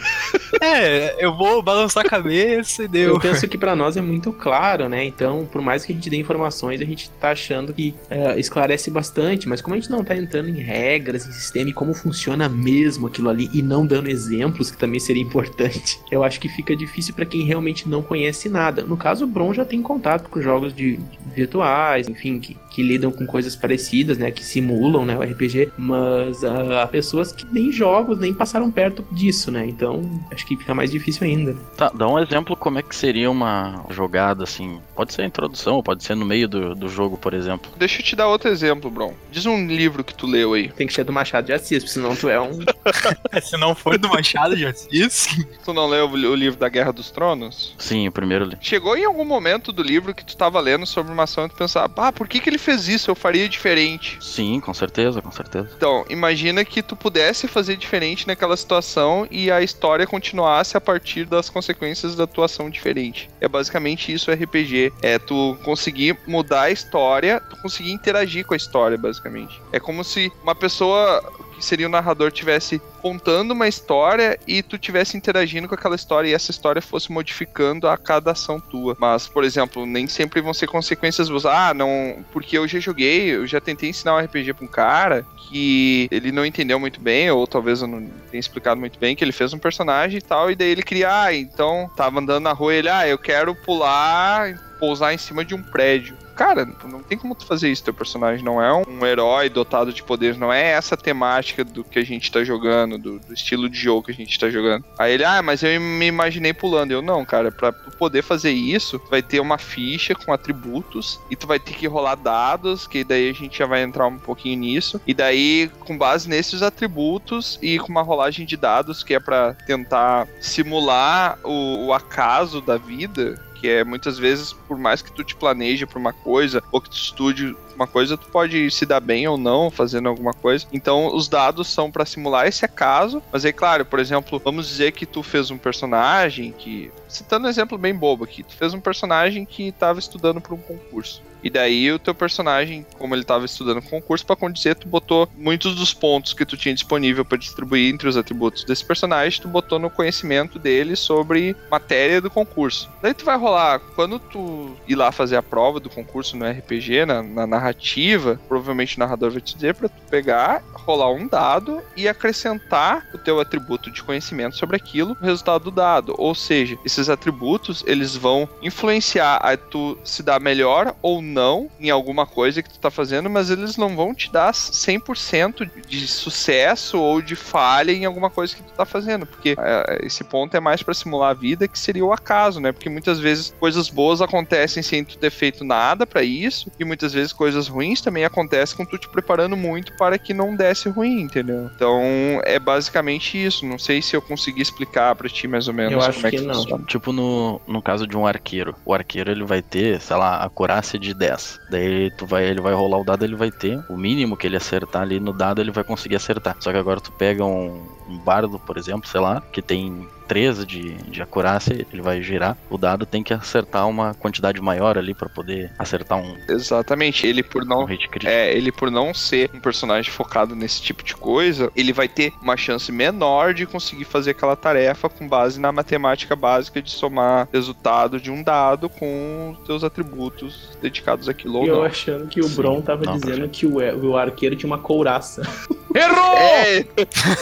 É, 0.61 1.25
eu 1.25 1.37
vou 1.37 1.63
balançar 1.63 2.05
a 2.05 2.09
cabeça 2.09 2.85
e 2.85 2.89
deu. 2.89 3.15
Eu 3.15 3.21
penso 3.21 3.49
que 3.49 3.59
pra 3.59 3.75
nós 3.75 3.97
é 3.97 4.01
muito 4.01 4.33
claro, 4.33 4.89
né? 4.89 5.05
Então, 5.05 5.49
por 5.51 5.61
mais 5.61 5.85
que 5.85 5.93
a 5.93 5.95
gente 5.95 6.09
dê 6.09 6.17
informações, 6.17 6.81
a 6.81 6.85
gente 6.85 7.11
tá 7.11 7.31
achando 7.31 7.73
que 7.73 7.95
é, 8.09 8.39
esclarece 8.39 8.91
bastante, 8.91 9.49
mas 9.49 9.61
como 9.61 9.75
a 9.75 9.79
gente 9.79 9.91
não 9.91 10.05
tá 10.05 10.17
entrando 10.17 10.49
em 10.49 10.61
regras, 10.61 11.27
em 11.27 11.33
sistema 11.33 11.71
e 11.71 11.73
como 11.73 11.95
funciona 11.95 12.49
mesmo 12.49 13.07
aquilo 13.07 13.29
ali 13.29 13.51
e 13.53 13.63
não 13.63 13.87
dando 13.87 14.09
exemplos, 14.09 14.71
que 14.71 14.77
também 14.77 15.01
seria 15.01 15.23
importante, 15.23 15.99
eu 16.11 16.23
acho 16.23 16.39
que 16.39 16.49
fica 16.49 16.77
difícil 16.77 17.15
pra 17.15 17.27
quem 17.27 17.45
realmente 17.45 17.89
não 17.89 18.03
conhece 18.03 18.49
nada. 18.49 18.83
No 18.83 18.97
caso, 18.97 19.25
o 19.25 19.29
Bron 19.29 19.53
já 19.53 19.65
tem 19.65 19.83
contato 19.83 20.29
com 20.29 20.41
jogos 20.41 20.75
de, 20.75 20.97
de 20.97 21.19
virtuais, 21.35 22.09
enfim, 22.09 22.39
que, 22.39 22.57
que 22.71 22.83
lidam 22.83 23.11
com 23.11 23.27
coisas 23.27 23.52
parecidas, 23.57 24.19
né? 24.19 24.31
Que 24.31 24.45
simulam, 24.45 25.05
né? 25.05 25.17
O 25.17 25.23
RPG, 25.23 25.73
mas 25.77 26.45
ah, 26.45 26.83
há 26.83 26.87
pessoas 26.87 27.33
que 27.33 27.47
nem 27.53 27.73
jogos 27.73 28.19
nem 28.19 28.33
passaram 28.33 28.71
perto 28.71 29.05
disso, 29.11 29.51
né? 29.51 29.67
Então, 29.67 30.03
acho 30.31 30.47
que 30.47 30.57
fica 30.57 30.75
mais 30.75 30.91
difícil 30.91 31.27
ainda. 31.27 31.55
Tá, 31.77 31.91
dá 31.95 32.09
um 32.09 32.19
exemplo 32.19 32.57
como 32.57 32.79
é 32.79 32.83
que 32.83 32.95
seria 32.95 33.31
uma 33.31 33.85
jogada 33.91 34.45
assim. 34.45 34.81
Pode 34.95 35.13
ser 35.13 35.23
a 35.23 35.27
introdução, 35.27 35.77
ou 35.77 35.83
pode 35.83 36.05
ser 36.05 36.15
no 36.15 36.25
meio 36.25 36.49
do, 36.49 36.75
do 36.75 36.89
jogo, 36.89 37.17
por 37.17 37.35
exemplo. 37.35 37.71
Deixa 37.77 38.01
eu 38.01 38.05
te 38.05 38.17
dar 38.17 38.29
outro 38.29 38.51
exemplo, 38.51 38.91
Bron. 38.91 39.15
Diz 39.31 39.47
um 39.47 39.67
livro 39.67 40.05
que 40.05 40.15
tu 40.15 40.27
leu 40.27 40.55
aí. 40.55 40.69
Tem 40.69 40.87
que 40.87 40.93
ser 40.93 41.05
do 41.05 41.13
Machado 41.13 41.47
de 41.47 41.53
Assis, 41.53 41.83
porque 41.83 41.93
senão 41.93 42.15
tu 42.17 42.29
é 42.29 42.41
um. 42.41 42.59
Se 43.43 43.57
não 43.57 43.75
for 43.75 43.99
do 43.99 44.09
Machado 44.09 44.57
de 44.57 44.67
Assis. 44.67 45.29
Tu 45.65 45.73
não 45.73 45.89
leu 45.89 46.09
o 46.09 46.35
livro 46.35 46.59
da 46.59 46.69
Guerra 46.69 46.93
dos 46.93 47.11
Tronos? 47.11 47.75
Sim, 47.79 48.09
o 48.09 48.13
primeiro 48.13 48.45
ali. 48.45 48.57
Chegou 48.61 48.97
em 48.97 49.05
algum 49.05 49.25
momento 49.25 49.73
do 49.73 49.83
livro 49.83 50.15
que 50.15 50.25
tu 50.25 50.37
tava 50.37 50.61
lendo 50.61 50.87
sobre 50.87 51.13
uma 51.13 51.25
ação 51.25 51.47
e 51.47 51.49
tu 51.49 51.55
pensava, 51.55 51.93
ah, 51.97 52.13
por 52.13 52.29
que, 52.29 52.41
que 52.41 52.49
ele 52.49 52.59
fez 52.59 52.89
isso? 52.89 53.11
Eu 53.11 53.15
faria 53.15 53.42
diferente. 53.49 54.19
Sim, 54.21 54.61
com 54.61 54.73
certeza, 54.75 55.21
com 55.21 55.31
certeza. 55.31 55.69
Então, 55.77 56.05
imagina 56.09 56.65
que 56.65 56.83
tu 56.83 56.97
pudesse 56.97 57.49
fazer 57.49 57.77
diferente 57.77 58.27
naquela 58.27 58.57
situação 58.57 59.27
e 59.31 59.51
a 59.51 59.63
história 59.63 60.07
continuasse 60.07 60.77
a 60.77 60.81
partir 60.81 61.25
das 61.25 61.49
consequências 61.49 62.15
da 62.15 62.27
tua 62.27 62.47
ação 62.47 62.71
diferente. 62.71 63.29
É 63.41 63.49
basicamente 63.49 64.13
isso 64.13 64.31
o 64.31 64.35
RPG. 64.35 64.93
É 65.03 65.19
tu 65.19 65.57
conseguir 65.65 66.17
mudar 66.27 66.63
a 66.63 66.71
história, 66.71 67.41
tu 67.41 67.57
conseguir 67.57 67.93
interagir 67.93 68.45
com 68.45 68.55
a 68.55 68.57
história, 68.57 68.97
basicamente. 68.97 69.61
É 69.73 69.81
como 69.81 70.05
se 70.05 70.31
uma 70.43 70.55
pessoa 70.55 71.23
seria 71.65 71.87
o 71.87 71.91
narrador 71.91 72.31
tivesse 72.31 72.81
contando 73.01 73.53
uma 73.53 73.69
história 73.69 74.39
e 74.47 74.63
tu 74.63 74.79
tivesse 74.79 75.17
interagindo 75.17 75.69
com 75.69 75.75
aquela 75.75 75.97
história 75.97 76.29
e 76.29 76.35
essa 76.35 76.51
história 76.51 76.81
fosse 76.81 77.11
modificando 77.11 77.89
a 77.89 77.97
cada 77.97 78.33
ação 78.33 78.61
tua. 78.61 78.97
Mas, 78.99 79.29
por 79.29 79.45
exemplo, 79.45 79.87
nem 79.87 80.07
sempre 80.07 80.41
vão 80.41 80.55
ser 80.55 80.67
consequências 80.67 81.29
boas. 81.29 81.47
Ah, 81.47 81.75
não, 81.75 82.25
porque 82.33 82.57
eu 82.57 82.67
já 82.69 82.79
joguei, 82.79 83.35
eu 83.35 83.47
já 83.47 83.61
tentei 83.61 83.91
ensinar 83.91 84.17
um 84.17 84.21
RPG 84.21 84.55
pra 84.55 84.65
um 84.65 84.69
cara 84.69 85.27
que 85.49 86.09
ele 86.11 86.33
não 86.33 86.47
entendeu 86.47 86.81
muito 86.81 87.01
bem, 87.01 87.31
ou 87.31 87.47
talvez 87.47 87.83
eu 87.83 87.87
não 87.87 88.01
tenha 88.31 88.41
explicado 88.41 88.81
muito 88.81 88.99
bem, 88.99 89.15
que 89.15 89.23
ele 89.23 89.33
fez 89.33 89.53
um 89.53 89.59
personagem 89.59 90.19
e 90.19 90.23
tal, 90.23 90.51
e 90.51 90.57
daí 90.57 90.71
ele 90.71 90.83
queria, 90.83 91.25
ah, 91.25 91.35
então 91.35 91.91
tava 91.95 92.21
andando 92.21 92.45
na 92.45 92.53
rua 92.53 92.75
ele, 92.75 92.89
ah, 92.89 93.07
eu 93.07 93.19
quero 93.19 93.55
pular, 93.55 94.59
pousar 94.81 95.13
em 95.13 95.19
cima 95.19 95.45
de 95.45 95.55
um 95.55 95.63
prédio. 95.63 96.17
Cara, 96.35 96.69
não 96.85 97.03
tem 97.03 97.19
como 97.19 97.35
tu 97.35 97.47
fazer 97.47 97.71
isso. 97.71 97.85
Teu 97.85 97.95
personagem 97.95 98.45
não 98.45 98.63
é 98.63 98.73
um 98.73 99.05
herói 99.07 99.49
dotado 99.49 99.93
de 99.93 100.03
poderes, 100.03 100.39
não 100.39 100.53
é 100.53 100.73
essa 100.73 100.97
temática 100.97 101.65
do 101.65 101.85
que 101.85 101.99
a 101.99 102.05
gente 102.05 102.31
tá 102.31 102.43
jogando, 102.43 102.99
do, 102.99 103.19
do 103.19 103.35
estilo 103.35 103.69
de 103.69 103.79
jogo 103.79 104.07
que 104.07 104.13
a 104.13 104.15
gente 104.15 104.39
tá 104.39 104.51
jogando. 104.51 104.85
Aí 104.99 105.13
ele, 105.13 105.25
ah, 105.25 105.43
mas 105.43 105.63
eu 105.63 105.81
me 105.81 106.07
imaginei 106.07 106.53
pulando. 106.53 106.93
Eu, 106.93 107.03
não, 107.03 107.25
cara, 107.25 107.51
pra 107.51 107.73
poder 107.73 108.23
fazer 108.23 108.51
isso, 108.51 108.99
tu 108.99 109.11
vai 109.11 109.23
ter 109.23 109.41
uma 109.41 109.59
ficha 109.59 110.15
com 110.15 110.33
atributos 110.33 111.21
e 111.31 111.37
tu 111.37 111.47
vai 111.47 111.59
ter 111.59 111.75
que 111.75 111.87
rolar 111.87 112.15
dados, 112.15 112.87
que 112.87 113.05
daí 113.05 113.31
a 113.31 113.33
gente 113.33 113.59
já 113.59 113.67
vai 113.67 113.83
entrar 113.83 114.07
um 114.07 114.19
pouquinho 114.19 114.59
nisso. 114.59 115.01
E 115.07 115.15
daí, 115.15 115.71
com 115.81 115.97
base 115.97 116.29
nesses 116.29 116.63
atributos 116.63 117.59
e 117.63 117.79
com 117.79 117.89
uma 117.89 118.03
rolagem 118.03 118.47
de 118.47 118.57
dados 118.57 119.03
que 119.03 119.15
é 119.15 119.21
para 119.21 119.55
tentar 119.67 120.27
simular 120.41 121.39
o, 121.45 121.87
o 121.87 121.93
acaso 121.93 122.61
da 122.61 122.77
vida, 122.77 123.41
que 123.63 123.69
é 123.69 123.85
muitas 123.85 124.19
vezes, 124.19 124.53
por 124.53 124.77
mais 124.77 125.01
que 125.01 125.13
tu 125.13 125.23
te 125.23 125.37
planeje 125.37 125.87
pra 125.87 125.97
uma 125.97 126.13
coisa, 126.13 126.61
ou 126.73 126.81
que 126.81 126.91
tu 126.91 126.97
estude 126.97 127.57
uma 127.77 127.87
coisa, 127.87 128.17
tu 128.17 128.27
pode 128.27 128.69
se 128.73 128.85
dar 128.85 128.99
bem 128.99 129.29
ou 129.29 129.39
não 129.39 129.71
fazendo 129.71 130.09
alguma 130.09 130.35
coisa. 130.35 130.67
Então, 130.73 131.15
os 131.15 131.29
dados 131.29 131.69
são 131.69 131.89
para 131.89 132.05
simular 132.05 132.49
esse 132.49 132.65
acaso, 132.65 133.23
mas 133.31 133.45
é 133.45 133.53
claro, 133.53 133.85
por 133.85 134.01
exemplo, 134.01 134.43
vamos 134.45 134.67
dizer 134.67 134.91
que 134.91 135.07
tu 135.07 135.23
fez 135.23 135.49
um 135.53 135.57
personagem 135.57 136.51
que, 136.51 136.91
citando 137.09 137.47
um 137.47 137.51
exemplo 137.51 137.79
bem 137.79 137.95
bobo 137.95 138.25
aqui, 138.25 138.43
tu 138.43 138.53
fez 138.53 138.75
um 138.75 138.81
personagem 138.81 139.45
que 139.45 139.69
estava 139.69 140.01
estudando 140.01 140.41
para 140.41 140.55
um 140.55 140.59
concurso. 140.59 141.23
E 141.43 141.51
daí 141.51 141.91
o 141.91 141.99
teu 141.99 142.15
personagem, 142.15 142.87
como 142.99 143.15
ele 143.15 143.23
estava 143.23 143.45
estudando 143.45 143.83
concurso, 143.83 144.25
para 144.25 144.37
condizer, 144.37 144.77
tu 144.77 144.87
botou 144.87 145.29
muitos 145.37 145.75
dos 145.75 145.93
pontos 145.93 146.33
que 146.33 146.47
tu 146.47 146.57
tinha 146.57 146.75
disponível 146.75 147.25
para 147.25 147.39
distribuir 147.39 147.93
entre 147.93 148.09
os 148.09 148.17
atributos 148.17 148.65
desse 148.65 148.85
personagem, 148.85 149.41
tu 149.41 149.49
botou 149.49 149.79
no 149.79 149.91
conhecimento 149.91 150.59
dele 150.59 150.95
sobre 150.95 151.57
matéria 151.71 152.21
do 152.21 152.31
concurso. 152.31 152.89
Daí 153.03 153.13
tu 153.13 153.25
vai 153.25 153.37
rolar, 153.37 153.81
quando 153.95 154.19
tu 154.19 154.77
ir 154.87 154.95
lá 154.95 155.11
fazer 155.11 155.37
a 155.37 155.43
prova 155.43 155.81
do 155.81 155.91
concurso 155.91 156.37
no 156.37 156.49
RPG, 156.49 157.07
na, 157.07 157.23
na 157.23 157.47
narrativa, 157.47 158.41
provavelmente 158.49 158.97
o 158.97 159.01
narrador 159.01 159.31
vai 159.31 159.41
te 159.41 159.55
dizer 159.55 159.75
para 159.75 159.89
tu 159.89 160.01
pegar, 160.09 160.63
rolar 160.73 161.11
um 161.11 161.27
dado 161.27 161.81
e 161.97 162.09
acrescentar 162.09 163.07
o 163.13 163.19
teu 163.19 163.41
atributo 163.41 163.91
de 163.91 164.03
conhecimento 164.03 164.57
sobre 164.57 164.77
aquilo 164.77 165.17
no 165.21 165.27
resultado 165.27 165.65
do 165.65 165.71
dado. 165.71 166.15
Ou 166.19 166.35
seja, 166.35 166.79
esses 166.85 167.09
atributos, 167.09 167.83
eles 167.87 168.15
vão 168.15 168.49
influenciar 168.63 169.37
a 169.37 169.57
tu 169.57 169.99
se 170.05 170.23
dar 170.23 170.41
melhor 170.41 170.95
ou 171.03 171.21
não 171.21 171.32
em 171.81 171.91
alguma 171.91 172.27
coisa 172.27 172.63
que 172.63 172.71
tu 172.71 172.79
tá 172.79 172.91
fazendo, 172.91 173.29
mas 173.31 173.51
eles 173.51 173.77
não 173.77 173.97
vão 173.97 174.15
te 174.15 174.31
dar 174.33 174.53
100% 174.53 175.71
de 175.89 176.07
sucesso 176.09 176.99
ou 176.99 177.23
de 177.23 177.37
falha 177.37 177.93
em 177.93 178.05
alguma 178.05 178.31
coisa 178.31 178.55
que 178.55 178.63
tu 178.63 178.73
tá 178.73 178.85
fazendo, 178.85 179.27
porque 179.27 179.55
é, 179.59 180.01
esse 180.05 180.25
ponto 180.25 180.57
é 180.57 180.61
mais 180.61 180.83
para 180.83 180.95
simular 180.95 181.31
a 181.31 181.35
vida, 181.35 181.69
que 181.69 181.79
seria 181.79 182.05
o 182.05 182.13
acaso, 182.13 182.61
né? 182.61 182.73
Porque 182.73 182.89
muitas 182.89 183.19
vezes 183.19 183.55
coisas 183.59 183.89
boas 183.89 184.21
acontecem 184.21 184.83
sem 184.83 185.05
tu 185.05 185.17
ter 185.19 185.31
feito 185.31 185.65
nada 185.65 186.07
para 186.07 186.23
isso, 186.23 186.71
e 186.79 186.85
muitas 186.85 187.13
vezes 187.13 187.33
coisas 187.33 187.69
ruins 187.69 188.01
também 188.01 188.25
acontecem 188.25 188.77
com 188.77 188.85
tu 188.85 188.99
te 188.99 189.09
preparando 189.09 189.57
muito 189.57 189.93
para 189.97 190.19
que 190.19 190.35
não 190.35 190.55
desse 190.55 190.89
ruim, 190.89 191.21
entendeu? 191.23 191.71
Então 191.75 192.01
é 192.45 192.59
basicamente 192.59 193.43
isso. 193.43 193.67
Não 193.67 193.79
sei 193.79 194.03
se 194.03 194.15
eu 194.17 194.23
consegui 194.23 194.63
explicar 194.63 195.15
para 195.15 195.29
ti 195.29 195.47
mais 195.47 195.69
ou 195.69 195.75
menos 195.75 195.93
Eu 195.93 195.99
como 195.99 196.11
acho 196.11 196.27
é 196.27 196.31
que 196.31 196.39
que, 196.39 196.43
não. 196.45 196.55
funciona. 196.55 196.85
Tipo 196.87 197.13
no, 197.13 197.61
no 197.67 197.83
caso 197.83 198.07
de 198.07 198.17
um 198.17 198.27
arqueiro. 198.27 198.75
O 198.85 198.95
arqueiro 198.95 199.31
ele 199.31 199.45
vai 199.45 199.63
ter, 199.63 200.01
sei 200.01 200.17
lá, 200.17 200.43
a 200.43 200.49
curácia 200.49 200.99
de 200.99 201.15
10. 201.23 201.61
Daí 201.71 202.11
tu 202.11 202.27
vai, 202.27 202.45
ele 202.45 202.61
vai 202.61 202.75
rolar 202.75 202.99
o 202.99 203.05
dado, 203.05 203.25
ele 203.25 203.37
vai 203.37 203.51
ter 203.53 203.81
o 203.89 203.97
mínimo 203.97 204.37
que 204.37 204.47
ele 204.47 204.57
acertar 204.57 205.03
ali 205.03 205.21
no 205.21 205.33
dado, 205.33 205.61
ele 205.61 205.71
vai 205.71 205.85
conseguir 205.85 206.17
acertar. 206.17 206.57
Só 206.59 206.73
que 206.73 206.77
agora 206.77 207.01
tu 207.01 207.13
pega 207.13 207.45
um, 207.45 207.87
um 208.09 208.19
bardo, 208.19 208.59
por 208.59 208.77
exemplo, 208.77 209.09
sei 209.09 209.21
lá, 209.21 209.41
que 209.53 209.63
tem 209.63 210.09
13 210.33 210.65
de, 210.65 210.95
de 211.11 211.21
acurácia, 211.21 211.87
ele 211.93 212.01
vai 212.01 212.23
girar. 212.23 212.57
O 212.71 212.79
dado 212.79 213.05
tem 213.05 213.23
que 213.23 213.35
acertar 213.35 213.87
uma 213.87 214.15
quantidade 214.15 214.63
maior 214.63 214.97
ali 214.97 215.13
pra 215.13 215.29
poder 215.29 215.71
acertar 215.79 216.19
um, 216.19 216.35
Exatamente. 216.49 217.27
Ele 217.27 217.43
por 217.43 217.65
um 217.65 217.67
não 217.67 217.85
crítico. 217.85 218.15
É, 218.25 218.51
ele 218.57 218.73
por 218.73 218.91
não 218.91 219.13
ser 219.13 219.51
um 219.53 219.61
personagem 219.61 220.11
focado 220.11 220.57
nesse 220.57 220.81
tipo 220.81 221.05
de 221.05 221.15
coisa, 221.15 221.71
ele 221.77 221.93
vai 221.93 222.09
ter 222.09 222.33
uma 222.41 222.57
chance 222.57 222.91
menor 222.91 223.53
de 223.53 223.67
conseguir 223.67 224.07
fazer 224.07 224.31
aquela 224.31 224.57
tarefa 224.57 225.07
com 225.07 225.29
base 225.29 225.61
na 225.61 225.71
matemática 225.71 226.35
básica 226.35 226.81
de 226.81 226.91
somar 226.91 227.47
resultado 227.53 228.19
de 228.19 228.31
um 228.31 228.43
dado 228.43 228.89
com 228.89 229.51
os 229.53 229.67
teus 229.67 229.85
atributos 229.85 230.79
dedicados 230.81 231.29
àquilo 231.29 231.59
ou 231.59 231.67
eu 231.67 231.77
não. 231.77 231.83
achando 231.83 232.27
que 232.27 232.41
o 232.41 232.45
Sim, 232.45 232.57
Bron 232.57 232.81
tava 232.81 233.05
não, 233.05 233.19
dizendo 233.19 233.47
que 233.51 233.67
o, 233.67 233.75
o 233.77 234.17
arqueiro 234.17 234.57
tinha 234.57 234.71
uma 234.71 234.79
couraça. 234.79 235.43
Errou! 235.95 236.37
É, 236.37 236.85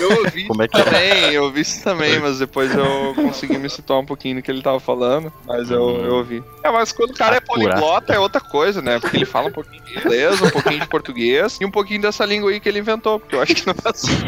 eu 0.01 0.19
ouvi 0.25 0.45
Como 0.47 0.63
é 0.63 0.67
isso 0.67 0.75
que 0.75 0.81
é? 0.81 0.85
também, 0.85 1.33
eu 1.33 1.45
ouvi 1.45 1.61
isso 1.61 1.83
também, 1.85 2.19
mas 2.19 2.39
depois 2.39 2.75
eu 2.75 3.15
consegui 3.15 3.59
me 3.59 3.69
situar 3.71 4.01
um 4.01 4.07
pouquinho 4.07 4.37
no 4.37 4.43
que 4.43 4.51
ele 4.51 4.63
tava 4.63 4.81
falando, 4.81 5.33
mas 5.47 5.71
eu, 5.71 5.83
Hum. 5.83 6.05
eu 6.05 6.15
ouvi. 6.17 6.43
É, 6.65 6.71
mas 6.71 6.93
quando 6.93 7.11
o 7.11 7.15
cara 7.15 7.37
é 7.37 7.39
Acurar. 7.39 7.75
poliglota 7.75 8.13
é 8.13 8.19
outra 8.19 8.41
coisa, 8.41 8.81
né? 8.83 8.99
Porque 8.99 9.17
ele 9.17 9.25
fala 9.25 9.49
um 9.49 9.53
pouquinho 9.53 9.83
de 9.85 9.99
inglês, 9.99 10.41
um 10.43 10.51
pouquinho 10.51 10.81
de 10.81 10.87
português 10.89 11.59
e 11.61 11.65
um 11.65 11.71
pouquinho 11.71 12.03
dessa 12.03 12.25
língua 12.25 12.51
aí 12.51 12.61
que 12.61 12.69
ele 12.69 12.79
inventou, 12.81 13.21
porque 13.21 13.35
eu 13.37 13.43
acho 13.43 13.55
que 13.55 13.67
não 13.67 13.75
é 13.85 13.89
assim, 13.89 14.19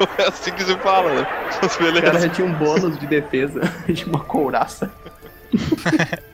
não 0.00 0.08
é 0.24 0.28
assim 0.28 0.52
que 0.52 0.64
se 0.64 0.76
fala, 0.78 1.14
né? 1.14 1.26
Mas 1.62 1.74
O 1.74 1.78
cara 1.78 1.92
beleza. 1.92 2.20
já 2.20 2.28
tinha 2.28 2.46
um 2.46 2.52
bônus 2.54 2.98
de 2.98 3.06
defesa 3.06 3.60
de 3.88 4.04
uma 4.04 4.20
couraça. 4.20 4.90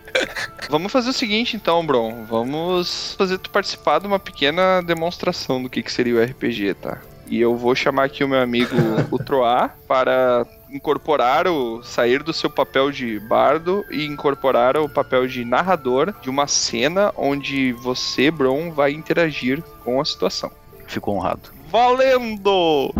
Vamos 0.68 0.92
fazer 0.92 1.10
o 1.10 1.14
seguinte 1.14 1.56
então, 1.56 1.84
Bron. 1.84 2.24
Vamos 2.28 3.14
fazer 3.16 3.38
tu 3.38 3.50
participar 3.50 4.00
de 4.00 4.06
uma 4.06 4.18
pequena 4.18 4.82
demonstração 4.82 5.62
do 5.62 5.70
que, 5.70 5.82
que 5.82 5.92
seria 5.92 6.14
o 6.14 6.22
RPG, 6.22 6.74
tá? 6.74 6.98
E 7.26 7.40
eu 7.40 7.56
vou 7.56 7.74
chamar 7.74 8.04
aqui 8.04 8.24
o 8.24 8.28
meu 8.28 8.40
amigo 8.40 8.74
o 9.10 9.18
Troá 9.18 9.70
para 9.86 10.46
incorporar 10.70 11.46
o 11.46 11.82
sair 11.82 12.22
do 12.22 12.32
seu 12.32 12.48
papel 12.48 12.90
de 12.90 13.20
bardo 13.20 13.84
e 13.90 14.04
incorporar 14.04 14.76
o 14.78 14.88
papel 14.88 15.26
de 15.26 15.44
narrador 15.44 16.14
de 16.22 16.30
uma 16.30 16.46
cena 16.46 17.12
onde 17.16 17.72
você, 17.72 18.30
Bron, 18.30 18.70
vai 18.70 18.92
interagir 18.92 19.62
com 19.84 20.00
a 20.00 20.04
situação. 20.04 20.50
Fico 20.86 21.10
honrado. 21.10 21.50
Valendo! 21.70 22.94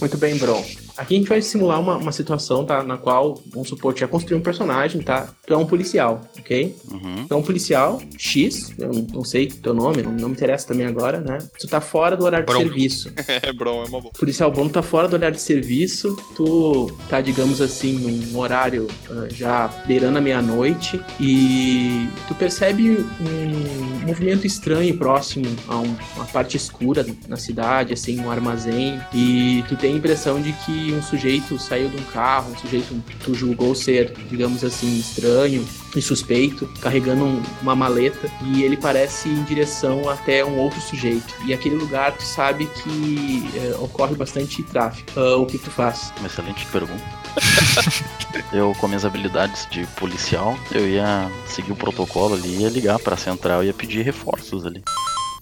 Muito 0.00 0.18
bem, 0.18 0.36
Bron. 0.36 0.64
Aqui 0.96 1.14
a 1.14 1.18
gente 1.18 1.28
vai 1.28 1.40
simular 1.42 1.80
uma, 1.80 1.96
uma 1.96 2.12
situação, 2.12 2.64
tá? 2.64 2.82
Na 2.82 2.96
qual, 2.96 3.40
vamos 3.52 3.68
supor, 3.68 3.94
tu 3.94 4.00
já 4.00 4.08
construiu 4.08 4.38
um 4.38 4.42
personagem, 4.42 5.00
tá? 5.02 5.28
Tu 5.46 5.52
é 5.54 5.56
um 5.56 5.66
policial, 5.66 6.20
ok? 6.38 6.76
Uhum. 6.90 7.26
Tu 7.26 7.34
é 7.34 7.36
um 7.36 7.42
policial 7.42 8.00
X, 8.18 8.72
eu 8.78 8.92
não, 8.92 9.02
não 9.14 9.24
sei 9.24 9.46
teu 9.46 9.72
nome, 9.74 10.02
não, 10.02 10.12
não 10.12 10.28
me 10.28 10.34
interessa 10.34 10.68
também 10.68 10.86
agora, 10.86 11.20
né? 11.20 11.38
Tu 11.58 11.66
tá 11.66 11.80
fora 11.80 12.16
do 12.16 12.24
horário 12.24 12.46
Bron. 12.46 12.58
de 12.58 12.64
serviço. 12.64 13.12
É, 13.42 13.52
Bron, 13.52 13.82
é 13.84 13.88
uma 13.88 14.00
boa. 14.00 14.12
policial 14.12 14.50
bom 14.52 14.68
tá 14.68 14.82
fora 14.82 15.08
do 15.08 15.14
horário 15.14 15.34
de 15.36 15.42
serviço, 15.42 16.14
tu 16.36 16.90
tá, 17.08 17.20
digamos 17.20 17.60
assim, 17.60 17.92
num 18.30 18.38
horário 18.38 18.86
ah, 19.10 19.26
já 19.30 19.68
beirando 19.86 20.18
a 20.18 20.20
meia-noite 20.20 21.00
e 21.18 22.08
tu 22.28 22.34
percebe 22.34 22.98
um 23.20 24.06
movimento 24.06 24.46
estranho 24.46 24.96
próximo 24.96 25.46
a 25.68 25.76
um- 25.78 25.96
uma 26.16 26.24
parte 26.26 26.56
escura 26.56 27.04
na 27.28 27.36
cidade, 27.36 27.92
assim, 27.92 28.20
um 28.20 28.30
armazém, 28.30 29.00
e 29.14 29.64
tu 29.68 29.76
tem 29.76 29.94
a 29.94 29.96
impressão 29.96 30.40
de 30.40 30.52
que 30.52 30.91
um 30.94 31.02
sujeito 31.02 31.58
saiu 31.58 31.88
de 31.88 31.96
um 31.96 32.04
carro, 32.04 32.52
um 32.52 32.56
sujeito 32.58 32.94
que 33.06 33.16
tu 33.16 33.34
julgou 33.34 33.74
ser, 33.74 34.12
digamos 34.30 34.62
assim, 34.64 34.98
estranho 34.98 35.66
e 35.94 36.00
suspeito, 36.02 36.66
carregando 36.80 37.24
um- 37.24 37.42
uma 37.60 37.74
maleta, 37.76 38.30
e 38.44 38.62
ele 38.62 38.76
parece 38.76 39.28
em 39.28 39.42
direção 39.44 40.08
até 40.08 40.44
um 40.44 40.56
outro 40.58 40.80
sujeito. 40.80 41.34
E 41.46 41.52
aquele 41.52 41.74
lugar 41.76 42.12
tu 42.12 42.22
sabe 42.24 42.66
que 42.66 43.48
eh, 43.56 43.76
ocorre 43.78 44.14
bastante 44.14 44.62
tráfico. 44.62 45.10
Ah, 45.16 45.36
o 45.36 45.46
que 45.46 45.58
tu 45.58 45.70
faz? 45.70 46.12
Uma 46.18 46.26
excelente 46.28 46.64
pergunta. 46.66 47.02
eu, 48.52 48.74
com 48.78 48.86
minhas 48.88 49.04
habilidades 49.04 49.66
de 49.70 49.86
policial, 49.96 50.56
eu 50.70 50.88
ia 50.88 51.30
seguir 51.46 51.72
o 51.72 51.76
protocolo 51.76 52.34
ali, 52.34 52.56
ia 52.62 52.68
ligar 52.68 52.98
pra 52.98 53.16
central 53.16 53.62
e 53.62 53.66
ia 53.66 53.74
pedir 53.74 54.02
reforços 54.02 54.64
ali. 54.66 54.82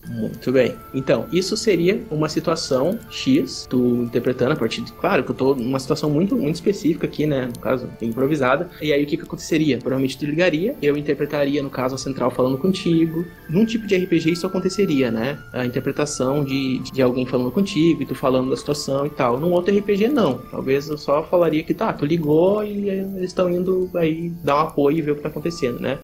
Muito 0.08 0.50
bem. 0.50 0.74
Então, 0.94 1.26
isso 1.32 1.56
seria 1.56 2.02
uma 2.10 2.28
situação 2.28 2.98
X, 3.10 3.66
tu 3.68 4.02
interpretando 4.02 4.52
a 4.52 4.56
partir 4.56 4.80
de. 4.82 4.92
Claro 4.92 5.22
que 5.22 5.30
eu 5.30 5.34
tô 5.34 5.54
numa 5.54 5.78
situação 5.78 6.10
muito, 6.10 6.36
muito 6.36 6.56
específica 6.56 7.06
aqui, 7.06 7.26
né? 7.26 7.46
No 7.46 7.60
caso, 7.60 7.88
improvisada. 8.00 8.68
E 8.80 8.92
aí 8.92 9.04
o 9.04 9.06
que, 9.06 9.16
que 9.16 9.22
aconteceria? 9.22 9.78
Provavelmente 9.78 10.18
tu 10.18 10.26
ligaria, 10.26 10.74
eu 10.82 10.96
interpretaria, 10.96 11.62
no 11.62 11.70
caso, 11.70 11.94
a 11.94 11.98
central 11.98 12.30
falando 12.30 12.58
contigo. 12.58 13.24
Num 13.48 13.64
tipo 13.64 13.86
de 13.86 13.96
RPG 13.96 14.32
isso 14.32 14.46
aconteceria, 14.46 15.10
né? 15.10 15.38
A 15.52 15.64
interpretação 15.64 16.44
de, 16.44 16.78
de 16.78 17.02
alguém 17.02 17.26
falando 17.26 17.50
contigo 17.50 18.02
e 18.02 18.06
tu 18.06 18.14
falando 18.14 18.50
da 18.50 18.56
situação 18.56 19.06
e 19.06 19.10
tal. 19.10 19.38
Num 19.38 19.52
outro 19.52 19.76
RPG, 19.76 20.08
não. 20.08 20.38
Talvez 20.50 20.88
eu 20.88 20.98
só 20.98 21.22
falaria 21.24 21.62
que 21.62 21.74
tá, 21.74 21.92
tu 21.92 22.04
ligou 22.04 22.64
e 22.64 22.88
eles 22.88 23.30
estão 23.30 23.50
indo 23.50 23.90
aí 23.94 24.30
dar 24.42 24.56
um 24.56 24.60
apoio 24.60 24.98
e 24.98 25.02
ver 25.02 25.12
o 25.12 25.16
que 25.16 25.22
tá 25.22 25.28
acontecendo, 25.28 25.80
né? 25.80 25.98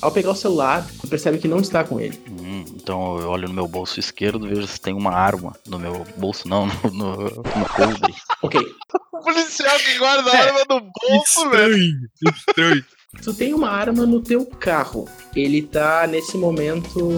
Ao 0.00 0.10
pegar 0.10 0.32
o 0.32 0.36
celular, 0.36 0.86
tu 1.00 1.06
percebe 1.06 1.38
que 1.38 1.46
não 1.48 1.60
está 1.60 1.84
com 1.84 2.00
ele. 2.00 2.20
Hum, 2.28 2.64
então 2.74 3.18
eu 3.18 3.28
olho 3.28 3.48
no 3.48 3.54
meu 3.54 3.68
bolso 3.68 4.00
esquerdo, 4.00 4.48
vejo 4.48 4.66
se 4.66 4.80
tem 4.80 4.92
uma 4.92 5.12
arma 5.12 5.54
no 5.66 5.78
meu 5.78 6.04
bolso, 6.16 6.48
não, 6.48 6.66
no, 6.84 6.90
no, 6.92 7.16
no 7.16 7.68
coldre. 7.74 8.14
Ok, 8.42 8.60
O 9.12 9.20
policial 9.20 9.78
que 9.78 9.98
guarda 9.98 10.30
a 10.30 10.38
arma 10.38 10.60
no 10.68 10.80
bolso, 10.80 11.50
velho. 11.50 12.10
estranho. 12.22 12.84
Tu 13.22 13.32
tem 13.32 13.54
uma 13.54 13.70
arma 13.70 14.04
no 14.04 14.20
teu 14.20 14.44
carro. 14.44 15.08
Ele 15.34 15.62
tá 15.62 16.06
nesse 16.06 16.36
momento 16.36 17.08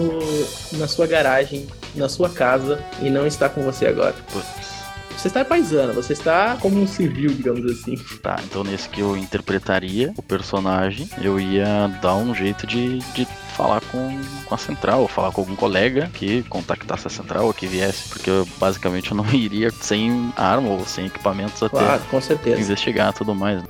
na 0.73 0.87
sua 0.87 1.05
garagem, 1.05 1.67
na 1.95 2.07
sua 2.07 2.29
casa 2.29 2.81
e 3.01 3.09
não 3.09 3.27
está 3.27 3.49
com 3.49 3.61
você 3.63 3.87
agora. 3.87 4.15
Putz. 4.31 4.78
Você 5.19 5.27
está 5.27 5.43
paisana, 5.43 5.91
você 5.91 6.13
está 6.13 6.55
como 6.61 6.81
um 6.81 6.87
civil, 6.87 7.31
digamos 7.31 7.69
assim. 7.69 7.97
Tá, 8.21 8.37
então 8.41 8.63
nesse 8.63 8.87
que 8.87 9.01
eu 9.01 9.17
interpretaria 9.17 10.13
o 10.15 10.23
personagem, 10.23 11.09
eu 11.21 11.37
ia 11.37 11.89
dar 12.01 12.15
um 12.15 12.33
jeito 12.33 12.65
de, 12.65 12.99
de 13.13 13.27
falar 13.53 13.81
com, 13.81 14.17
com 14.45 14.55
a 14.55 14.57
central, 14.57 15.01
ou 15.01 15.09
falar 15.09 15.33
com 15.33 15.41
algum 15.41 15.57
colega 15.57 16.09
que 16.13 16.43
contactasse 16.43 17.05
a 17.07 17.09
central 17.09 17.47
ou 17.47 17.53
que 17.53 17.67
viesse, 17.67 18.07
porque 18.07 18.29
eu, 18.29 18.47
basicamente 18.57 19.11
eu 19.11 19.17
não 19.17 19.25
iria 19.35 19.69
sem 19.81 20.31
arma 20.37 20.69
ou 20.69 20.85
sem 20.85 21.07
equipamentos 21.07 21.61
até 21.61 21.77
Claro, 21.77 22.01
com 22.09 22.21
certeza. 22.21 22.61
investigar 22.61 23.11
tudo 23.11 23.35
mais. 23.35 23.61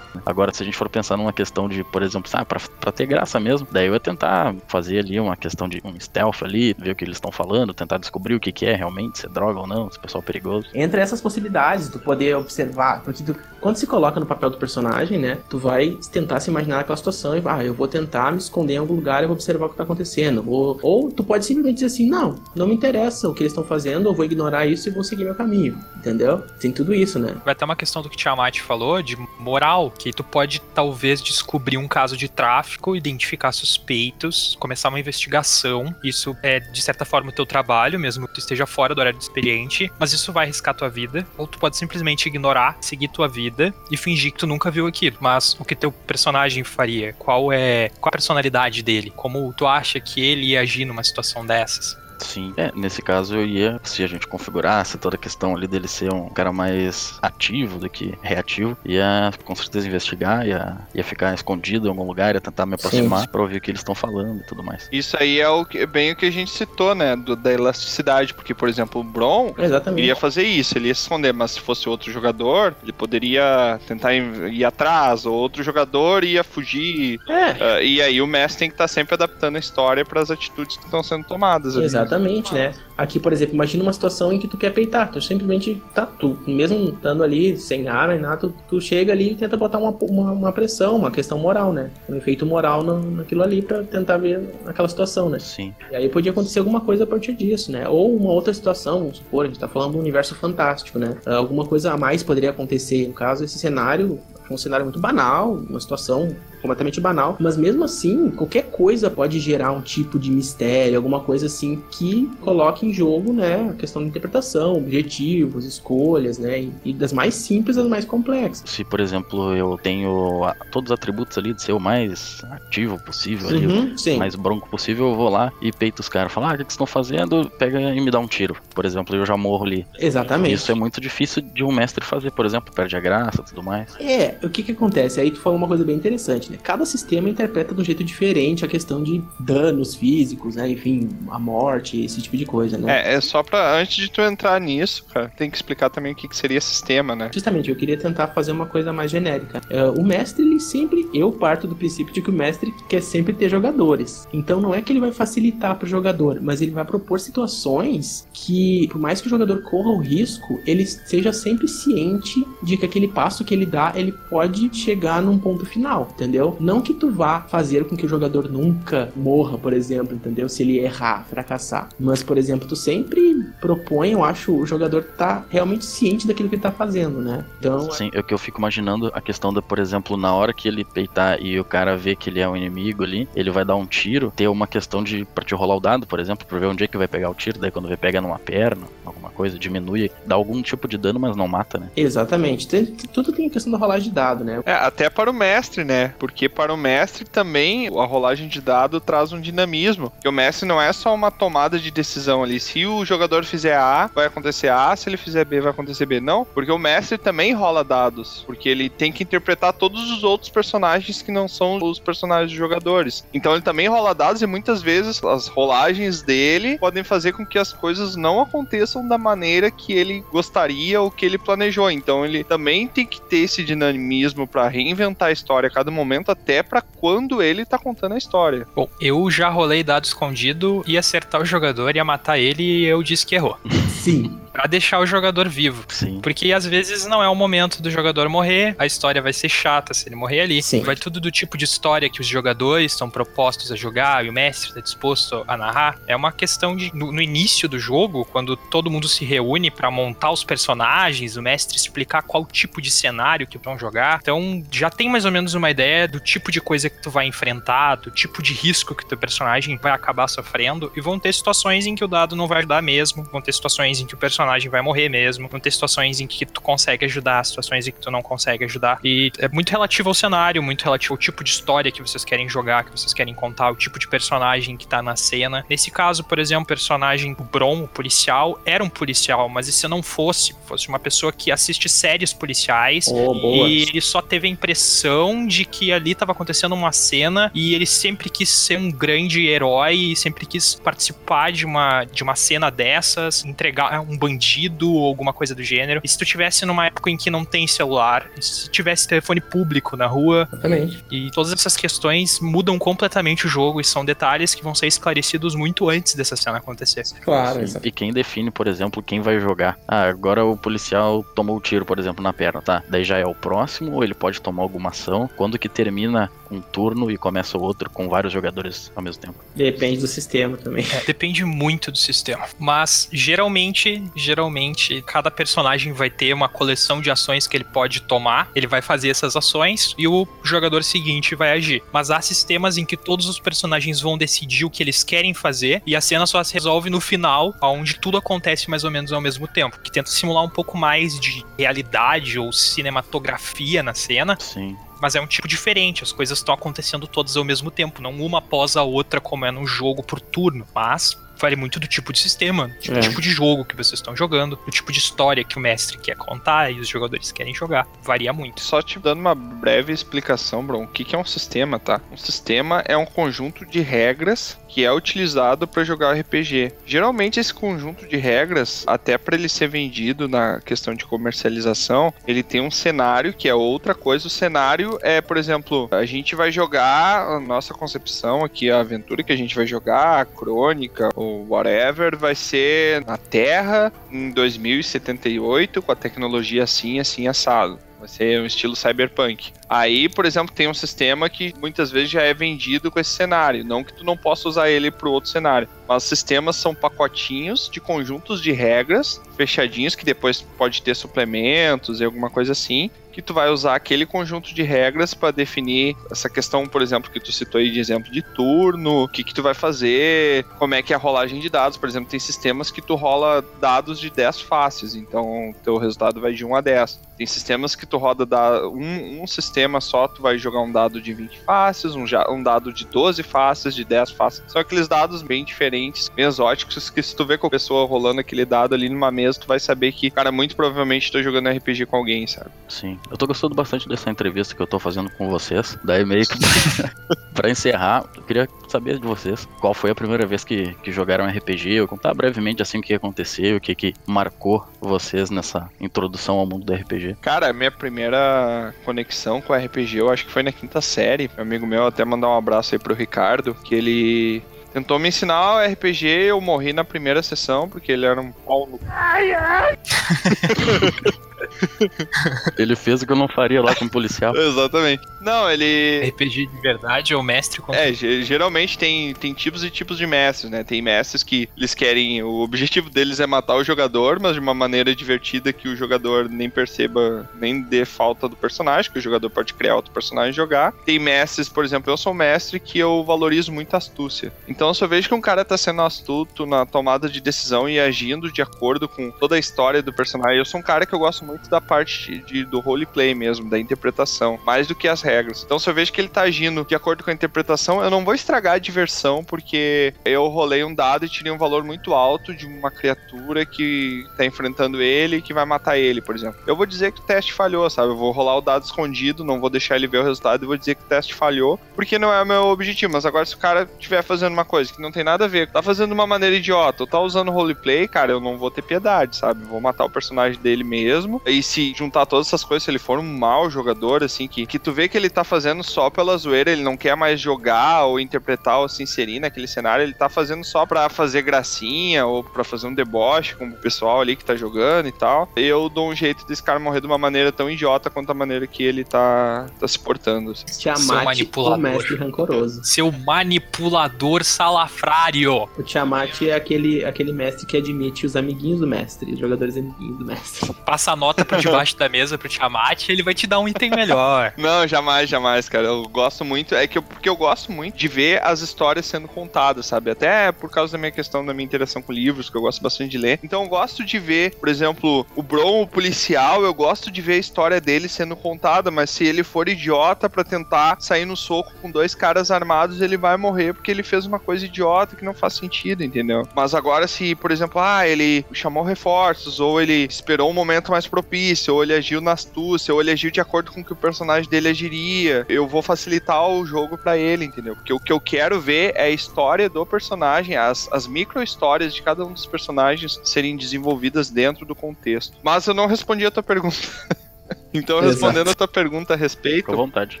Agora, 0.26 0.52
se 0.52 0.60
a 0.60 0.66
gente 0.66 0.76
for 0.76 0.88
pensar 0.88 1.16
numa 1.16 1.32
questão 1.32 1.68
de, 1.68 1.84
por 1.84 2.02
exemplo, 2.02 2.28
sabe, 2.28 2.44
pra, 2.46 2.58
pra 2.80 2.90
ter 2.90 3.06
graça 3.06 3.38
mesmo, 3.38 3.68
daí 3.70 3.86
eu 3.86 3.94
ia 3.94 4.00
tentar 4.00 4.52
fazer 4.66 4.98
ali 4.98 5.20
uma 5.20 5.36
questão 5.36 5.68
de 5.68 5.80
um 5.84 5.98
stealth 6.00 6.42
ali, 6.42 6.74
ver 6.76 6.90
o 6.90 6.96
que 6.96 7.04
eles 7.04 7.16
estão 7.16 7.30
falando, 7.30 7.72
tentar 7.72 7.96
descobrir 7.98 8.34
o 8.34 8.40
que, 8.40 8.50
que 8.50 8.66
é 8.66 8.74
realmente, 8.74 9.20
se 9.20 9.26
é 9.26 9.28
droga 9.28 9.60
ou 9.60 9.68
não, 9.68 9.88
se 9.88 9.98
é 9.98 10.02
pessoal 10.02 10.22
perigoso. 10.22 10.66
Entre 10.74 11.00
essas 11.00 11.20
possibilidades, 11.20 11.88
tu 11.88 12.00
poder 12.00 12.36
observar, 12.36 13.02
porque 13.02 13.22
tu, 13.22 13.36
quando 13.60 13.76
se 13.76 13.86
coloca 13.86 14.18
no 14.18 14.26
papel 14.26 14.50
do 14.50 14.56
personagem, 14.56 15.16
né, 15.16 15.38
tu 15.48 15.58
vai 15.58 15.96
tentar 16.10 16.40
se 16.40 16.50
imaginar 16.50 16.80
aquela 16.80 16.96
situação 16.96 17.36
e, 17.36 17.42
ah, 17.46 17.64
eu 17.64 17.72
vou 17.72 17.86
tentar 17.86 18.32
me 18.32 18.38
esconder 18.38 18.74
em 18.74 18.78
algum 18.78 18.94
lugar 18.94 19.22
e 19.22 19.26
vou 19.26 19.34
observar 19.34 19.66
o 19.66 19.68
que 19.68 19.76
tá 19.76 19.84
acontecendo. 19.84 20.42
Ou, 20.48 20.76
ou 20.82 21.12
tu 21.12 21.22
pode 21.22 21.46
simplesmente 21.46 21.74
dizer 21.74 21.86
assim, 21.86 22.10
não, 22.10 22.34
não 22.52 22.66
me 22.66 22.74
interessa 22.74 23.28
o 23.28 23.34
que 23.34 23.44
eles 23.44 23.52
estão 23.52 23.62
fazendo, 23.62 24.08
eu 24.08 24.14
vou 24.14 24.24
ignorar 24.24 24.66
isso 24.66 24.88
e 24.88 24.92
vou 24.92 25.04
seguir 25.04 25.24
meu 25.24 25.36
caminho, 25.36 25.78
entendeu? 25.96 26.42
Tem 26.60 26.72
tudo 26.72 26.92
isso, 26.92 27.18
né? 27.18 27.36
Vai 27.44 27.54
ter 27.54 27.64
uma 27.64 27.76
questão 27.76 28.02
do 28.02 28.10
que 28.10 28.16
Tiamat 28.16 28.60
falou, 28.60 29.00
de 29.00 29.16
moral, 29.38 29.92
que 29.96 30.15
tu 30.16 30.24
pode 30.24 30.60
talvez 30.74 31.22
descobrir 31.22 31.76
um 31.76 31.86
caso 31.86 32.16
de 32.16 32.28
tráfico, 32.28 32.96
identificar 32.96 33.52
suspeitos, 33.52 34.56
começar 34.58 34.88
uma 34.88 34.98
investigação. 34.98 35.94
Isso 36.02 36.34
é, 36.42 36.58
de 36.58 36.82
certa 36.82 37.04
forma, 37.04 37.30
o 37.30 37.32
teu 37.32 37.44
trabalho, 37.44 38.00
mesmo 38.00 38.26
que 38.26 38.34
tu 38.34 38.40
esteja 38.40 38.66
fora 38.66 38.94
do 38.94 39.00
horário 39.00 39.18
do 39.18 39.22
expediente, 39.22 39.90
mas 39.98 40.12
isso 40.12 40.32
vai 40.32 40.46
arriscar 40.46 40.74
tua 40.74 40.88
vida. 40.88 41.26
Ou 41.36 41.46
tu 41.46 41.58
pode 41.58 41.76
simplesmente 41.76 42.26
ignorar, 42.26 42.78
seguir 42.80 43.08
tua 43.08 43.28
vida 43.28 43.74
e 43.90 43.96
fingir 43.96 44.32
que 44.32 44.38
tu 44.38 44.46
nunca 44.46 44.70
viu 44.70 44.86
aquilo. 44.86 45.18
Mas 45.20 45.54
o 45.60 45.64
que 45.64 45.76
teu 45.76 45.92
personagem 45.92 46.64
faria? 46.64 47.12
Qual 47.12 47.52
é 47.52 47.90
qual 48.00 48.08
a 48.08 48.12
personalidade 48.12 48.82
dele? 48.82 49.12
Como 49.14 49.52
tu 49.52 49.66
acha 49.66 50.00
que 50.00 50.20
ele 50.20 50.46
ia 50.46 50.60
agir 50.60 50.84
numa 50.84 51.04
situação 51.04 51.44
dessas? 51.44 52.05
Sim. 52.18 52.54
É, 52.56 52.70
nesse 52.74 53.02
caso 53.02 53.36
eu 53.36 53.44
ia, 53.46 53.80
se 53.82 54.02
a 54.02 54.06
gente 54.06 54.26
configurasse 54.26 54.98
toda 54.98 55.16
a 55.16 55.18
questão 55.18 55.54
ali 55.56 55.66
dele 55.66 55.88
ser 55.88 56.12
um 56.12 56.28
cara 56.28 56.52
mais 56.52 57.18
ativo 57.22 57.78
do 57.78 57.88
que 57.88 58.14
reativo, 58.22 58.76
ia 58.84 59.30
com 59.44 59.54
certeza 59.54 59.86
investigar, 59.86 60.46
ia, 60.46 60.78
ia 60.94 61.04
ficar 61.04 61.34
escondido 61.34 61.86
em 61.86 61.90
algum 61.90 62.04
lugar, 62.06 62.34
ia 62.34 62.40
tentar 62.40 62.66
me 62.66 62.74
aproximar 62.74 63.28
pra 63.28 63.42
ouvir 63.42 63.56
o 63.56 63.60
que 63.60 63.70
eles 63.70 63.80
estão 63.80 63.94
falando 63.94 64.40
e 64.40 64.44
tudo 64.44 64.62
mais. 64.62 64.88
Isso 64.92 65.16
aí 65.18 65.40
é 65.40 65.48
o 65.48 65.64
que, 65.64 65.84
bem 65.86 66.12
o 66.12 66.16
que 66.16 66.26
a 66.26 66.30
gente 66.32 66.50
citou, 66.50 66.94
né? 66.94 67.16
do- 67.16 67.36
da 67.36 67.52
elasticidade, 67.52 68.34
porque, 68.34 68.54
por 68.54 68.68
exemplo, 68.68 69.00
o 69.00 69.04
Bron 69.04 69.54
Exatamente. 69.58 70.02
iria 70.02 70.16
fazer 70.16 70.42
isso, 70.44 70.76
ele 70.76 70.88
ia 70.88 70.94
se 70.94 71.02
esconder, 71.02 71.32
mas 71.32 71.52
se 71.52 71.60
fosse 71.60 71.88
outro 71.88 72.10
jogador, 72.12 72.74
ele 72.82 72.92
poderia 72.92 73.78
tentar 73.86 74.14
ir 74.14 74.52
ir 74.52 74.64
atrás, 74.64 75.24
ou 75.26 75.34
outro 75.34 75.62
jogador 75.62 76.24
ia 76.24 76.42
fugir. 76.44 77.18
É, 77.28 77.44
ah, 77.62 77.82
e 77.82 78.00
aí 78.00 78.20
o 78.20 78.26
mestre 78.26 78.60
tem 78.60 78.68
que 78.68 78.74
estar 78.74 78.88
sempre 78.88 79.14
adaptando 79.14 79.56
a 79.56 79.58
história 79.58 80.04
para 80.04 80.20
as 80.20 80.30
atitudes 80.30 80.76
que 80.76 80.84
estão 80.84 81.02
sendo 81.02 81.24
tomadas. 81.24 81.76
ali. 81.76 81.86
Exatamente, 82.06 82.54
né? 82.54 82.72
Aqui, 82.96 83.20
por 83.20 83.32
exemplo, 83.32 83.54
imagina 83.54 83.82
uma 83.82 83.92
situação 83.92 84.32
em 84.32 84.38
que 84.38 84.48
tu 84.48 84.56
quer 84.56 84.72
peitar, 84.72 85.10
tu 85.10 85.20
simplesmente 85.20 85.82
tá, 85.94 86.06
tu, 86.06 86.38
mesmo 86.46 86.90
estando 86.90 87.22
ali 87.22 87.56
sem 87.56 87.88
arma 87.88 88.14
e 88.14 88.18
nada, 88.18 88.36
tu, 88.36 88.54
tu 88.68 88.80
chega 88.80 89.12
ali 89.12 89.32
e 89.32 89.34
tenta 89.34 89.56
botar 89.56 89.78
uma, 89.78 89.90
uma, 89.90 90.32
uma 90.32 90.52
pressão, 90.52 90.96
uma 90.96 91.10
questão 91.10 91.38
moral, 91.38 91.72
né? 91.72 91.90
Um 92.08 92.16
efeito 92.16 92.46
moral 92.46 92.82
na, 92.82 92.94
naquilo 92.94 93.42
ali 93.42 93.62
pra 93.62 93.82
tentar 93.82 94.16
ver 94.18 94.54
aquela 94.64 94.88
situação, 94.88 95.28
né? 95.28 95.38
Sim. 95.38 95.74
E 95.90 95.96
aí 95.96 96.08
podia 96.08 96.32
acontecer 96.32 96.58
alguma 96.58 96.80
coisa 96.80 97.04
a 97.04 97.06
partir 97.06 97.34
disso, 97.34 97.70
né? 97.70 97.88
Ou 97.88 98.16
uma 98.16 98.30
outra 98.30 98.52
situação, 98.52 99.00
vamos 99.00 99.18
supor, 99.18 99.44
a 99.44 99.48
gente 99.48 99.58
tá 99.58 99.68
falando 99.68 99.92
do 99.92 99.98
universo 99.98 100.34
fantástico, 100.34 100.98
né? 100.98 101.16
Ah, 101.26 101.36
Alguma 101.36 101.64
coisa 101.64 101.92
a 101.92 101.96
mais 101.96 102.22
poderia 102.22 102.50
acontecer. 102.50 103.06
No 103.06 103.14
caso, 103.14 103.44
esse 103.44 103.58
cenário 103.58 104.20
um 104.50 104.56
cenário 104.56 104.84
muito 104.84 105.00
banal, 105.00 105.54
uma 105.54 105.80
situação 105.80 106.34
completamente 106.66 107.00
banal, 107.00 107.36
mas 107.40 107.56
mesmo 107.56 107.84
assim, 107.84 108.30
qualquer 108.30 108.64
coisa 108.70 109.10
pode 109.10 109.38
gerar 109.40 109.72
um 109.72 109.80
tipo 109.80 110.18
de 110.18 110.30
mistério, 110.30 110.96
alguma 110.96 111.20
coisa 111.20 111.46
assim 111.46 111.82
que 111.90 112.28
coloque 112.40 112.86
em 112.86 112.92
jogo, 112.92 113.32
né, 113.32 113.70
a 113.70 113.74
questão 113.74 114.02
da 114.02 114.08
interpretação, 114.08 114.76
objetivos, 114.76 115.64
escolhas, 115.64 116.38
né, 116.38 116.68
e, 116.84 116.92
das 116.92 117.12
mais 117.12 117.34
simples 117.34 117.76
às 117.76 117.86
mais 117.86 118.04
complexas. 118.04 118.68
Se, 118.68 118.84
por 118.84 119.00
exemplo, 119.00 119.54
eu 119.54 119.78
tenho 119.82 120.44
a- 120.44 120.54
todos 120.70 120.90
os 120.90 120.94
atributos 120.94 121.36
ali 121.38 121.52
de 121.54 121.62
ser 121.62 121.72
o 121.72 121.80
mais 121.80 122.42
ativo 122.50 122.98
possível, 123.04 123.48
ali, 123.48 123.66
Uhum, 123.66 123.94
o 124.14 124.18
mais 124.18 124.34
bronco 124.34 124.68
possível, 124.68 125.08
eu 125.10 125.14
vou 125.16 125.28
lá 125.28 125.52
e 125.60 125.70
peito 125.72 126.00
os 126.00 126.08
caras. 126.08 126.32
Falo, 126.32 126.46
ah, 126.46 126.50
o 126.50 126.52
que 126.52 126.58
que 126.58 126.72
vocês 126.72 126.72
estão 126.74 126.86
fazendo? 126.86 127.50
Pega 127.58 127.80
e 127.80 128.00
me 128.00 128.10
dá 128.10 128.18
um 128.18 128.26
tiro. 128.26 128.56
Por 128.74 128.84
exemplo, 128.84 129.14
eu 129.14 129.24
já 129.26 129.36
morro 129.36 129.64
ali. 129.64 129.86
Exatamente. 129.98 130.54
Isso 130.54 130.70
é 130.72 130.74
muito 130.74 131.00
difícil 131.00 131.42
de 131.42 131.62
um 131.64 131.72
mestre 131.72 132.04
fazer, 132.04 132.30
por 132.32 132.44
exemplo, 132.46 132.72
perde 132.74 132.96
a 132.96 133.00
graça 133.00 133.42
e 133.42 133.44
tudo 133.44 133.62
mais. 133.62 133.94
É, 134.00 134.36
o 134.42 134.48
que 134.48 134.62
que 134.62 134.72
acontece? 134.72 135.20
Aí 135.20 135.30
tu 135.30 135.40
falou 135.40 135.58
uma 135.58 135.68
coisa 135.68 135.84
bem 135.84 135.96
interessante, 135.96 136.50
né? 136.50 136.55
Cada 136.62 136.84
sistema 136.84 137.28
interpreta 137.28 137.74
de 137.74 137.80
um 137.80 137.84
jeito 137.84 138.04
diferente 138.04 138.64
a 138.64 138.68
questão 138.68 139.02
de 139.02 139.22
danos 139.40 139.94
físicos, 139.94 140.56
né? 140.56 140.68
Enfim, 140.68 141.08
a 141.30 141.38
morte, 141.38 142.04
esse 142.04 142.20
tipo 142.20 142.36
de 142.36 142.46
coisa, 142.46 142.78
né? 142.78 143.02
É, 143.02 143.14
é 143.14 143.20
só 143.20 143.42
pra. 143.42 143.78
Antes 143.78 143.96
de 143.96 144.10
tu 144.10 144.20
entrar 144.20 144.60
nisso, 144.60 145.04
cara, 145.12 145.28
tem 145.28 145.50
que 145.50 145.56
explicar 145.56 145.90
também 145.90 146.12
o 146.12 146.14
que, 146.14 146.28
que 146.28 146.36
seria 146.36 146.60
sistema, 146.60 147.14
né? 147.14 147.30
Justamente, 147.32 147.70
eu 147.70 147.76
queria 147.76 147.96
tentar 147.96 148.28
fazer 148.28 148.52
uma 148.52 148.66
coisa 148.66 148.92
mais 148.92 149.10
genérica. 149.10 149.60
É, 149.70 149.84
o 149.84 150.02
mestre, 150.02 150.44
ele 150.44 150.60
sempre. 150.60 151.08
Eu 151.12 151.32
parto 151.32 151.66
do 151.66 151.74
princípio 151.74 152.12
de 152.12 152.22
que 152.22 152.30
o 152.30 152.32
mestre 152.32 152.72
quer 152.88 153.02
sempre 153.02 153.32
ter 153.32 153.48
jogadores. 153.48 154.26
Então 154.32 154.60
não 154.60 154.74
é 154.74 154.82
que 154.82 154.92
ele 154.92 155.00
vai 155.00 155.12
facilitar 155.12 155.76
pro 155.76 155.88
jogador, 155.88 156.40
mas 156.40 156.60
ele 156.60 156.70
vai 156.70 156.84
propor 156.84 157.20
situações 157.20 158.26
que, 158.32 158.88
por 158.88 159.00
mais 159.00 159.20
que 159.20 159.26
o 159.26 159.30
jogador 159.30 159.62
corra 159.62 159.90
o 159.90 159.98
risco, 159.98 160.60
ele 160.66 160.86
seja 160.86 161.32
sempre 161.32 161.68
ciente 161.68 162.46
de 162.62 162.76
que 162.76 162.84
aquele 162.84 163.08
passo 163.08 163.44
que 163.44 163.54
ele 163.54 163.66
dá, 163.66 163.92
ele 163.94 164.12
pode 164.12 164.70
chegar 164.74 165.22
num 165.22 165.38
ponto 165.38 165.64
final, 165.64 166.08
entendeu? 166.14 166.45
Não 166.60 166.80
que 166.80 166.94
tu 166.94 167.10
vá 167.10 167.40
fazer 167.40 167.84
com 167.86 167.96
que 167.96 168.06
o 168.06 168.08
jogador 168.08 168.50
nunca 168.50 169.10
morra, 169.16 169.56
por 169.56 169.72
exemplo, 169.72 170.14
entendeu? 170.14 170.48
Se 170.48 170.62
ele 170.62 170.78
errar, 170.78 171.24
fracassar. 171.28 171.88
Mas, 171.98 172.22
por 172.22 172.36
exemplo, 172.36 172.68
tu 172.68 172.76
sempre 172.76 173.44
propõe, 173.60 174.12
eu 174.12 174.22
acho, 174.22 174.54
o 174.54 174.66
jogador 174.66 175.02
tá 175.02 175.44
realmente 175.48 175.84
ciente 175.84 176.26
daquilo 176.26 176.48
que 176.48 176.56
ele 176.56 176.62
tá 176.62 176.70
fazendo, 176.70 177.20
né? 177.20 177.44
Então, 177.58 177.90
Sim, 177.90 178.10
é 178.12 178.20
o 178.20 178.24
que 178.24 178.34
eu 178.34 178.38
fico 178.38 178.58
imaginando 178.58 179.10
a 179.14 179.20
questão 179.20 179.52
da, 179.52 179.62
por 179.62 179.78
exemplo, 179.78 180.16
na 180.16 180.34
hora 180.34 180.52
que 180.52 180.68
ele 180.68 180.84
peitar 180.84 181.40
e 181.40 181.58
o 181.58 181.64
cara 181.64 181.96
vê 181.96 182.14
que 182.14 182.30
ele 182.30 182.40
é 182.40 182.48
um 182.48 182.56
inimigo 182.56 183.02
ali, 183.02 183.28
ele 183.34 183.50
vai 183.50 183.64
dar 183.64 183.76
um 183.76 183.86
tiro, 183.86 184.32
ter 184.34 184.48
uma 184.48 184.66
questão 184.66 185.02
de 185.02 185.24
pra 185.34 185.44
te 185.44 185.54
rolar 185.54 185.76
o 185.76 185.80
dado, 185.80 186.06
por 186.06 186.20
exemplo, 186.20 186.46
pra 186.46 186.58
ver 186.58 186.66
onde 186.66 186.84
é 186.84 186.86
que 186.86 186.98
vai 186.98 187.08
pegar 187.08 187.30
o 187.30 187.34
tiro, 187.34 187.58
daí 187.58 187.70
quando 187.70 187.88
vê 187.88 187.96
pega 187.96 188.20
numa 188.20 188.38
perna, 188.38 188.86
alguma 189.04 189.30
coisa, 189.30 189.58
diminui, 189.58 190.10
dá 190.26 190.34
algum 190.34 190.60
tipo 190.62 190.86
de 190.88 190.98
dano, 190.98 191.18
mas 191.18 191.36
não 191.36 191.48
mata, 191.48 191.78
né? 191.78 191.90
Exatamente. 191.96 192.66
Tudo 193.12 193.32
tem 193.32 193.46
a 193.46 193.50
questão 193.50 193.72
da 193.72 193.78
rolagem 193.78 194.08
de 194.08 194.14
dado, 194.14 194.44
né? 194.44 194.62
É, 194.64 194.72
até 194.72 195.08
para 195.08 195.30
o 195.30 195.34
mestre, 195.34 195.84
né? 195.84 196.14
Porque 196.26 196.48
para 196.48 196.74
o 196.74 196.76
mestre 196.76 197.24
também 197.24 197.86
a 197.86 198.04
rolagem 198.04 198.48
de 198.48 198.60
dado 198.60 199.00
traz 199.00 199.32
um 199.32 199.40
dinamismo. 199.40 200.12
O 200.26 200.32
mestre 200.32 200.66
não 200.66 200.82
é 200.82 200.92
só 200.92 201.14
uma 201.14 201.30
tomada 201.30 201.78
de 201.78 201.88
decisão 201.88 202.42
ali. 202.42 202.58
Se 202.58 202.84
o 202.84 203.04
jogador 203.04 203.44
fizer 203.44 203.76
A, 203.76 204.10
vai 204.12 204.26
acontecer 204.26 204.68
A, 204.68 204.96
se 204.96 205.08
ele 205.08 205.16
fizer 205.16 205.44
B, 205.44 205.60
vai 205.60 205.70
acontecer 205.70 206.04
B. 206.04 206.20
Não, 206.20 206.44
porque 206.44 206.72
o 206.72 206.78
mestre 206.78 207.16
também 207.16 207.52
rola 207.52 207.84
dados. 207.84 208.42
Porque 208.44 208.68
ele 208.68 208.90
tem 208.90 209.12
que 209.12 209.22
interpretar 209.22 209.72
todos 209.72 210.10
os 210.10 210.24
outros 210.24 210.50
personagens 210.50 211.22
que 211.22 211.30
não 211.30 211.46
são 211.46 211.78
os 211.80 212.00
personagens 212.00 212.50
dos 212.50 212.58
jogadores. 212.58 213.24
Então 213.32 213.52
ele 213.52 213.62
também 213.62 213.86
rola 213.86 214.12
dados 214.12 214.42
e 214.42 214.46
muitas 214.46 214.82
vezes 214.82 215.22
as 215.22 215.46
rolagens 215.46 216.22
dele 216.22 216.76
podem 216.78 217.04
fazer 217.04 217.34
com 217.34 217.46
que 217.46 217.56
as 217.58 217.72
coisas 217.72 218.16
não 218.16 218.40
aconteçam 218.40 219.06
da 219.06 219.16
maneira 219.16 219.70
que 219.70 219.92
ele 219.92 220.24
gostaria 220.32 221.00
ou 221.00 221.08
que 221.08 221.24
ele 221.24 221.38
planejou. 221.38 221.88
Então 221.88 222.26
ele 222.26 222.42
também 222.42 222.88
tem 222.88 223.06
que 223.06 223.20
ter 223.20 223.38
esse 223.38 223.62
dinamismo 223.62 224.44
pra 224.44 224.66
reinventar 224.66 225.28
a 225.28 225.32
história 225.32 225.68
a 225.68 225.70
cada 225.70 225.90
momento, 225.90 226.15
até 226.26 226.62
pra 226.62 226.80
quando 226.80 227.42
ele 227.42 227.64
tá 227.64 227.78
contando 227.78 228.14
a 228.14 228.18
história. 228.18 228.66
Bom, 228.74 228.88
eu 229.00 229.30
já 229.30 229.48
rolei 229.48 229.82
dado 229.82 230.04
escondido, 230.04 230.84
ia 230.86 231.00
acertar 231.00 231.40
o 231.40 231.44
jogador, 231.44 231.94
ia 231.94 232.04
matar 232.04 232.38
ele 232.38 232.62
e 232.62 232.84
eu 232.84 233.02
disse 233.02 233.26
que 233.26 233.34
errou. 233.34 233.58
Sim. 234.06 234.40
Pra 234.52 234.66
deixar 234.66 235.00
o 235.00 235.06
jogador 235.06 235.48
vivo. 235.48 235.84
Sim. 235.88 236.20
Porque 236.22 236.52
às 236.52 236.64
vezes 236.64 237.06
não 237.06 237.22
é 237.22 237.28
o 237.28 237.34
momento 237.34 237.82
do 237.82 237.90
jogador 237.90 238.28
morrer, 238.28 238.74
a 238.78 238.86
história 238.86 239.20
vai 239.20 239.32
ser 239.32 239.48
chata 239.48 239.92
se 239.92 240.08
ele 240.08 240.16
morrer 240.16 240.40
ali. 240.40 240.62
Sim. 240.62 240.82
Vai 240.82 240.96
tudo 240.96 241.20
do 241.20 241.30
tipo 241.30 241.58
de 241.58 241.64
história 241.64 242.08
que 242.08 242.20
os 242.20 242.26
jogadores 242.26 242.92
estão 242.92 243.10
propostos 243.10 243.70
a 243.70 243.76
jogar 243.76 244.24
e 244.24 244.30
o 244.30 244.32
mestre 244.32 244.68
está 244.68 244.80
disposto 244.80 245.44
a 245.46 245.56
narrar. 245.56 245.98
É 246.06 246.16
uma 246.16 246.32
questão 246.32 246.76
de. 246.76 246.94
No, 246.94 247.12
no 247.12 247.20
início 247.20 247.68
do 247.68 247.78
jogo, 247.78 248.24
quando 248.24 248.56
todo 248.56 248.90
mundo 248.90 249.08
se 249.08 249.24
reúne 249.24 249.70
pra 249.70 249.90
montar 249.90 250.30
os 250.30 250.44
personagens, 250.44 251.36
o 251.36 251.42
mestre 251.42 251.76
explicar 251.76 252.22
qual 252.22 252.46
tipo 252.46 252.80
de 252.80 252.90
cenário 252.90 253.46
que 253.46 253.58
vão 253.58 253.78
jogar. 253.78 254.20
Então 254.22 254.64
já 254.70 254.88
tem 254.88 255.10
mais 255.10 255.24
ou 255.24 255.32
menos 255.32 255.54
uma 255.54 255.70
ideia 255.70 256.05
do 256.06 256.20
tipo 256.20 256.50
de 256.50 256.60
coisa 256.60 256.88
que 256.88 257.00
tu 257.02 257.10
vai 257.10 257.26
enfrentar, 257.26 257.96
do 257.96 258.10
tipo 258.10 258.42
de 258.42 258.52
risco 258.52 258.94
que 258.94 259.06
teu 259.06 259.18
personagem 259.18 259.76
vai 259.76 259.92
acabar 259.92 260.28
sofrendo. 260.28 260.92
E 260.96 261.00
vão 261.00 261.18
ter 261.18 261.32
situações 261.32 261.86
em 261.86 261.94
que 261.94 262.04
o 262.04 262.08
dado 262.08 262.36
não 262.36 262.46
vai 262.46 262.58
ajudar 262.58 262.82
mesmo, 262.82 263.24
vão 263.24 263.40
ter 263.40 263.52
situações 263.52 264.00
em 264.00 264.06
que 264.06 264.14
o 264.14 264.18
personagem 264.18 264.70
vai 264.70 264.82
morrer 264.82 265.08
mesmo, 265.08 265.48
vão 265.48 265.60
ter 265.60 265.70
situações 265.70 266.20
em 266.20 266.26
que 266.26 266.44
tu 266.44 266.60
consegue 266.60 267.04
ajudar, 267.04 267.44
situações 267.44 267.86
em 267.86 267.92
que 267.92 268.00
tu 268.00 268.10
não 268.10 268.22
consegue 268.22 268.64
ajudar. 268.64 268.98
E 269.04 269.30
é 269.38 269.48
muito 269.48 269.70
relativo 269.70 270.08
ao 270.08 270.14
cenário, 270.14 270.62
muito 270.62 270.82
relativo 270.82 271.14
ao 271.14 271.18
tipo 271.18 271.42
de 271.42 271.50
história 271.50 271.90
que 271.90 272.00
vocês 272.00 272.24
querem 272.24 272.48
jogar, 272.48 272.84
que 272.84 272.90
vocês 272.90 273.12
querem 273.12 273.34
contar, 273.34 273.70
o 273.70 273.76
tipo 273.76 273.98
de 273.98 274.08
personagem 274.08 274.76
que 274.76 274.86
tá 274.86 275.02
na 275.02 275.16
cena. 275.16 275.64
Nesse 275.68 275.90
caso, 275.90 276.24
por 276.24 276.38
exemplo, 276.38 276.64
o 276.64 276.66
personagem 276.66 277.36
o 277.38 277.44
Bron, 277.44 277.84
o 277.84 277.88
policial, 277.88 278.60
era 278.64 278.82
um 278.82 278.88
policial, 278.88 279.48
mas 279.48 279.68
e 279.68 279.72
se 279.72 279.86
não 279.88 280.02
fosse? 280.02 280.54
Fosse 280.66 280.88
uma 280.88 280.98
pessoa 280.98 281.32
que 281.32 281.50
assiste 281.50 281.88
séries 281.88 282.32
policiais 282.32 283.06
Oh, 283.08 283.66
e 283.66 283.82
ele 283.82 284.00
só 284.00 284.20
teve 284.20 284.46
a 284.46 284.50
impressão 284.50 285.46
de 285.46 285.64
que 285.64 285.92
ali 285.96 286.14
tava 286.14 286.32
acontecendo 286.32 286.74
uma 286.74 286.92
cena 286.92 287.50
e 287.54 287.74
ele 287.74 287.86
sempre 287.86 288.28
quis 288.28 288.48
ser 288.48 288.78
um 288.78 288.90
grande 288.90 289.46
herói 289.46 289.94
e 289.94 290.16
sempre 290.16 290.46
quis 290.46 290.74
participar 290.74 291.52
de 291.52 291.64
uma, 291.64 292.04
de 292.04 292.22
uma 292.22 292.34
cena 292.36 292.70
dessas, 292.70 293.44
entregar 293.44 294.00
um 294.00 294.16
bandido 294.16 294.92
ou 294.92 295.06
alguma 295.06 295.32
coisa 295.32 295.54
do 295.54 295.62
gênero. 295.62 296.00
E 296.04 296.08
se 296.08 296.18
tu 296.18 296.24
tivesse 296.24 296.64
numa 296.64 296.86
época 296.86 297.10
em 297.10 297.16
que 297.16 297.30
não 297.30 297.44
tem 297.44 297.66
celular, 297.66 298.30
e 298.36 298.42
se 298.42 298.70
tivesse 298.70 299.08
telefone 299.08 299.40
público 299.40 299.96
na 299.96 300.06
rua, 300.06 300.48
Exatamente. 300.52 301.04
e 301.10 301.30
todas 301.30 301.52
essas 301.52 301.76
questões 301.76 302.40
mudam 302.40 302.78
completamente 302.78 303.46
o 303.46 303.48
jogo 303.48 303.80
e 303.80 303.84
são 303.84 304.04
detalhes 304.04 304.54
que 304.54 304.62
vão 304.62 304.74
ser 304.74 304.86
esclarecidos 304.86 305.54
muito 305.54 305.88
antes 305.88 306.14
dessa 306.14 306.36
cena 306.36 306.58
acontecer. 306.58 307.04
Claro, 307.22 307.60
exato. 307.60 307.86
E 307.86 307.90
quem 307.90 308.12
define, 308.12 308.50
por 308.50 308.66
exemplo, 308.66 309.02
quem 309.02 309.20
vai 309.20 309.38
jogar? 309.40 309.78
Ah, 309.86 310.04
agora 310.04 310.44
o 310.44 310.56
policial 310.56 311.24
tomou 311.34 311.56
o 311.56 311.60
tiro, 311.60 311.84
por 311.84 311.98
exemplo, 311.98 312.22
na 312.22 312.32
perna, 312.32 312.62
tá? 312.62 312.82
Daí 312.88 313.04
já 313.04 313.18
é 313.18 313.24
o 313.24 313.34
próximo 313.34 313.92
ou 313.92 314.04
ele 314.04 314.14
pode 314.14 314.40
tomar 314.40 314.62
alguma 314.62 314.90
ação? 314.90 315.28
Quando 315.36 315.58
que 315.58 315.68
termina 315.86 316.28
um 316.50 316.60
turno 316.60 317.10
e 317.12 317.16
começa 317.16 317.56
o 317.56 317.62
outro 317.62 317.88
com 317.88 318.08
vários 318.08 318.32
jogadores 318.32 318.90
ao 318.96 319.02
mesmo 319.02 319.22
tempo? 319.22 319.36
Depende 319.54 319.98
do 319.98 320.08
sistema 320.08 320.56
também. 320.56 320.84
Depende 321.06 321.44
muito 321.44 321.92
do 321.92 321.98
sistema. 321.98 322.44
Mas 322.58 323.08
geralmente, 323.12 324.02
geralmente, 324.16 325.00
cada 325.02 325.30
personagem 325.30 325.92
vai 325.92 326.10
ter 326.10 326.32
uma 326.32 326.48
coleção 326.48 327.00
de 327.00 327.08
ações 327.08 327.46
que 327.46 327.56
ele 327.56 327.64
pode 327.64 328.02
tomar. 328.02 328.50
Ele 328.54 328.66
vai 328.66 328.82
fazer 328.82 329.10
essas 329.10 329.36
ações 329.36 329.94
e 329.96 330.08
o 330.08 330.26
jogador 330.42 330.82
seguinte 330.82 331.36
vai 331.36 331.52
agir. 331.52 331.82
Mas 331.92 332.10
há 332.10 332.20
sistemas 332.20 332.76
em 332.76 332.84
que 332.84 332.96
todos 332.96 333.28
os 333.28 333.38
personagens 333.38 334.00
vão 334.00 334.18
decidir 334.18 334.64
o 334.64 334.70
que 334.70 334.82
eles 334.82 335.04
querem 335.04 335.32
fazer 335.32 335.82
e 335.86 335.94
a 335.94 336.00
cena 336.00 336.26
só 336.26 336.42
se 336.42 336.52
resolve 336.52 336.90
no 336.90 337.00
final, 337.00 337.54
onde 337.62 337.98
tudo 338.00 338.18
acontece 338.18 338.68
mais 338.68 338.82
ou 338.82 338.90
menos 338.90 339.12
ao 339.12 339.20
mesmo 339.20 339.46
tempo. 339.46 339.78
Que 339.78 339.92
tenta 339.92 340.10
simular 340.10 340.44
um 340.44 340.50
pouco 340.50 340.76
mais 340.76 341.18
de 341.20 341.44
realidade 341.56 342.38
ou 342.40 342.52
cinematografia 342.52 343.84
na 343.84 343.94
cena, 343.94 344.36
Sim. 344.40 344.76
Mas 345.00 345.14
é 345.14 345.20
um 345.20 345.26
tipo 345.26 345.46
diferente, 345.46 346.02
as 346.02 346.12
coisas 346.12 346.38
estão 346.38 346.54
acontecendo 346.54 347.06
todas 347.06 347.36
ao 347.36 347.44
mesmo 347.44 347.70
tempo, 347.70 348.02
não 348.02 348.12
uma 348.12 348.38
após 348.38 348.76
a 348.76 348.82
outra, 348.82 349.20
como 349.20 349.44
é 349.44 349.50
num 349.50 349.66
jogo 349.66 350.02
por 350.02 350.20
turno. 350.20 350.66
Mas 350.74 351.16
vale 351.38 351.56
muito 351.56 351.78
do 351.80 351.86
tipo 351.86 352.12
de 352.12 352.18
sistema, 352.18 352.68
do 352.68 352.96
É. 352.98 353.00
tipo 353.00 353.20
de 353.20 353.30
jogo 353.30 353.64
que 353.64 353.76
vocês 353.76 353.94
estão 353.94 354.16
jogando, 354.16 354.56
do 354.64 354.70
tipo 354.70 354.90
de 354.92 354.98
história 354.98 355.44
que 355.44 355.56
o 355.56 355.60
mestre 355.60 355.98
quer 355.98 356.16
contar 356.16 356.70
e 356.70 356.80
os 356.80 356.88
jogadores 356.88 357.30
querem 357.32 357.54
jogar. 357.54 357.86
Varia 358.02 358.32
muito. 358.32 358.60
Só 358.60 358.80
te 358.82 358.98
dando 358.98 359.20
uma 359.20 359.34
breve 359.34 359.92
explicação, 359.92 360.64
Bron, 360.64 360.84
o 360.84 360.88
que, 360.88 361.04
que 361.04 361.14
é 361.14 361.18
um 361.18 361.24
sistema, 361.24 361.78
tá? 361.78 362.00
Um 362.12 362.16
sistema 362.16 362.82
é 362.86 362.96
um 362.96 363.06
conjunto 363.06 363.64
de 363.66 363.80
regras 363.80 364.58
que 364.68 364.84
é 364.84 364.92
utilizado 364.92 365.66
para 365.66 365.84
jogar 365.84 366.12
RPG. 366.18 366.72
Geralmente 366.84 367.40
esse 367.40 367.52
conjunto 367.54 368.06
de 368.06 368.16
regras, 368.16 368.84
até 368.86 369.16
para 369.16 369.34
ele 369.36 369.48
ser 369.48 369.68
vendido 369.68 370.28
na 370.28 370.60
questão 370.60 370.94
de 370.94 371.04
comercialização, 371.06 372.12
ele 372.26 372.42
tem 372.42 372.60
um 372.60 372.70
cenário 372.70 373.32
que 373.32 373.48
é 373.48 373.54
outra 373.54 373.94
coisa. 373.94 374.26
O 374.26 374.30
cenário 374.30 374.98
é, 375.02 375.20
por 375.20 375.36
exemplo, 375.36 375.88
a 375.90 376.04
gente 376.04 376.34
vai 376.34 376.50
jogar 376.52 377.26
a 377.26 377.40
nossa 377.40 377.72
concepção 377.72 378.44
aqui, 378.44 378.70
a 378.70 378.80
aventura 378.80 379.22
que 379.22 379.32
a 379.32 379.36
gente 379.36 379.54
vai 379.54 379.66
jogar, 379.66 380.20
a 380.20 380.24
crônica 380.24 381.08
whatever, 381.48 382.16
vai 382.16 382.34
ser 382.34 383.04
na 383.04 383.16
Terra 383.16 383.92
em 384.10 384.30
2078 384.30 385.82
com 385.82 385.92
a 385.92 385.96
tecnologia 385.96 386.64
assim, 386.64 386.98
assim 387.00 387.28
assado. 387.28 387.78
Vai 387.98 388.08
ser 388.08 388.40
um 388.40 388.46
estilo 388.46 388.76
cyberpunk. 388.76 389.52
Aí, 389.68 390.08
por 390.08 390.24
exemplo, 390.24 390.54
tem 390.54 390.68
um 390.68 390.74
sistema 390.74 391.28
que 391.28 391.52
muitas 391.60 391.90
vezes 391.90 392.10
já 392.10 392.22
é 392.22 392.32
vendido 392.32 392.90
com 392.90 393.00
esse 393.00 393.10
cenário. 393.10 393.64
Não 393.64 393.82
que 393.82 393.92
tu 393.92 394.04
não 394.04 394.16
possa 394.16 394.48
usar 394.48 394.70
ele 394.70 394.90
para 394.90 395.08
outro 395.08 395.30
cenário. 395.30 395.68
Mas 395.88 396.04
sistemas 396.04 396.56
são 396.56 396.74
pacotinhos 396.74 397.68
de 397.70 397.80
conjuntos 397.80 398.40
de 398.40 398.52
regras 398.52 399.20
fechadinhos 399.36 399.94
que 399.94 400.04
depois 400.04 400.40
pode 400.40 400.82
ter 400.82 400.94
suplementos 400.94 402.00
e 402.00 402.04
alguma 402.04 402.30
coisa 402.30 402.52
assim 402.52 402.90
que 403.16 403.22
tu 403.22 403.32
vai 403.32 403.48
usar 403.48 403.74
aquele 403.74 404.04
conjunto 404.04 404.54
de 404.54 404.62
regras 404.62 405.14
para 405.14 405.30
definir 405.30 405.96
essa 406.10 406.28
questão, 406.28 406.66
por 406.66 406.82
exemplo, 406.82 407.10
que 407.10 407.18
tu 407.18 407.32
citou 407.32 407.58
aí 407.58 407.70
de 407.70 407.80
exemplo 407.80 408.12
de 408.12 408.20
turno, 408.20 409.04
o 409.04 409.08
que 409.08 409.24
que 409.24 409.32
tu 409.32 409.42
vai 409.42 409.54
fazer, 409.54 410.44
como 410.58 410.74
é 410.74 410.82
que 410.82 410.92
é 410.92 410.96
a 410.96 410.98
rolagem 410.98 411.40
de 411.40 411.48
dados, 411.48 411.78
por 411.78 411.88
exemplo, 411.88 412.10
tem 412.10 412.20
sistemas 412.20 412.70
que 412.70 412.82
tu 412.82 412.94
rola 412.94 413.42
dados 413.58 413.98
de 413.98 414.10
10 414.10 414.42
faces, 414.42 414.94
então 414.94 415.54
teu 415.64 415.78
resultado 415.78 416.20
vai 416.20 416.34
de 416.34 416.44
1 416.44 416.56
a 416.56 416.60
10. 416.60 417.00
Tem 417.16 417.26
sistemas 417.26 417.74
que 417.74 417.86
tu 417.86 417.96
roda 417.96 418.26
da, 418.26 418.68
um, 418.68 419.22
um 419.22 419.26
sistema 419.26 419.55
só, 419.80 420.08
tu 420.08 420.22
vai 420.22 420.38
jogar 420.38 420.60
um 420.60 420.70
dado 420.70 421.00
de 421.00 421.12
20 421.12 421.40
faces, 421.40 421.94
um, 421.94 422.04
um 422.30 422.42
dado 422.42 422.72
de 422.72 422.86
12 422.86 423.22
faces, 423.22 423.74
de 423.74 423.84
10 423.84 424.10
faces. 424.10 424.42
São 424.46 424.60
aqueles 424.60 424.88
dados 424.88 425.22
bem 425.22 425.44
diferentes, 425.44 426.08
bem 426.08 426.24
exóticos, 426.24 426.90
que 426.90 427.02
se 427.02 427.16
tu 427.16 427.24
vê 427.24 427.38
com 427.38 427.46
a 427.46 427.50
pessoa 427.50 427.86
rolando 427.86 428.20
aquele 428.20 428.44
dado 428.44 428.74
ali 428.74 428.88
numa 428.88 429.10
mesa, 429.10 429.40
tu 429.40 429.46
vai 429.46 429.58
saber 429.58 429.92
que, 429.92 430.10
cara, 430.10 430.30
muito 430.30 430.56
provavelmente 430.56 431.10
tô 431.10 431.22
jogando 431.22 431.48
RPG 431.48 431.86
com 431.86 431.96
alguém, 431.96 432.26
sabe? 432.26 432.50
Sim. 432.68 432.98
Eu 433.10 433.16
tô 433.16 433.26
gostando 433.26 433.54
bastante 433.54 433.88
dessa 433.88 434.10
entrevista 434.10 434.54
que 434.54 434.62
eu 434.62 434.66
tô 434.66 434.78
fazendo 434.78 435.10
com 435.10 435.28
vocês. 435.28 435.78
Daí 435.84 436.04
meio 436.04 436.26
que 436.26 436.38
pra 437.34 437.50
encerrar, 437.50 438.04
eu 438.16 438.22
queria 438.22 438.48
saber 438.76 438.98
de 438.98 439.06
vocês 439.06 439.48
qual 439.58 439.72
foi 439.72 439.90
a 439.90 439.94
primeira 439.94 440.26
vez 440.26 440.44
que, 440.44 440.74
que 440.82 440.92
jogaram 440.92 441.26
RPG. 441.26 441.72
Eu 441.72 441.88
contar 441.88 442.12
brevemente 442.12 442.60
assim 442.60 442.78
o 442.78 442.82
que 442.82 442.92
aconteceu, 442.92 443.56
o 443.56 443.60
que, 443.60 443.74
que 443.74 443.94
marcou 444.06 444.66
vocês 444.80 445.30
nessa 445.30 445.68
introdução 445.80 446.36
ao 446.38 446.46
mundo 446.46 446.66
do 446.66 446.74
RPG. 446.74 447.16
Cara, 447.22 447.52
minha 447.52 447.70
primeira 447.70 448.74
conexão 448.84 449.40
com 449.40 449.54
RPG 449.54 449.98
eu 449.98 450.10
acho 450.10 450.26
que 450.26 450.32
foi 450.32 450.42
na 450.42 450.52
quinta 450.52 450.80
série. 450.80 451.30
Meu 451.34 451.42
amigo 451.42 451.66
meu, 451.66 451.86
até 451.86 452.04
mandar 452.04 452.28
um 452.28 452.36
abraço 452.36 452.74
aí 452.74 452.78
pro 452.78 452.94
Ricardo, 452.94 453.54
que 453.54 453.74
ele 453.74 454.42
tentou 454.74 454.98
me 454.98 455.08
ensinar 455.08 455.56
o 455.56 455.72
RPG, 455.72 456.06
eu 456.06 456.40
morri 456.40 456.74
na 456.74 456.84
primeira 456.84 457.22
sessão, 457.22 457.66
porque 457.66 457.92
ele 457.92 458.04
era 458.04 458.20
um 458.20 458.30
pau 458.30 458.66
no. 458.66 458.78
Ai, 458.88 459.32
ai! 459.32 459.78
ele 462.58 462.76
fez 462.76 463.02
o 463.02 463.06
que 463.06 463.12
eu 463.12 463.16
não 463.16 463.28
faria 463.28 463.62
lá 463.62 463.74
com 463.74 463.88
policial. 463.88 464.34
Exatamente. 464.36 465.06
Não, 465.20 465.50
ele. 465.50 466.08
RPG 466.08 466.46
de 466.46 466.60
verdade 466.60 467.14
ou 467.14 467.22
mestre 467.22 467.60
contra... 467.60 467.88
É, 467.88 467.92
geralmente 467.92 468.78
tem, 468.78 469.14
tem 469.14 469.32
tipos 469.32 469.64
e 469.64 469.70
tipos 469.70 469.98
de 469.98 470.06
mestres, 470.06 470.50
né? 470.50 470.64
Tem 470.64 470.80
mestres 470.80 471.22
que 471.22 471.48
eles 471.56 471.74
querem. 471.74 472.22
O 472.22 472.40
objetivo 472.40 472.90
deles 472.90 473.20
é 473.20 473.26
matar 473.26 473.56
o 473.56 473.64
jogador, 473.64 474.20
mas 474.20 474.34
de 474.34 474.40
uma 474.40 474.54
maneira 474.54 474.94
divertida 474.94 475.52
que 475.52 475.68
o 475.68 475.76
jogador 475.76 476.28
nem 476.28 476.48
perceba, 476.48 477.28
nem 477.38 477.60
dê 477.60 477.84
falta 477.84 478.28
do 478.28 478.36
personagem, 478.36 478.90
que 478.90 478.98
o 478.98 479.02
jogador 479.02 479.30
pode 479.30 479.54
criar 479.54 479.76
outro 479.76 479.92
personagem 479.92 480.30
e 480.30 480.34
jogar. 480.34 480.72
Tem 480.84 480.98
mestres, 480.98 481.48
por 481.48 481.64
exemplo, 481.64 481.92
eu 481.92 481.96
sou 481.96 482.12
um 482.12 482.16
mestre 482.16 482.60
que 482.60 482.78
eu 482.78 483.04
valorizo 483.04 483.52
muito 483.52 483.74
a 483.74 483.78
astúcia. 483.78 484.32
Então 484.48 484.68
eu 484.68 484.74
só 484.74 484.86
vejo 484.86 485.08
que 485.08 485.14
um 485.14 485.20
cara 485.20 485.44
tá 485.44 485.56
sendo 485.56 485.82
astuto 485.82 486.46
na 486.46 486.64
tomada 486.64 487.08
de 487.08 487.20
decisão 487.20 487.68
e 487.68 487.78
agindo 487.78 488.30
de 488.30 488.42
acordo 488.42 488.88
com 488.88 489.10
toda 489.10 489.36
a 489.36 489.38
história 489.38 489.82
do 489.82 489.92
personagem. 489.92 490.38
Eu 490.38 490.44
sou 490.44 490.60
um 490.60 490.62
cara 490.62 490.86
que 490.86 490.94
eu 490.94 490.98
gosto 490.98 491.24
muito 491.26 491.50
da 491.50 491.60
parte 491.60 492.18
de, 492.18 492.44
do 492.44 492.60
roleplay 492.60 493.14
mesmo, 493.14 493.50
da 493.50 493.58
interpretação, 493.58 494.38
mais 494.44 494.66
do 494.66 494.74
que 494.74 494.86
as 494.86 495.02
regras. 495.02 495.42
Então, 495.44 495.58
se 495.58 495.68
eu 495.68 495.74
vejo 495.74 495.92
que 495.92 496.00
ele 496.00 496.08
tá 496.08 496.22
agindo 496.22 496.64
de 496.64 496.74
acordo 496.74 497.02
com 497.02 497.10
a 497.10 497.12
interpretação, 497.12 497.82
eu 497.82 497.90
não 497.90 498.04
vou 498.04 498.14
estragar 498.14 498.54
a 498.54 498.58
diversão, 498.58 499.24
porque 499.24 499.92
eu 500.04 500.26
rolei 500.28 500.62
um 500.64 500.74
dado 500.74 501.04
e 501.04 501.08
tirei 501.08 501.32
um 501.32 501.38
valor 501.38 501.64
muito 501.64 501.92
alto 501.92 502.34
de 502.34 502.46
uma 502.46 502.70
criatura 502.70 503.44
que 503.44 504.06
tá 504.16 504.24
enfrentando 504.24 504.80
ele 504.80 505.16
e 505.16 505.22
que 505.22 505.34
vai 505.34 505.44
matar 505.44 505.76
ele, 505.76 506.00
por 506.00 506.14
exemplo. 506.14 506.40
Eu 506.46 506.56
vou 506.56 506.66
dizer 506.66 506.92
que 506.92 507.00
o 507.00 507.04
teste 507.04 507.32
falhou, 507.32 507.68
sabe? 507.68 507.88
Eu 507.88 507.96
vou 507.96 508.12
rolar 508.12 508.36
o 508.36 508.40
dado 508.40 508.64
escondido, 508.64 509.24
não 509.24 509.40
vou 509.40 509.50
deixar 509.50 509.76
ele 509.76 509.86
ver 509.86 509.98
o 509.98 510.04
resultado 510.04 510.44
e 510.44 510.46
vou 510.46 510.56
dizer 510.56 510.74
que 510.74 510.82
o 510.82 510.86
teste 510.86 511.14
falhou, 511.14 511.58
porque 511.74 511.98
não 511.98 512.12
é 512.12 512.22
o 512.22 512.26
meu 512.26 512.44
objetivo. 512.44 512.92
Mas 512.92 513.06
agora, 513.06 513.24
se 513.24 513.34
o 513.34 513.38
cara 513.38 513.68
estiver 513.78 514.02
fazendo 514.02 514.32
uma 514.32 514.44
coisa 514.44 514.72
que 514.72 514.80
não 514.80 514.92
tem 514.92 515.02
nada 515.02 515.24
a 515.24 515.28
ver, 515.28 515.50
tá 515.50 515.62
fazendo 515.62 515.88
de 515.88 515.94
uma 515.94 516.06
maneira 516.06 516.36
idiota, 516.36 516.82
ou 516.82 516.86
tá 516.86 517.00
usando 517.00 517.30
roleplay, 517.30 517.88
cara, 517.88 518.12
eu 518.12 518.20
não 518.20 518.38
vou 518.38 518.50
ter 518.50 518.62
piedade, 518.62 519.16
sabe? 519.16 519.44
Vou 519.44 519.60
matar 519.60 519.84
o 519.84 519.90
personagem 519.90 520.40
dele 520.40 520.64
mesmo. 520.64 521.15
E 521.24 521.42
se 521.42 521.72
juntar 521.74 522.06
todas 522.06 522.26
essas 522.26 522.44
coisas, 522.44 522.64
se 522.64 522.70
ele 522.70 522.78
for 522.78 522.98
um 522.98 523.18
mau 523.18 523.50
jogador, 523.50 524.02
assim, 524.02 524.26
que, 524.28 524.46
que 524.46 524.58
tu 524.58 524.72
vê 524.72 524.88
que 524.88 524.96
ele 524.96 525.08
tá 525.08 525.24
fazendo 525.24 525.62
só 525.62 525.88
pela 525.90 526.16
zoeira, 526.16 526.50
ele 526.50 526.62
não 526.62 526.76
quer 526.76 526.96
mais 526.96 527.20
jogar 527.20 527.84
ou 527.84 528.00
interpretar 528.00 528.58
ou 528.58 528.68
se 528.68 528.82
inserir 528.82 529.20
naquele 529.20 529.46
cenário, 529.46 529.82
ele 529.82 529.94
tá 529.94 530.08
fazendo 530.08 530.44
só 530.44 530.66
pra 530.66 530.88
fazer 530.88 531.22
gracinha 531.22 532.06
ou 532.06 532.22
pra 532.22 532.44
fazer 532.44 532.66
um 532.66 532.74
deboche 532.74 533.34
com 533.36 533.48
o 533.48 533.52
pessoal 533.52 534.00
ali 534.00 534.16
que 534.16 534.24
tá 534.24 534.34
jogando 534.36 534.88
e 534.88 534.92
tal. 534.92 535.28
Eu 535.36 535.68
dou 535.68 535.90
um 535.90 535.94
jeito 535.94 536.26
desse 536.26 536.42
cara 536.42 536.58
morrer 536.58 536.80
de 536.80 536.86
uma 536.86 536.98
maneira 536.98 537.30
tão 537.32 537.50
idiota 537.50 537.90
quanto 537.90 538.10
a 538.10 538.14
maneira 538.14 538.46
que 538.46 538.62
ele 538.62 538.84
tá, 538.84 539.46
tá 539.58 539.66
se 539.68 539.78
portando. 539.78 540.32
Assim. 540.32 540.44
Tiamat, 540.58 540.80
Seu 540.82 541.04
manipulador. 541.04 541.58
o 541.58 541.62
mestre 541.62 541.96
rancoroso. 541.96 542.64
Seu 542.64 542.92
manipulador 542.92 544.24
salafrário. 544.24 545.48
O 545.56 545.62
Tiamat 545.62 546.22
é 546.22 546.34
aquele, 546.34 546.84
aquele 546.84 547.12
mestre 547.12 547.46
que 547.46 547.56
admite 547.56 548.06
os 548.06 548.16
amiguinhos 548.16 548.60
do 548.60 548.66
mestre, 548.66 549.12
os 549.12 549.18
jogadores 549.18 549.56
amiguinhos 549.56 549.98
do 549.98 550.04
mestre. 550.04 550.52
Passa 550.64 550.92
a 550.92 550.96
nota 551.06 551.24
pro 551.24 551.40
debaixo 551.40 551.76
da 551.76 551.88
mesa 551.88 552.18
pro 552.18 552.28
Tiamat, 552.28 552.88
ele 552.88 553.02
vai 553.02 553.14
te 553.14 553.26
dar 553.26 553.38
um 553.38 553.48
item 553.48 553.70
melhor. 553.70 554.32
Não, 554.36 554.66
jamais, 554.66 555.08
jamais, 555.08 555.48
cara. 555.48 555.66
Eu 555.66 555.88
gosto 555.88 556.24
muito, 556.24 556.54
é 556.54 556.66
que 556.66 556.78
eu, 556.78 556.82
porque 556.82 557.08
eu 557.08 557.16
gosto 557.16 557.52
muito 557.52 557.76
de 557.76 557.88
ver 557.88 558.22
as 558.24 558.40
histórias 558.40 558.86
sendo 558.86 559.06
contadas, 559.06 559.66
sabe? 559.66 559.90
Até 559.90 560.32
por 560.32 560.50
causa 560.50 560.72
da 560.72 560.78
minha 560.78 560.90
questão 560.90 561.24
da 561.24 561.32
minha 561.32 561.44
interação 561.44 561.80
com 561.80 561.92
livros, 561.92 562.28
que 562.28 562.36
eu 562.36 562.40
gosto 562.40 562.62
bastante 562.62 562.90
de 562.90 562.98
ler. 562.98 563.20
Então 563.22 563.42
eu 563.42 563.48
gosto 563.48 563.84
de 563.84 563.98
ver, 563.98 564.34
por 564.36 564.48
exemplo, 564.48 565.06
o 565.14 565.22
Bron, 565.22 565.62
o 565.62 565.66
policial, 565.66 566.42
eu 566.42 566.52
gosto 566.52 566.90
de 566.90 567.00
ver 567.00 567.14
a 567.14 567.18
história 567.18 567.60
dele 567.60 567.88
sendo 567.88 568.16
contada, 568.16 568.70
mas 568.70 568.90
se 568.90 569.04
ele 569.04 569.22
for 569.22 569.48
idiota 569.48 570.10
para 570.10 570.24
tentar 570.24 570.76
sair 570.80 571.04
no 571.04 571.16
soco 571.16 571.52
com 571.62 571.70
dois 571.70 571.94
caras 571.94 572.30
armados, 572.30 572.80
ele 572.80 572.96
vai 572.96 573.16
morrer 573.16 573.52
porque 573.52 573.70
ele 573.70 573.82
fez 573.82 574.06
uma 574.06 574.18
coisa 574.18 574.44
idiota 574.44 574.96
que 574.96 575.04
não 575.04 575.14
faz 575.14 575.34
sentido, 575.34 575.84
entendeu? 575.84 576.26
Mas 576.34 576.54
agora 576.54 576.88
se, 576.88 577.14
por 577.14 577.30
exemplo, 577.30 577.60
ah, 577.60 577.86
ele 577.86 578.24
chamou 578.32 578.64
reforços 578.64 579.38
ou 579.38 579.60
ele 579.60 579.84
esperou 579.84 580.30
um 580.30 580.34
momento 580.34 580.70
mais 580.70 580.86
propício, 580.96 581.54
ou 581.54 581.62
ele 581.62 581.74
agiu 581.74 582.00
na 582.00 582.12
astúcia, 582.12 582.72
ou 582.72 582.80
ele 582.80 582.90
agiu 582.90 583.10
de 583.10 583.20
acordo 583.20 583.52
com 583.52 583.60
o 583.60 583.64
que 583.64 583.74
o 583.74 583.76
personagem 583.76 584.30
dele 584.30 584.48
agiria. 584.48 585.26
Eu 585.28 585.46
vou 585.46 585.60
facilitar 585.60 586.26
o 586.26 586.46
jogo 586.46 586.78
para 586.78 586.96
ele, 586.96 587.26
entendeu? 587.26 587.54
Porque 587.54 587.72
o 587.72 587.78
que 587.78 587.92
eu 587.92 588.00
quero 588.00 588.40
ver 588.40 588.72
é 588.74 588.84
a 588.84 588.90
história 588.90 589.46
do 589.46 589.66
personagem, 589.66 590.36
as, 590.36 590.72
as 590.72 590.86
micro-histórias 590.86 591.74
de 591.74 591.82
cada 591.82 592.04
um 592.06 592.12
dos 592.12 592.24
personagens 592.24 592.98
serem 593.04 593.36
desenvolvidas 593.36 594.08
dentro 594.08 594.46
do 594.46 594.54
contexto. 594.54 595.18
Mas 595.22 595.46
eu 595.46 595.52
não 595.52 595.66
respondi 595.66 596.06
a 596.06 596.10
tua 596.10 596.22
pergunta. 596.22 596.56
Então, 597.56 597.80
respondendo 597.80 598.28
Exato. 598.28 598.44
a 598.44 598.46
tua 598.46 598.48
pergunta 598.48 598.94
a 598.94 598.96
respeito, 598.96 599.46
Com 599.46 599.56
vontade. 599.56 600.00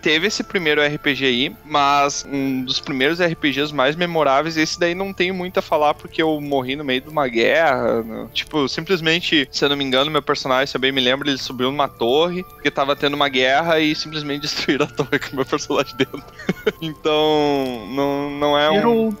teve 0.00 0.26
esse 0.26 0.42
primeiro 0.42 0.82
RPG 0.82 1.24
aí, 1.24 1.56
mas 1.64 2.26
um 2.30 2.64
dos 2.64 2.80
primeiros 2.80 3.20
RPGs 3.20 3.74
mais 3.74 3.96
memoráveis, 3.96 4.56
esse 4.56 4.78
daí 4.78 4.94
não 4.94 5.12
tenho 5.12 5.34
muito 5.34 5.58
a 5.58 5.62
falar 5.62 5.94
porque 5.94 6.22
eu 6.22 6.40
morri 6.40 6.76
no 6.76 6.84
meio 6.84 7.00
de 7.00 7.08
uma 7.08 7.26
guerra. 7.28 8.02
Né? 8.02 8.28
Tipo, 8.32 8.68
simplesmente, 8.68 9.48
se 9.50 9.64
eu 9.64 9.68
não 9.68 9.76
me 9.76 9.84
engano, 9.84 10.10
meu 10.10 10.22
personagem, 10.22 10.66
se 10.66 10.76
eu 10.76 10.80
bem 10.80 10.92
me 10.92 11.00
lembro, 11.00 11.28
ele 11.28 11.38
subiu 11.38 11.70
numa 11.70 11.88
torre, 11.88 12.42
porque 12.44 12.70
tava 12.70 12.94
tendo 12.94 13.14
uma 13.14 13.28
guerra 13.28 13.80
e 13.80 13.94
simplesmente 13.94 14.42
destruíram 14.42 14.86
a 14.86 14.88
torre 14.88 15.18
com 15.18 15.36
meu 15.36 15.44
personagem 15.44 15.96
dentro. 15.96 16.22
então, 16.80 17.86
não, 17.90 18.30
não 18.30 18.58
é 18.58 18.70
um. 18.70 19.14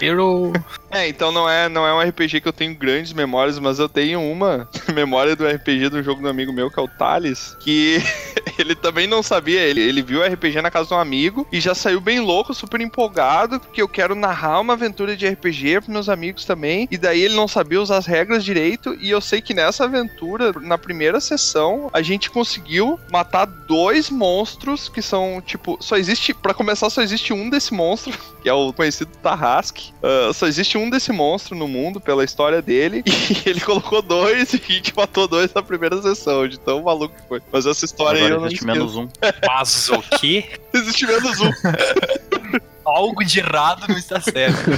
Hero. 0.00 0.52
É, 0.92 1.06
então 1.06 1.30
não 1.30 1.48
é, 1.48 1.68
não 1.68 1.86
é 1.86 1.94
um 1.94 2.00
RPG 2.00 2.40
que 2.40 2.48
eu 2.48 2.52
tenho 2.52 2.74
grandes 2.74 3.12
memórias, 3.12 3.60
mas 3.60 3.78
eu 3.78 3.88
tenho 3.88 4.20
uma 4.20 4.68
memória 4.92 5.36
do 5.36 5.46
RPG 5.46 5.88
do 5.88 6.02
jogo 6.02 6.20
do 6.20 6.28
amigo 6.28 6.52
meu, 6.52 6.68
que 6.68 6.80
é 6.80 6.82
o 6.82 6.88
Thales, 6.88 7.56
que 7.60 7.69
ele 8.58 8.74
também 8.74 9.06
não 9.06 9.22
sabia. 9.22 9.60
Ele, 9.60 9.80
ele 9.80 10.02
viu 10.02 10.20
o 10.20 10.24
RPG 10.24 10.60
na 10.62 10.70
casa 10.70 10.88
de 10.88 10.94
um 10.94 10.98
amigo 10.98 11.46
e 11.50 11.60
já 11.60 11.74
saiu 11.74 12.00
bem 12.00 12.20
louco, 12.20 12.54
super 12.54 12.80
empolgado, 12.80 13.60
porque 13.60 13.82
eu 13.82 13.88
quero 13.88 14.14
narrar 14.14 14.60
uma 14.60 14.74
aventura 14.74 15.16
de 15.16 15.28
RPG 15.28 15.80
pros 15.80 15.88
meus 15.88 16.08
amigos 16.08 16.44
também. 16.44 16.88
E 16.90 16.96
daí 16.96 17.22
ele 17.22 17.34
não 17.34 17.48
sabia 17.48 17.80
usar 17.80 17.98
as 17.98 18.06
regras 18.06 18.44
direito. 18.44 18.96
E 19.00 19.10
eu 19.10 19.20
sei 19.20 19.40
que 19.40 19.54
nessa 19.54 19.84
aventura, 19.84 20.52
na 20.60 20.78
primeira 20.78 21.20
sessão, 21.20 21.90
a 21.92 22.02
gente 22.02 22.30
conseguiu 22.30 22.98
matar 23.10 23.46
dois 23.46 24.10
monstros 24.10 24.88
que 24.88 25.02
são, 25.02 25.42
tipo, 25.44 25.78
só 25.80 25.96
existe, 25.96 26.34
para 26.34 26.54
começar, 26.54 26.90
só 26.90 27.02
existe 27.02 27.32
um 27.32 27.48
desse 27.48 27.72
monstro, 27.72 28.12
que 28.40 28.48
é 28.48 28.52
o 28.52 28.72
conhecido 28.72 29.10
Tarrasque. 29.22 29.92
Uh, 30.02 30.32
só 30.32 30.46
existe 30.46 30.78
um 30.78 30.88
desse 30.88 31.12
monstro 31.12 31.54
no 31.56 31.68
mundo 31.68 32.00
pela 32.00 32.24
história 32.24 32.60
dele. 32.60 33.02
E 33.30 33.48
ele 33.48 33.60
colocou 33.60 34.02
dois 34.02 34.52
e 34.54 34.56
a 34.56 34.72
gente 34.72 34.94
matou 34.96 35.28
dois 35.28 35.52
na 35.54 35.62
primeira 35.62 36.00
sessão, 36.02 36.48
de 36.48 36.58
tão 36.58 36.82
maluco 36.82 37.14
que 37.14 37.28
foi. 37.28 37.40
Mas 37.52 37.64
essa 37.64 37.84
história 37.84 38.18
Agora 38.18 38.34
aí 38.34 38.36
eu 38.36 38.40
não 38.40 38.46
existe 38.46 38.66
menos 38.66 38.96
um. 38.96 39.08
Mas 39.46 39.88
o 39.90 40.02
quê? 40.18 40.50
existe 40.74 41.06
menos 41.06 41.40
um. 41.40 41.50
Algo 42.84 43.24
de 43.24 43.38
errado 43.38 43.86
não 43.88 43.96
está 43.96 44.20
certo. 44.20 44.70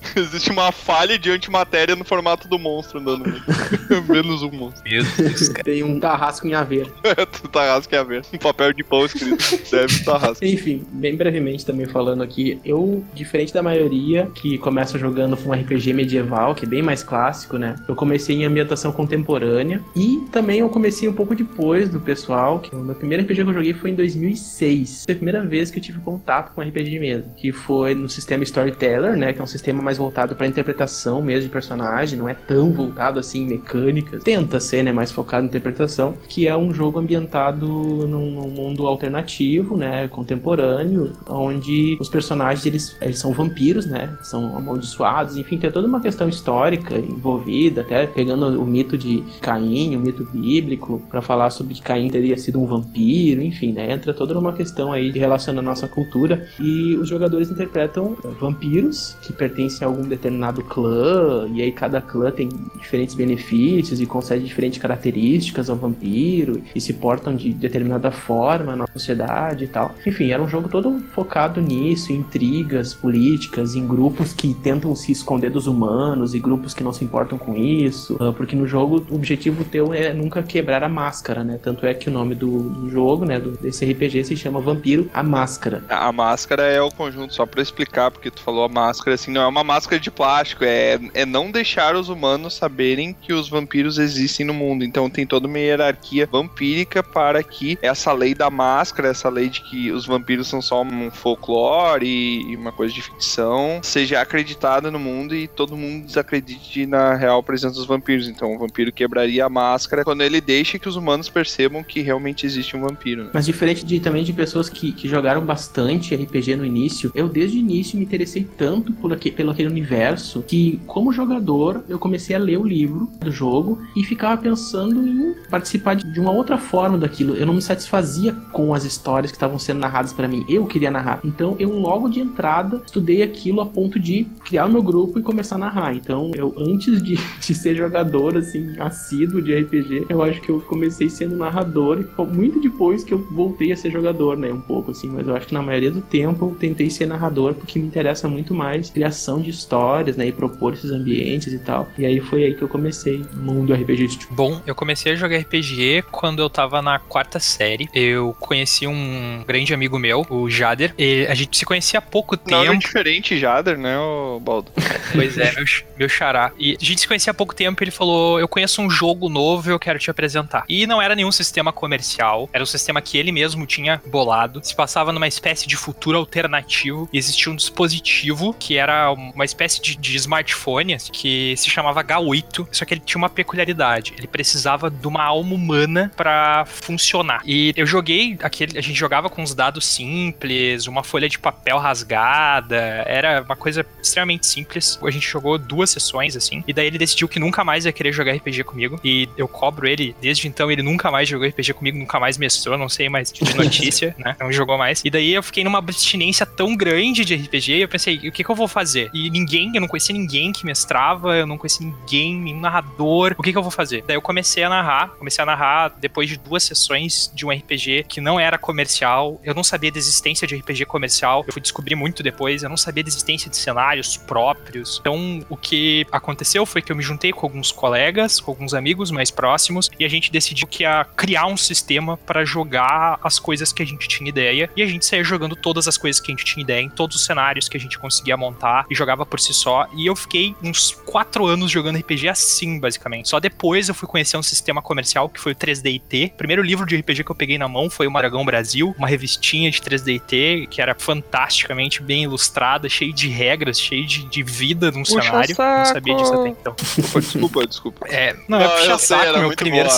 Existe 0.16 0.50
uma 0.50 0.72
falha 0.72 1.18
de 1.18 1.30
antimatéria 1.30 1.96
no 1.96 2.04
formato 2.04 2.48
do 2.48 2.58
monstro 2.58 2.98
andando. 2.98 3.24
Menos 4.08 4.42
um 4.42 4.50
monstro. 4.50 4.82
Deus. 4.88 5.48
Tem 5.64 5.82
um 5.82 5.98
tarrasco 5.98 6.46
em 6.46 6.54
aveiro. 6.54 6.92
tu 7.32 7.48
Tarrasco 7.48 7.90
quer 7.90 8.04
ver. 8.04 8.22
Um 8.32 8.38
papel 8.38 8.72
de 8.72 8.82
pão 8.82 9.04
escrito. 9.04 9.70
Deve 9.70 10.04
Tarrasco. 10.04 10.44
Enfim, 10.44 10.84
bem 10.92 11.16
brevemente 11.16 11.64
também 11.64 11.86
falando 11.86 12.22
aqui, 12.22 12.60
eu, 12.64 13.04
diferente 13.14 13.52
da 13.52 13.62
maioria 13.62 14.30
que 14.34 14.58
começa 14.58 14.98
jogando 14.98 15.36
com 15.36 15.50
um 15.50 15.52
RPG 15.52 15.92
medieval, 15.92 16.54
que 16.54 16.64
é 16.64 16.68
bem 16.68 16.82
mais 16.82 17.02
clássico, 17.02 17.58
né? 17.58 17.76
Eu 17.88 17.94
comecei 17.94 18.36
em 18.36 18.44
ambientação 18.44 18.92
contemporânea 18.92 19.80
e 19.94 20.24
também 20.32 20.60
eu 20.60 20.68
comecei 20.68 21.08
um 21.08 21.12
pouco 21.12 21.34
depois 21.34 21.88
do 21.88 22.00
pessoal, 22.00 22.58
que 22.58 22.74
o 22.74 22.78
meu 22.78 22.94
primeiro 22.94 23.22
RPG 23.24 23.42
que 23.42 23.50
eu 23.50 23.54
joguei 23.54 23.74
foi 23.74 23.90
em 23.90 23.94
2006. 23.94 25.04
Foi 25.04 25.14
a 25.14 25.16
primeira 25.16 25.44
vez 25.44 25.70
que 25.70 25.78
eu 25.78 25.82
tive 25.82 26.00
contato 26.00 26.52
com 26.54 26.60
RPG 26.60 26.98
mesa, 26.98 27.26
que 27.36 27.52
foi 27.52 27.94
no 27.94 28.08
sistema 28.08 28.44
Storyteller, 28.44 29.16
né? 29.16 29.32
Que 29.32 29.40
é 29.40 29.42
um 29.42 29.46
sistema 29.46 29.82
mais 29.84 29.98
voltado 29.98 30.34
para 30.34 30.46
interpretação 30.46 31.22
mesmo 31.22 31.44
de 31.44 31.48
personagem, 31.48 32.18
não 32.18 32.28
é 32.28 32.34
tão 32.34 32.72
voltado 32.72 33.18
assim 33.18 33.42
em 33.42 33.46
mecânicas. 33.46 34.22
Tenta 34.24 34.58
ser, 34.58 34.82
né? 34.82 34.92
Mais 34.92 35.12
focado 35.12 35.44
em 35.44 35.48
interpretação, 35.48 36.14
que 36.28 36.48
é 36.48 36.56
um 36.56 36.72
jogo 36.72 36.98
ambientado 36.98 37.66
num, 37.66 38.30
num 38.30 38.50
mundo 38.50 38.86
alternativo, 38.86 39.76
né? 39.76 40.08
Contemporâneo, 40.08 41.12
onde 41.28 41.96
os 42.00 42.08
personagens 42.08 42.64
eles, 42.66 42.96
eles 43.00 43.18
são 43.18 43.32
vampiros, 43.32 43.86
né? 43.86 44.16
São 44.22 44.56
amaldiçoados, 44.56 45.36
enfim, 45.36 45.58
tem 45.58 45.70
toda 45.70 45.86
uma 45.86 46.00
questão 46.00 46.28
histórica 46.28 46.96
envolvida, 46.96 47.82
até 47.82 48.06
pegando 48.06 48.60
o 48.60 48.66
mito 48.66 48.96
de 48.96 49.22
Caim, 49.40 49.96
o 49.96 50.00
mito 50.00 50.24
bíblico, 50.24 51.02
para 51.10 51.20
falar 51.20 51.50
sobre 51.50 51.74
que 51.74 51.82
Caim 51.82 52.08
teria 52.08 52.36
sido 52.36 52.60
um 52.60 52.66
vampiro, 52.66 53.42
enfim, 53.42 53.72
né? 53.72 53.92
Entra 53.92 54.14
toda 54.14 54.38
uma 54.38 54.52
questão 54.52 54.92
aí 54.92 55.12
de 55.12 55.18
relação 55.18 55.56
à 55.58 55.62
nossa 55.62 55.86
cultura 55.86 56.46
e 56.58 56.94
os 56.96 57.08
jogadores 57.08 57.50
interpretam 57.50 58.16
vampiros 58.40 59.16
que 59.22 59.32
pertencem 59.32 59.63
a 59.82 59.86
algum 59.86 60.02
determinado 60.02 60.62
clã 60.62 61.48
e 61.52 61.62
aí 61.62 61.72
cada 61.72 62.00
clã 62.00 62.30
tem 62.30 62.48
diferentes 62.78 63.14
benefícios 63.14 64.00
e 64.00 64.06
concede 64.06 64.44
diferentes 64.44 64.78
características 64.78 65.70
ao 65.70 65.76
vampiro 65.76 66.62
e 66.74 66.80
se 66.80 66.92
portam 66.94 67.34
de 67.34 67.52
determinada 67.52 68.10
forma 68.10 68.76
na 68.76 68.86
sociedade 68.92 69.64
e 69.64 69.68
tal. 69.68 69.94
Enfim, 70.06 70.30
era 70.30 70.42
um 70.42 70.48
jogo 70.48 70.68
todo 70.68 70.98
focado 71.14 71.60
nisso, 71.60 72.12
em 72.12 72.16
intrigas 72.16 72.94
políticas, 72.94 73.74
em 73.74 73.86
grupos 73.86 74.32
que 74.32 74.54
tentam 74.54 74.94
se 74.94 75.12
esconder 75.12 75.50
dos 75.50 75.66
humanos 75.66 76.34
e 76.34 76.38
grupos 76.38 76.74
que 76.74 76.82
não 76.82 76.92
se 76.92 77.04
importam 77.04 77.38
com 77.38 77.54
isso, 77.54 78.16
ah, 78.20 78.32
porque 78.32 78.56
no 78.56 78.66
jogo 78.66 79.04
o 79.10 79.14
objetivo 79.14 79.64
teu 79.64 79.94
é 79.94 80.12
nunca 80.12 80.42
quebrar 80.42 80.82
a 80.82 80.88
máscara, 80.88 81.44
né? 81.44 81.58
Tanto 81.62 81.86
é 81.86 81.94
que 81.94 82.08
o 82.08 82.12
nome 82.12 82.34
do, 82.34 82.70
do 82.70 82.90
jogo, 82.90 83.24
né, 83.24 83.38
do, 83.38 83.52
desse 83.52 83.84
RPG 83.84 84.24
se 84.24 84.36
chama 84.36 84.60
Vampiro 84.60 85.08
a 85.12 85.22
Máscara. 85.22 85.82
A 85.88 86.10
máscara 86.10 86.64
é 86.64 86.80
o 86.80 86.90
conjunto, 86.90 87.34
só 87.34 87.46
pra 87.46 87.62
explicar, 87.62 88.10
porque 88.10 88.30
tu 88.30 88.40
falou 88.40 88.64
a 88.64 88.68
máscara, 88.68 89.14
assim, 89.14 89.30
não 89.30 89.42
é 89.42 89.46
uma 89.46 89.53
máscara 89.62 90.00
de 90.00 90.10
plástico, 90.10 90.64
é, 90.64 90.98
é 91.12 91.26
não 91.26 91.50
deixar 91.50 91.94
os 91.94 92.08
humanos 92.08 92.54
saberem 92.54 93.14
que 93.14 93.32
os 93.32 93.48
vampiros 93.48 93.98
existem 93.98 94.44
no 94.46 94.54
mundo. 94.54 94.84
Então 94.84 95.10
tem 95.10 95.26
toda 95.26 95.46
uma 95.46 95.58
hierarquia 95.58 96.26
vampírica 96.26 97.02
para 97.02 97.42
que 97.42 97.78
essa 97.82 98.12
lei 98.12 98.34
da 98.34 98.50
máscara, 98.50 99.08
essa 99.08 99.28
lei 99.28 99.48
de 99.48 99.60
que 99.62 99.92
os 99.92 100.06
vampiros 100.06 100.48
são 100.48 100.62
só 100.62 100.82
um 100.82 101.10
folclore 101.10 102.06
e 102.06 102.56
uma 102.56 102.72
coisa 102.72 102.92
de 102.92 103.02
ficção, 103.02 103.80
seja 103.82 104.20
acreditada 104.20 104.90
no 104.90 104.98
mundo 104.98 105.34
e 105.34 105.46
todo 105.46 105.76
mundo 105.76 106.06
desacredite 106.06 106.86
na 106.86 107.14
real 107.14 107.42
presença 107.42 107.74
dos 107.74 107.86
vampiros. 107.86 108.28
Então 108.28 108.54
o 108.54 108.58
vampiro 108.58 108.90
quebraria 108.90 109.44
a 109.44 109.48
máscara 109.48 110.04
quando 110.04 110.22
ele 110.22 110.40
deixa 110.40 110.78
que 110.78 110.88
os 110.88 110.96
humanos 110.96 111.28
percebam 111.28 111.84
que 111.84 112.00
realmente 112.00 112.46
existe 112.46 112.76
um 112.76 112.80
vampiro. 112.80 113.24
Né? 113.24 113.30
Mas 113.32 113.46
diferente 113.46 113.84
de 113.84 114.00
também 114.00 114.24
de 114.24 114.32
pessoas 114.32 114.68
que, 114.68 114.92
que 114.92 115.08
jogaram 115.08 115.44
bastante 115.44 116.14
RPG 116.14 116.56
no 116.56 116.64
início, 116.64 117.12
eu 117.14 117.28
desde 117.28 117.56
o 117.56 117.60
início 117.60 117.98
me 117.98 118.04
interessei 118.04 118.46
tanto 118.56 118.92
por 118.92 119.12
pelo 119.44 119.52
aquele 119.52 119.68
universo 119.68 120.42
que, 120.42 120.80
como 120.86 121.12
jogador, 121.12 121.84
eu 121.86 121.98
comecei 121.98 122.34
a 122.34 122.38
ler 122.38 122.58
o 122.58 122.64
livro 122.64 123.10
do 123.20 123.30
jogo 123.30 123.78
e 123.94 124.02
ficava 124.02 124.40
pensando 124.40 125.06
em 125.06 125.34
participar 125.50 125.96
de, 125.96 126.18
uma 126.18 126.30
outra 126.30 126.56
forma 126.56 126.96
daquilo. 126.96 127.34
Eu 127.36 127.44
não 127.44 127.54
me 127.54 127.60
satisfazia 127.60 128.32
com 128.52 128.72
as 128.72 128.84
histórias 128.84 129.30
que 129.30 129.36
estavam 129.36 129.58
sendo 129.58 129.80
narradas 129.80 130.12
para 130.12 130.26
mim. 130.26 130.46
Eu 130.48 130.64
queria 130.64 130.90
narrar. 130.90 131.20
Então, 131.22 131.56
eu 131.58 131.78
logo 131.78 132.08
de 132.08 132.20
entrada 132.20 132.80
estudei 132.86 133.22
aquilo 133.22 133.60
a 133.60 133.66
ponto 133.66 134.00
de 134.00 134.24
criar 134.44 134.64
o 134.64 134.72
meu 134.72 134.82
grupo 134.82 135.18
e 135.18 135.22
começar 135.22 135.56
a 135.56 135.58
narrar. 135.58 135.94
Então, 135.94 136.30
eu 136.34 136.54
antes 136.56 137.02
de, 137.02 137.18
de 137.40 137.54
ser 137.54 137.74
jogador 137.74 138.38
assim 138.38 138.74
assíduo 138.78 139.42
de 139.42 139.54
RPG, 139.54 140.06
eu 140.08 140.22
acho 140.22 140.40
que 140.40 140.48
eu 140.48 140.60
comecei 140.60 141.10
sendo 141.10 141.36
narrador 141.36 142.00
e 142.00 142.22
muito 142.22 142.60
depois 142.60 143.04
que 143.04 143.12
eu 143.12 143.18
voltei 143.18 143.72
a 143.72 143.76
ser 143.76 143.90
jogador, 143.90 144.36
né, 144.36 144.52
um 144.52 144.60
pouco 144.60 144.92
assim, 144.92 145.08
mas 145.08 145.26
eu 145.26 145.36
acho 145.36 145.48
que 145.48 145.54
na 145.54 145.62
maioria 145.62 145.90
do 145.90 146.00
tempo 146.00 146.46
eu 146.46 146.54
tentei 146.54 146.88
ser 146.88 147.06
narrador 147.06 147.54
porque 147.54 147.78
me 147.78 147.86
interessa 147.86 148.28
muito 148.28 148.54
mais 148.54 148.90
criação 148.94 149.33
de 149.40 149.50
histórias, 149.50 150.16
né, 150.16 150.26
e 150.26 150.32
propor 150.32 150.74
esses 150.74 150.90
ambientes 150.90 151.52
e 151.52 151.58
tal. 151.58 151.88
E 151.98 152.04
aí 152.06 152.20
foi 152.20 152.44
aí 152.44 152.54
que 152.54 152.62
eu 152.62 152.68
comecei 152.68 153.24
no 153.32 153.54
mundo 153.54 153.74
RPGístico. 153.74 154.34
Bom, 154.34 154.60
eu 154.66 154.74
comecei 154.74 155.12
a 155.12 155.16
jogar 155.16 155.38
RPG 155.38 156.04
quando 156.10 156.40
eu 156.40 156.50
tava 156.50 156.80
na 156.82 156.98
quarta 156.98 157.38
série. 157.38 157.88
Eu 157.94 158.36
conheci 158.40 158.86
um 158.86 159.44
grande 159.46 159.72
amigo 159.74 159.98
meu, 159.98 160.26
o 160.28 160.48
Jader. 160.48 160.94
E 160.98 161.26
a 161.28 161.34
gente 161.34 161.56
se 161.56 161.64
conhecia 161.64 161.98
há 161.98 162.02
pouco 162.02 162.38
Não 162.46 162.62
é 162.62 162.68
tempo. 162.68 162.78
diferente, 162.78 163.38
Jader, 163.38 163.78
né, 163.78 163.98
ô 163.98 164.40
Baldo? 164.40 164.70
Pois 165.14 165.38
é, 165.38 165.52
meu, 165.52 165.64
meu 165.96 166.08
xará. 166.08 166.50
E 166.58 166.76
a 166.80 166.84
gente 166.84 167.02
se 167.02 167.06
conhecia 167.06 167.30
há 167.30 167.34
pouco 167.34 167.54
tempo 167.54 167.84
ele 167.84 167.90
falou: 167.90 168.40
Eu 168.40 168.48
conheço 168.48 168.82
um 168.82 168.90
jogo 168.90 169.28
novo 169.28 169.70
eu 169.70 169.78
quero 169.78 169.98
te 169.98 170.10
apresentar. 170.10 170.64
E 170.68 170.86
não 170.86 171.00
era 171.00 171.14
nenhum 171.14 171.30
sistema 171.30 171.72
comercial, 171.72 172.48
era 172.52 172.62
um 172.62 172.66
sistema 172.66 173.00
que 173.00 173.16
ele 173.16 173.30
mesmo 173.30 173.66
tinha 173.66 174.02
bolado. 174.06 174.60
Se 174.62 174.74
passava 174.74 175.12
numa 175.12 175.28
espécie 175.28 175.68
de 175.68 175.76
futuro 175.76 176.18
alternativo. 176.18 177.08
E 177.12 177.18
existia 177.18 177.52
um 177.52 177.56
dispositivo 177.56 178.54
que 178.58 178.76
era 178.76 179.10
uma 179.34 179.44
espécie 179.44 179.80
de, 179.80 179.96
de 179.96 180.16
smartphone 180.16 180.96
que 181.12 181.54
se 181.56 181.70
chamava 181.70 182.02
H8. 182.02 182.68
Só 182.70 182.84
que 182.84 182.94
ele 182.94 183.02
tinha 183.04 183.18
uma 183.18 183.28
peculiaridade: 183.28 184.14
ele 184.16 184.26
precisava 184.26 184.90
de 184.90 185.06
uma 185.06 185.22
alma 185.22 185.54
humana 185.54 186.12
para 186.16 186.64
funcionar. 186.66 187.42
E 187.44 187.72
eu 187.76 187.86
joguei 187.86 188.36
aquele. 188.42 188.78
A 188.78 188.82
gente 188.82 188.98
jogava 188.98 189.28
com 189.28 189.42
os 189.42 189.54
dados 189.54 189.86
simples, 189.86 190.86
uma 190.86 191.02
folha 191.02 191.28
de 191.28 191.38
papel 191.38 191.78
rasgada. 191.78 192.76
Era 193.06 193.42
uma 193.42 193.56
coisa 193.56 193.86
extremamente 194.02 194.46
simples. 194.46 194.98
A 195.02 195.10
gente 195.10 195.28
jogou 195.28 195.58
duas 195.58 195.90
sessões, 195.90 196.36
assim. 196.36 196.62
E 196.66 196.72
daí 196.72 196.86
ele 196.86 196.98
decidiu 196.98 197.28
que 197.28 197.38
nunca 197.38 197.64
mais 197.64 197.84
ia 197.84 197.92
querer 197.92 198.12
jogar 198.12 198.32
RPG 198.32 198.64
comigo. 198.64 199.00
E 199.04 199.28
eu 199.36 199.48
cobro 199.48 199.86
ele. 199.86 200.14
Desde 200.20 200.48
então, 200.48 200.70
ele 200.70 200.82
nunca 200.82 201.10
mais 201.10 201.28
jogou 201.28 201.46
RPG 201.48 201.74
comigo, 201.74 201.98
nunca 201.98 202.18
mais 202.18 202.38
mestrou, 202.38 202.76
não 202.78 202.88
sei 202.88 203.08
mais 203.08 203.32
de 203.32 203.42
notícia, 203.56 204.14
né? 204.18 204.36
Não 204.40 204.52
jogou 204.52 204.78
mais. 204.78 205.02
E 205.04 205.10
daí 205.10 205.32
eu 205.32 205.42
fiquei 205.42 205.64
numa 205.64 205.78
abstinência 205.78 206.46
tão 206.46 206.76
grande 206.76 207.24
de 207.24 207.34
RPG. 207.34 207.72
E 207.72 207.82
eu 207.82 207.88
pensei, 207.88 208.16
o 208.16 208.32
que, 208.32 208.44
que 208.44 208.50
eu 208.50 208.54
vou 208.54 208.68
fazer? 208.68 209.10
E 209.14 209.30
ninguém, 209.30 209.70
eu 209.72 209.80
não 209.80 209.86
conhecia 209.86 210.12
ninguém 210.12 210.52
que 210.52 210.66
mestrava, 210.66 211.36
eu 211.36 211.46
não 211.46 211.56
conhecia 211.56 211.86
ninguém, 211.86 212.34
nenhum 212.34 212.58
narrador. 212.58 213.36
O 213.38 213.42
que, 213.42 213.52
que 213.52 213.56
eu 213.56 213.62
vou 213.62 213.70
fazer? 213.70 214.02
Daí 214.04 214.16
eu 214.16 214.20
comecei 214.20 214.64
a 214.64 214.68
narrar. 214.68 215.10
Comecei 215.10 215.40
a 215.40 215.46
narrar 215.46 215.94
depois 216.00 216.28
de 216.28 216.36
duas 216.36 216.64
sessões 216.64 217.30
de 217.32 217.46
um 217.46 217.50
RPG 217.50 218.06
que 218.08 218.20
não 218.20 218.40
era 218.40 218.58
comercial. 218.58 219.40
Eu 219.44 219.54
não 219.54 219.62
sabia 219.62 219.92
da 219.92 219.98
existência 219.98 220.48
de 220.48 220.56
RPG 220.56 220.86
comercial. 220.86 221.44
Eu 221.46 221.52
fui 221.52 221.62
descobrir 221.62 221.94
muito 221.94 222.24
depois. 222.24 222.64
Eu 222.64 222.68
não 222.68 222.76
sabia 222.76 223.04
da 223.04 223.08
existência 223.08 223.48
de 223.48 223.56
cenários 223.56 224.16
próprios. 224.16 224.98
Então, 225.00 225.46
o 225.48 225.56
que 225.56 226.04
aconteceu 226.10 226.66
foi 226.66 226.82
que 226.82 226.90
eu 226.90 226.96
me 226.96 227.02
juntei 227.02 227.32
com 227.32 227.46
alguns 227.46 227.70
colegas, 227.70 228.40
com 228.40 228.50
alguns 228.50 228.74
amigos 228.74 229.12
mais 229.12 229.30
próximos, 229.30 229.88
e 229.96 230.04
a 230.04 230.08
gente 230.08 230.32
decidiu 230.32 230.66
que 230.66 230.82
ia 230.82 231.06
criar 231.16 231.46
um 231.46 231.56
sistema 231.56 232.16
para 232.16 232.44
jogar 232.44 233.20
as 233.22 233.38
coisas 233.38 233.72
que 233.72 233.82
a 233.82 233.86
gente 233.86 234.08
tinha 234.08 234.28
ideia. 234.28 234.68
E 234.76 234.82
a 234.82 234.86
gente 234.86 235.06
saía 235.06 235.22
jogando 235.22 235.54
todas 235.54 235.86
as 235.86 235.96
coisas 235.96 236.20
que 236.20 236.32
a 236.32 236.34
gente 236.34 236.44
tinha 236.44 236.64
ideia, 236.64 236.82
em 236.82 236.90
todos 236.90 237.16
os 237.16 237.24
cenários 237.24 237.68
que 237.68 237.76
a 237.76 237.80
gente 237.80 237.96
conseguia 237.96 238.36
montar, 238.36 238.86
e 238.90 238.94
jogava 239.04 239.26
por 239.26 239.38
si 239.38 239.52
só. 239.52 239.86
E 239.94 240.06
eu 240.06 240.16
fiquei 240.16 240.56
uns 240.62 240.92
quatro 241.04 241.46
anos 241.46 241.70
jogando 241.70 241.98
RPG 241.98 242.28
assim, 242.28 242.80
basicamente. 242.80 243.28
Só 243.28 243.38
depois 243.38 243.88
eu 243.88 243.94
fui 243.94 244.08
conhecer 244.08 244.36
um 244.36 244.42
sistema 244.42 244.80
comercial 244.80 245.28
que 245.28 245.38
foi 245.38 245.52
o 245.52 245.54
3DT. 245.54 246.32
O 246.32 246.36
primeiro 246.36 246.62
livro 246.62 246.86
de 246.86 246.96
RPG 246.96 247.22
que 247.22 247.30
eu 247.30 247.36
peguei 247.36 247.58
na 247.58 247.68
mão 247.68 247.90
foi 247.90 248.06
o 248.06 248.10
Maragão 248.10 248.44
Brasil, 248.44 248.94
uma 248.98 249.06
revistinha 249.06 249.70
de 249.70 249.80
3DT 249.80 250.68
que 250.68 250.80
era 250.80 250.94
fantasticamente 250.98 252.02
bem 252.02 252.24
ilustrada, 252.24 252.88
cheio 252.88 253.12
de 253.12 253.28
regras, 253.28 253.78
cheio 253.78 254.06
de, 254.06 254.24
de 254.24 254.42
vida 254.42 254.90
num 254.90 255.02
Puxa 255.02 255.22
cenário. 255.22 255.56
Não 255.58 255.84
sabia 255.84 256.14
disso 256.16 256.34
até 256.34 256.48
então. 256.48 256.74
Desculpa, 256.76 257.20
desculpa, 257.20 257.66
desculpa. 257.66 258.06
É, 258.08 258.36
não, 258.48 258.60
é 258.60 258.64
Não, 258.64 258.70
puxar 258.70 258.92
eu 258.92 258.98
sei, 258.98 259.16
saco, 259.16 259.28
era 259.28 259.38
meu 259.38 259.54
primeiro, 259.54 259.88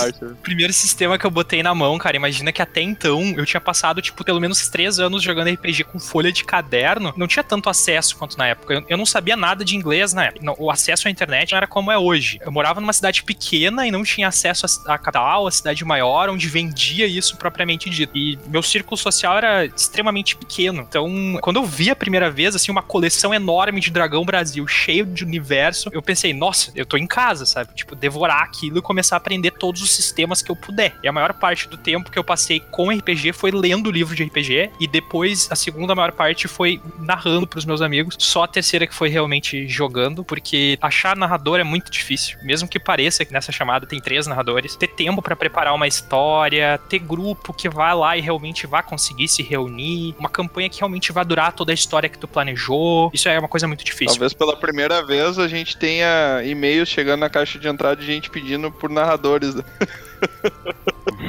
primeiro 0.43 0.73
sistema 0.73 1.19
que 1.19 1.25
eu 1.25 1.31
botei 1.31 1.63
na 1.63 1.75
mão, 1.75 1.97
cara. 1.99 2.17
Imagina 2.17 2.51
que 2.51 2.61
até 2.61 2.81
então 2.81 3.35
eu 3.37 3.47
tinha 3.47 3.61
passado, 3.61 4.03
tipo, 4.03 4.25
pelo 4.25 4.41
menos 4.41 4.69
três 4.69 4.99
anos 4.99 5.23
jogando 5.23 5.51
RPG 5.51 5.85
com 5.85 5.99
folha 5.99 6.33
de 6.33 6.45
caderno. 6.45 7.15
Não 7.17 7.27
tinha 7.27 7.45
tanto 7.45 7.69
acesso 7.69 8.17
quanto 8.17 8.37
na 8.37 8.49
época. 8.49 8.75
Eu, 8.75 8.85
eu 8.89 8.96
não 8.97 9.07
sabia 9.07 9.37
nada 9.37 9.65
de 9.65 9.77
inglês 9.77 10.13
na 10.13 10.25
época. 10.25 10.55
O 10.59 10.71
acesso 10.71 11.09
à 11.09 11.11
internet 11.11 11.53
não 11.53 11.57
era 11.57 11.67
como 11.67 11.91
é 11.91 11.99
hoje. 11.99 12.39
Eu 12.41 12.53
morava 12.53 12.81
numa 12.81 12.93
cidade 12.93 13.23
pequena 13.23 13.87
e 13.87 13.91
não 13.91 14.03
tinha 14.03 14.29
acesso 14.29 14.67
à 14.87 14.99
capital, 14.99 15.47
à 15.47 15.51
cidade 15.51 15.85
maior, 15.85 16.29
onde 16.29 16.49
vendia 16.49 17.07
isso 17.07 17.37
propriamente 17.37 17.89
dito. 17.91 18.17
E 18.17 18.39
meu 18.47 18.63
círculo 18.63 18.97
social 18.97 19.37
era 19.37 19.65
extremamente 19.67 20.37
pequeno. 20.37 20.83
Então, 20.89 21.39
quando 21.41 21.57
eu 21.57 21.65
vi 21.65 21.91
a 21.91 21.97
primeira 21.97 22.31
vez, 22.31 22.55
assim, 22.55 22.71
uma 22.71 22.83
coleção 22.83 23.33
enorme 23.33 23.81
de 23.81 23.91
Dragão 23.91 24.25
Brasil, 24.25 24.67
cheio 24.67 25.07
de 25.07 25.25
universo, 25.25 25.91
eu 25.93 26.03
pensei, 26.03 26.33
nossa, 26.33 26.73
eu 26.75 26.87
tô 26.87 26.97
em 26.97 27.07
casa, 27.07 27.47
sabe? 27.47 27.75
Tipo, 27.75 27.95
devorar 27.95 28.43
aquilo 28.43 28.79
e 28.79 28.83
começar 28.83 29.17
a 29.17 29.19
aprender 29.19 29.53
todos 29.53 29.83
os 29.83 29.91
sistemas 29.91 30.43
que 30.43 30.51
eu 30.51 30.57
puder. 30.57 30.95
E 31.03 31.09
a 31.09 31.13
maior 31.13 31.33
parte 31.35 31.69
do 31.69 31.77
tempo 31.77 32.11
que 32.11 32.19
eu 32.19 32.25
passei 32.25 32.61
com 32.61 32.91
RPG 32.91 33.33
foi 33.33 33.51
lendo 33.51 33.91
livro 33.91 34.15
de 34.15 34.25
RPG, 34.25 34.71
e 34.81 34.87
depois 34.87 35.49
a 35.51 35.57
segunda 35.57 35.95
maior 35.95 36.13
parte 36.13 36.49
foi 36.49 36.81
narrando 36.99 37.47
pros 37.47 37.65
meus 37.65 37.81
amigos. 37.81 38.17
Só 38.19 38.45
a 38.45 38.49
terceira 38.49 38.86
que 38.87 38.95
foi 38.95 39.09
realmente 39.09 39.67
jogando, 39.69 40.25
porque 40.25 40.79
achar 40.81 41.17
narrador 41.17 41.61
é 41.61 41.65
muito 41.65 41.91
difícil. 41.91 42.39
Mesmo 42.43 42.69
que 42.69 42.79
pareça 42.79 43.25
que 43.25 43.33
nessa 43.33 43.53
chamada 43.53 43.87
tem 43.87 44.01
três 44.01 44.27
narradores, 44.27 44.77
ter 44.77 44.89
tempo 44.89 45.21
para 45.23 45.37
preparar 45.37 45.75
uma 45.75 45.87
história, 45.87 46.79
ter 46.89 46.99
grupo 46.99 47.53
que 47.53 47.69
vá 47.69 47.93
lá 47.93 48.17
e 48.17 48.21
realmente 48.21 48.67
vá 48.67 48.83
conseguir 48.83 49.29
se 49.29 49.43
reunir, 49.43 50.15
uma 50.19 50.29
campanha 50.29 50.69
que 50.69 50.79
realmente 50.79 51.13
vai 51.13 51.25
durar 51.25 51.53
toda 51.53 51.73
a 51.73 51.75
história 51.75 52.09
que 52.09 52.19
tu 52.19 52.29
planejou, 52.29 53.11
isso 53.13 53.29
é 53.29 53.39
uma 53.39 53.49
coisa 53.49 53.67
muito 53.67 53.85
difícil. 53.85 54.15
Talvez 54.15 54.33
pela 54.33 54.57
primeira 54.57 55.05
vez 55.05 55.39
a 55.39 55.49
gente 55.49 55.77
tenha 55.77 56.43
e-mails 56.45 56.89
chegando 56.89 57.21
na 57.21 57.31
caixa 57.31 57.59
de 57.59 57.69
entrada 57.69 57.97
de 57.97 58.07
gente 58.07 58.31
pedindo 58.31 58.71
por 58.71 58.91
narradores. 58.91 59.55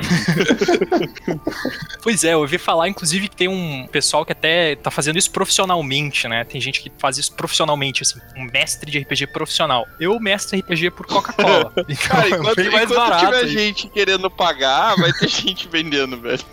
Pois 2.01 2.23
é, 2.23 2.33
eu 2.33 2.39
ouvi 2.39 2.57
falar, 2.57 2.87
inclusive, 2.87 3.27
que 3.27 3.35
tem 3.35 3.47
um 3.47 3.87
pessoal 3.87 4.25
que 4.25 4.31
até 4.31 4.75
tá 4.75 4.89
fazendo 4.89 5.17
isso 5.17 5.29
profissionalmente, 5.31 6.27
né? 6.27 6.43
Tem 6.45 6.59
gente 6.61 6.81
que 6.81 6.91
faz 6.97 7.17
isso 7.17 7.33
profissionalmente, 7.33 8.03
assim, 8.03 8.19
um 8.35 8.45
mestre 8.45 8.89
de 8.89 8.99
RPG 8.99 9.27
profissional. 9.27 9.85
Eu, 9.99 10.19
mestre 10.19 10.61
de 10.61 10.63
RPG 10.63 10.91
por 10.91 11.05
Coca-Cola. 11.05 11.73
Então, 11.87 12.07
Cara, 12.07 12.27
é 12.27 12.31
enquanto, 12.31 12.55
bem 12.55 12.71
mais 12.71 12.91
enquanto 12.91 13.09
barato. 13.09 13.25
tiver 13.25 13.39
aí. 13.39 13.47
gente 13.47 13.87
querendo 13.89 14.29
pagar, 14.29 14.95
vai 14.95 15.11
ter 15.13 15.27
gente 15.29 15.67
vendendo, 15.67 16.19
velho. 16.19 16.43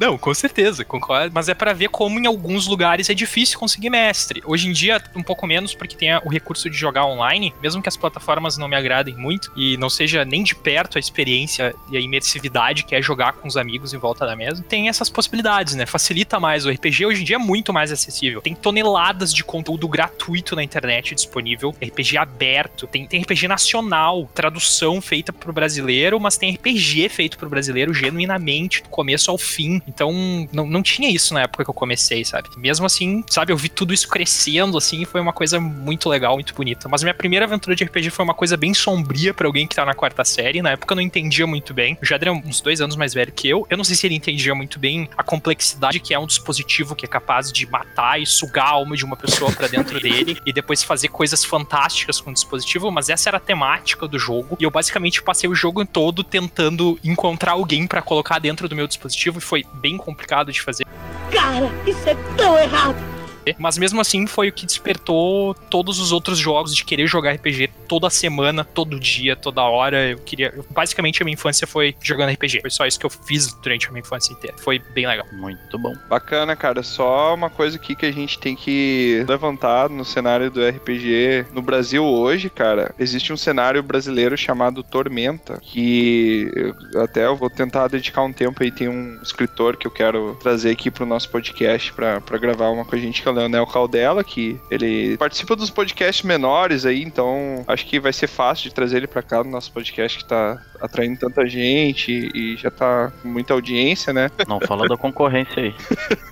Não, 0.00 0.18
com 0.18 0.32
certeza, 0.34 0.84
concordo. 0.84 1.32
Mas 1.34 1.48
é 1.48 1.54
pra 1.54 1.72
ver 1.72 1.88
como 1.88 2.18
em 2.18 2.26
alguns 2.26 2.66
lugares 2.66 3.08
é 3.10 3.14
difícil 3.14 3.58
conseguir 3.58 3.90
mestre. 3.90 4.42
Hoje 4.44 4.68
em 4.68 4.72
dia, 4.72 5.02
um 5.14 5.22
pouco 5.22 5.46
menos, 5.46 5.74
porque 5.74 5.96
tem 5.96 6.14
o 6.16 6.28
recurso 6.28 6.68
de 6.68 6.76
jogar 6.76 7.06
online, 7.06 7.52
mesmo 7.62 7.82
que 7.82 7.88
as 7.88 7.96
plataformas 7.96 8.56
não 8.56 8.68
me 8.68 8.76
agradem 8.76 9.14
muito 9.16 9.52
e 9.56 9.76
não 9.76 9.88
seja 9.88 10.24
nem 10.24 10.42
de 10.42 10.54
perto 10.54 10.98
a 10.98 11.00
experiência 11.00 11.74
e 11.90 11.96
a 11.96 12.00
imersividade 12.00 12.84
que 12.84 12.94
é 12.94 13.02
jogar 13.02 13.34
com 13.34 13.48
os 13.48 13.56
amigos 13.56 13.92
em 13.94 13.98
volta 13.98 14.26
da 14.26 14.36
mesa. 14.36 14.64
Tem 14.68 14.88
essas 14.88 15.08
possibilidades, 15.08 15.74
né? 15.74 15.86
Facilita 15.86 16.38
mais. 16.38 16.66
O 16.66 16.70
RPG 16.70 17.06
hoje 17.06 17.22
em 17.22 17.24
dia 17.24 17.36
é 17.36 17.38
muito 17.38 17.72
mais 17.72 17.92
acessível. 17.92 18.40
Tem 18.40 18.54
toneladas 18.54 19.32
de 19.32 19.44
conteúdo 19.44 19.88
gratuito 19.88 20.54
na 20.54 20.62
internet 20.62 21.14
disponível, 21.14 21.74
RPG 21.82 22.16
aberto, 22.16 22.86
tem, 22.86 23.06
tem 23.06 23.22
RPG 23.22 23.48
nacional, 23.48 24.28
tradução 24.34 25.00
feita 25.00 25.32
pro 25.32 25.52
brasileiro, 25.52 26.20
mas 26.20 26.36
tem 26.36 26.54
RPG 26.54 27.08
feito 27.08 27.38
pro 27.38 27.48
brasileiro 27.48 27.94
genuinamente, 27.94 28.82
do 28.82 28.88
começo 28.88 29.30
ao 29.30 29.38
fim. 29.38 29.55
Então, 29.64 30.12
não, 30.52 30.66
não 30.66 30.82
tinha 30.82 31.10
isso 31.10 31.34
na 31.34 31.42
época 31.42 31.64
que 31.64 31.70
eu 31.70 31.74
comecei, 31.74 32.24
sabe? 32.24 32.48
Mesmo 32.56 32.86
assim, 32.86 33.24
sabe, 33.28 33.52
eu 33.52 33.56
vi 33.56 33.68
tudo 33.68 33.92
isso 33.94 34.08
crescendo, 34.08 34.76
assim, 34.76 35.04
foi 35.04 35.20
uma 35.20 35.32
coisa 35.32 35.60
muito 35.60 36.08
legal, 36.08 36.34
muito 36.34 36.54
bonita. 36.54 36.88
Mas 36.88 37.02
minha 37.02 37.14
primeira 37.14 37.44
aventura 37.44 37.74
de 37.74 37.84
RPG 37.84 38.10
foi 38.10 38.24
uma 38.24 38.34
coisa 38.34 38.56
bem 38.56 38.74
sombria 38.74 39.32
pra 39.32 39.46
alguém 39.46 39.66
que 39.66 39.76
tá 39.76 39.84
na 39.84 39.94
quarta 39.94 40.24
série. 40.24 40.62
Na 40.62 40.70
época 40.70 40.92
eu 40.92 40.96
não 40.96 41.02
entendia 41.02 41.46
muito 41.46 41.72
bem. 41.72 41.96
O 42.02 42.06
Jadre 42.06 42.28
é 42.28 42.32
uns 42.32 42.60
dois 42.60 42.80
anos 42.80 42.96
mais 42.96 43.14
velho 43.14 43.32
que 43.32 43.48
eu. 43.48 43.66
Eu 43.70 43.76
não 43.76 43.84
sei 43.84 43.96
se 43.96 44.06
ele 44.06 44.14
entendia 44.14 44.54
muito 44.54 44.78
bem 44.78 45.08
a 45.16 45.22
complexidade 45.22 46.00
que 46.00 46.14
é 46.14 46.18
um 46.18 46.26
dispositivo 46.26 46.94
que 46.94 47.04
é 47.04 47.08
capaz 47.08 47.52
de 47.52 47.66
matar 47.66 48.20
e 48.20 48.26
sugar 48.26 48.66
a 48.66 48.70
alma 48.70 48.96
de 48.96 49.04
uma 49.04 49.16
pessoa 49.16 49.52
pra 49.52 49.68
dentro 49.68 50.00
dele 50.00 50.38
e 50.44 50.52
depois 50.52 50.82
fazer 50.82 51.08
coisas 51.08 51.44
fantásticas 51.44 52.20
com 52.20 52.30
o 52.30 52.34
dispositivo, 52.34 52.90
mas 52.90 53.08
essa 53.08 53.30
era 53.30 53.36
a 53.36 53.40
temática 53.40 54.08
do 54.08 54.18
jogo. 54.18 54.56
E 54.58 54.64
eu 54.64 54.70
basicamente 54.70 55.22
passei 55.22 55.48
o 55.48 55.54
jogo 55.54 55.84
todo 55.84 56.24
tentando 56.24 56.98
encontrar 57.04 57.52
alguém 57.52 57.86
pra 57.86 58.02
colocar 58.02 58.38
dentro 58.38 58.68
do 58.68 58.74
meu 58.74 58.86
dispositivo 58.86 59.40
foi 59.46 59.64
bem 59.74 59.96
complicado 59.96 60.52
de 60.52 60.60
fazer. 60.60 60.84
Cara, 61.30 61.70
isso 61.86 62.08
é 62.08 62.14
tão 62.36 62.58
errado. 62.58 63.15
Mas 63.58 63.78
mesmo 63.78 64.00
assim 64.00 64.26
foi 64.26 64.48
o 64.48 64.52
que 64.52 64.66
despertou 64.66 65.54
todos 65.54 65.98
os 65.98 66.12
outros 66.12 66.38
jogos 66.38 66.74
de 66.74 66.84
querer 66.84 67.06
jogar 67.06 67.32
RPG 67.32 67.70
toda 67.88 68.08
semana, 68.10 68.64
todo 68.64 68.98
dia, 68.98 69.36
toda 69.36 69.62
hora. 69.62 70.10
Eu 70.10 70.18
queria. 70.18 70.52
basicamente 70.70 71.22
a 71.22 71.24
minha 71.24 71.34
infância 71.34 71.66
foi 71.66 71.94
jogando 72.02 72.30
RPG. 72.32 72.60
Foi 72.60 72.70
só 72.70 72.86
isso 72.86 72.98
que 72.98 73.06
eu 73.06 73.10
fiz 73.10 73.52
durante 73.62 73.86
a 73.88 73.90
minha 73.90 74.00
infância 74.00 74.32
inteira. 74.32 74.56
Foi 74.58 74.78
bem 74.78 75.06
legal. 75.06 75.26
Muito 75.32 75.78
bom. 75.78 75.94
Bacana, 76.08 76.56
cara. 76.56 76.82
Só 76.82 77.34
uma 77.34 77.50
coisa 77.50 77.76
aqui 77.76 77.94
que 77.94 78.06
a 78.06 78.12
gente 78.12 78.38
tem 78.38 78.56
que 78.56 79.24
levantar 79.28 79.88
no 79.88 80.04
cenário 80.04 80.50
do 80.50 80.66
RPG 80.66 81.46
no 81.52 81.62
Brasil 81.62 82.04
hoje, 82.04 82.48
cara. 82.50 82.94
Existe 82.98 83.32
um 83.32 83.36
cenário 83.36 83.82
brasileiro 83.82 84.36
chamado 84.36 84.82
Tormenta, 84.82 85.58
que 85.62 86.50
eu- 86.54 87.02
até 87.02 87.26
eu 87.26 87.36
vou 87.36 87.50
tentar 87.50 87.88
dedicar 87.88 88.22
um 88.22 88.32
tempo 88.32 88.62
aí. 88.62 88.70
Tem 88.70 88.88
um 88.88 89.20
escritor 89.22 89.76
que 89.76 89.86
eu 89.86 89.90
quero 89.90 90.36
trazer 90.42 90.70
aqui 90.70 90.90
pro 90.90 91.06
nosso 91.06 91.28
podcast 91.30 91.92
pra, 91.92 92.20
pra 92.20 92.38
gravar 92.38 92.68
uma 92.70 92.84
com 92.84 92.94
a 92.94 92.98
gente, 92.98 93.22
que 93.22 93.28
é 93.28 93.32
Leonel 93.36 93.66
Caldela, 93.66 94.24
que 94.24 94.60
ele 94.70 95.16
participa 95.16 95.54
dos 95.54 95.70
podcasts 95.70 96.24
menores 96.24 96.84
aí, 96.86 97.02
então 97.02 97.64
acho 97.66 97.86
que 97.86 98.00
vai 98.00 98.12
ser 98.12 98.26
fácil 98.26 98.68
de 98.68 98.74
trazer 98.74 98.98
ele 98.98 99.06
pra 99.06 99.22
cá 99.22 99.42
no 99.44 99.50
nosso 99.50 99.70
podcast 99.72 100.18
que 100.18 100.24
tá 100.24 100.60
atraindo 100.80 101.18
tanta 101.18 101.46
gente 101.46 102.30
e 102.34 102.56
já 102.56 102.70
tá 102.70 103.12
com 103.22 103.28
muita 103.28 103.54
audiência, 103.54 104.12
né? 104.12 104.30
Não 104.46 104.60
fala 104.60 104.88
da 104.88 104.96
concorrência 104.96 105.62
aí. 105.62 105.74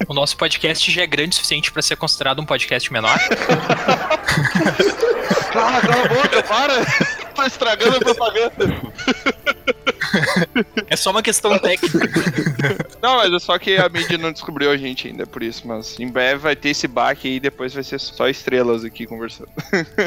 O 0.06 0.12
nosso 0.12 0.36
podcast 0.36 0.90
já 0.90 1.02
é 1.02 1.06
grande 1.06 1.30
o 1.30 1.34
suficiente 1.36 1.72
pra 1.72 1.80
ser 1.80 1.96
considerado 1.96 2.38
um 2.38 2.44
podcast 2.44 2.92
menor. 2.92 3.18
Cala, 5.50 5.80
cala 5.80 6.04
a 6.04 6.08
boca, 6.08 6.42
para! 6.42 6.84
tá 7.34 7.46
estragando 7.46 7.96
a 7.96 8.00
propaganda. 8.00 8.54
É 10.88 10.96
só 10.96 11.10
uma 11.10 11.22
questão 11.22 11.58
técnica. 11.58 11.98
Não, 13.02 13.16
mas 13.16 13.32
é 13.32 13.38
só 13.38 13.58
que 13.58 13.76
a 13.76 13.88
mídia 13.88 14.16
não 14.18 14.32
descobriu 14.32 14.70
a 14.70 14.76
gente 14.76 15.08
ainda, 15.08 15.26
por 15.26 15.42
isso. 15.42 15.66
Mas 15.66 15.98
em 15.98 16.08
breve 16.08 16.40
vai 16.40 16.56
ter 16.56 16.70
esse 16.70 16.86
baque 16.86 17.28
aí, 17.28 17.40
depois 17.40 17.72
vai 17.74 17.82
ser 17.82 17.98
só 17.98 18.28
estrelas 18.28 18.84
aqui 18.84 19.06
conversando. 19.06 19.48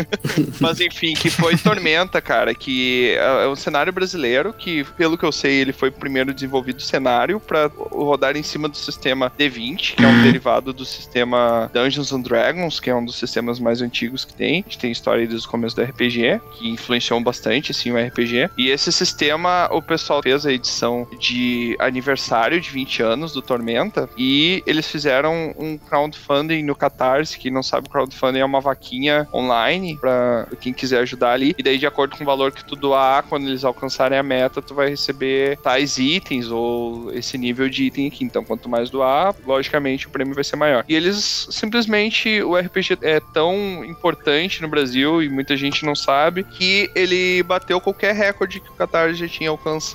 mas 0.60 0.80
enfim, 0.80 1.14
que 1.14 1.30
foi 1.30 1.58
Tormenta, 1.58 2.22
cara, 2.22 2.54
que 2.56 3.16
é 3.18 3.28
é 3.44 3.48
um 3.48 3.56
cenário 3.56 3.92
brasileiro 3.92 4.54
que, 4.54 4.84
pelo 4.96 5.18
que 5.18 5.24
eu 5.24 5.32
sei, 5.32 5.56
ele 5.56 5.74
foi 5.74 5.90
o 5.90 5.92
primeiro 5.92 6.34
desenvolvido 6.34 6.82
cenário 6.82 7.40
pra 7.40 7.68
rodar 7.92 8.36
em 8.36 8.44
cima 8.44 8.68
do 8.68 8.78
sistema 8.78 9.32
D20, 9.38 9.96
que 9.96 10.04
é 10.04 10.08
um 10.08 10.22
derivado 10.22 10.74
do 10.74 10.86
sistema 10.86 11.70
Dungeons 11.74 12.12
and 12.12 12.22
Dragons, 12.22 12.80
que 12.80 12.90
é 12.90 12.96
um 12.96 13.04
dos 13.04 13.16
sistemas 13.16 13.60
mais 13.60 13.82
antigos 13.82 14.26
que 14.26 14.34
tem. 14.34 14.64
A 14.66 14.70
gente 14.70 14.78
tem 14.78 14.92
história 14.92 15.26
desde 15.28 15.48
o 15.48 15.50
começo 15.50 15.76
do 15.76 15.84
RPG, 15.84 16.42
que 16.58 16.70
influenciou 16.70 17.20
bastante, 17.22 17.72
assim, 17.72 17.92
o 17.92 17.98
RPG. 17.98 18.50
E 18.58 18.70
esse 18.70 18.92
sistema, 18.92 19.70
o 19.72 19.82
pessoal 19.82 19.97
fez 20.24 20.46
a 20.46 20.52
edição 20.52 21.08
de 21.20 21.76
aniversário 21.80 22.60
de 22.60 22.70
20 22.70 23.04
anos 23.04 23.34
do 23.34 23.42
Tormenta 23.42 24.10
e 24.18 24.64
eles 24.66 24.88
fizeram 24.88 25.54
um 25.58 25.78
crowdfunding 25.78 26.64
no 26.64 26.76
Catarse, 26.76 27.38
que 27.38 27.50
não 27.50 27.64
sabe, 27.64 27.90
crowdfunding 27.90 28.40
é 28.40 28.46
uma 28.46 28.62
vaquinha 28.62 29.28
online 29.34 29.98
pra 29.98 30.48
quem 30.60 30.74
quiser 30.74 31.00
ajudar 31.00 31.32
ali. 31.32 31.56
E 31.58 31.64
daí, 31.64 31.78
de 31.78 31.88
acordo 31.88 32.18
com 32.18 32.24
o 32.24 32.26
valor 32.26 32.52
que 32.52 32.64
tu 32.64 32.76
doar, 32.76 33.24
quando 33.24 33.48
eles 33.48 33.64
alcançarem 33.64 34.18
a 34.18 34.24
meta, 34.24 34.62
tu 34.62 34.74
vai 34.74 34.90
receber 34.90 35.58
tais 35.58 35.98
itens 35.98 36.50
ou 36.50 37.12
esse 37.14 37.38
nível 37.38 37.70
de 37.70 37.86
item 37.86 38.08
aqui. 38.08 38.24
Então, 38.24 38.44
quanto 38.44 38.70
mais 38.70 38.90
doar, 38.90 39.36
logicamente 39.46 40.08
o 40.08 40.10
prêmio 40.10 40.36
vai 40.36 40.44
ser 40.44 40.56
maior. 40.56 40.84
E 40.88 40.96
eles 40.96 41.48
simplesmente, 41.50 42.42
o 42.44 42.56
RPG 42.56 43.00
é 43.02 43.20
tão 43.34 43.84
importante 43.86 44.62
no 44.62 44.68
Brasil 44.68 45.22
e 45.22 45.30
muita 45.30 45.56
gente 45.56 45.86
não 45.86 45.96
sabe 45.96 46.44
que 46.44 46.90
ele 46.96 47.44
bateu 47.44 47.80
qualquer 47.80 48.14
recorde 48.14 48.60
que 48.60 48.70
o 48.70 48.74
Catarse 48.74 49.16
já 49.16 49.28
tinha 49.28 49.50
alcançado 49.50 49.87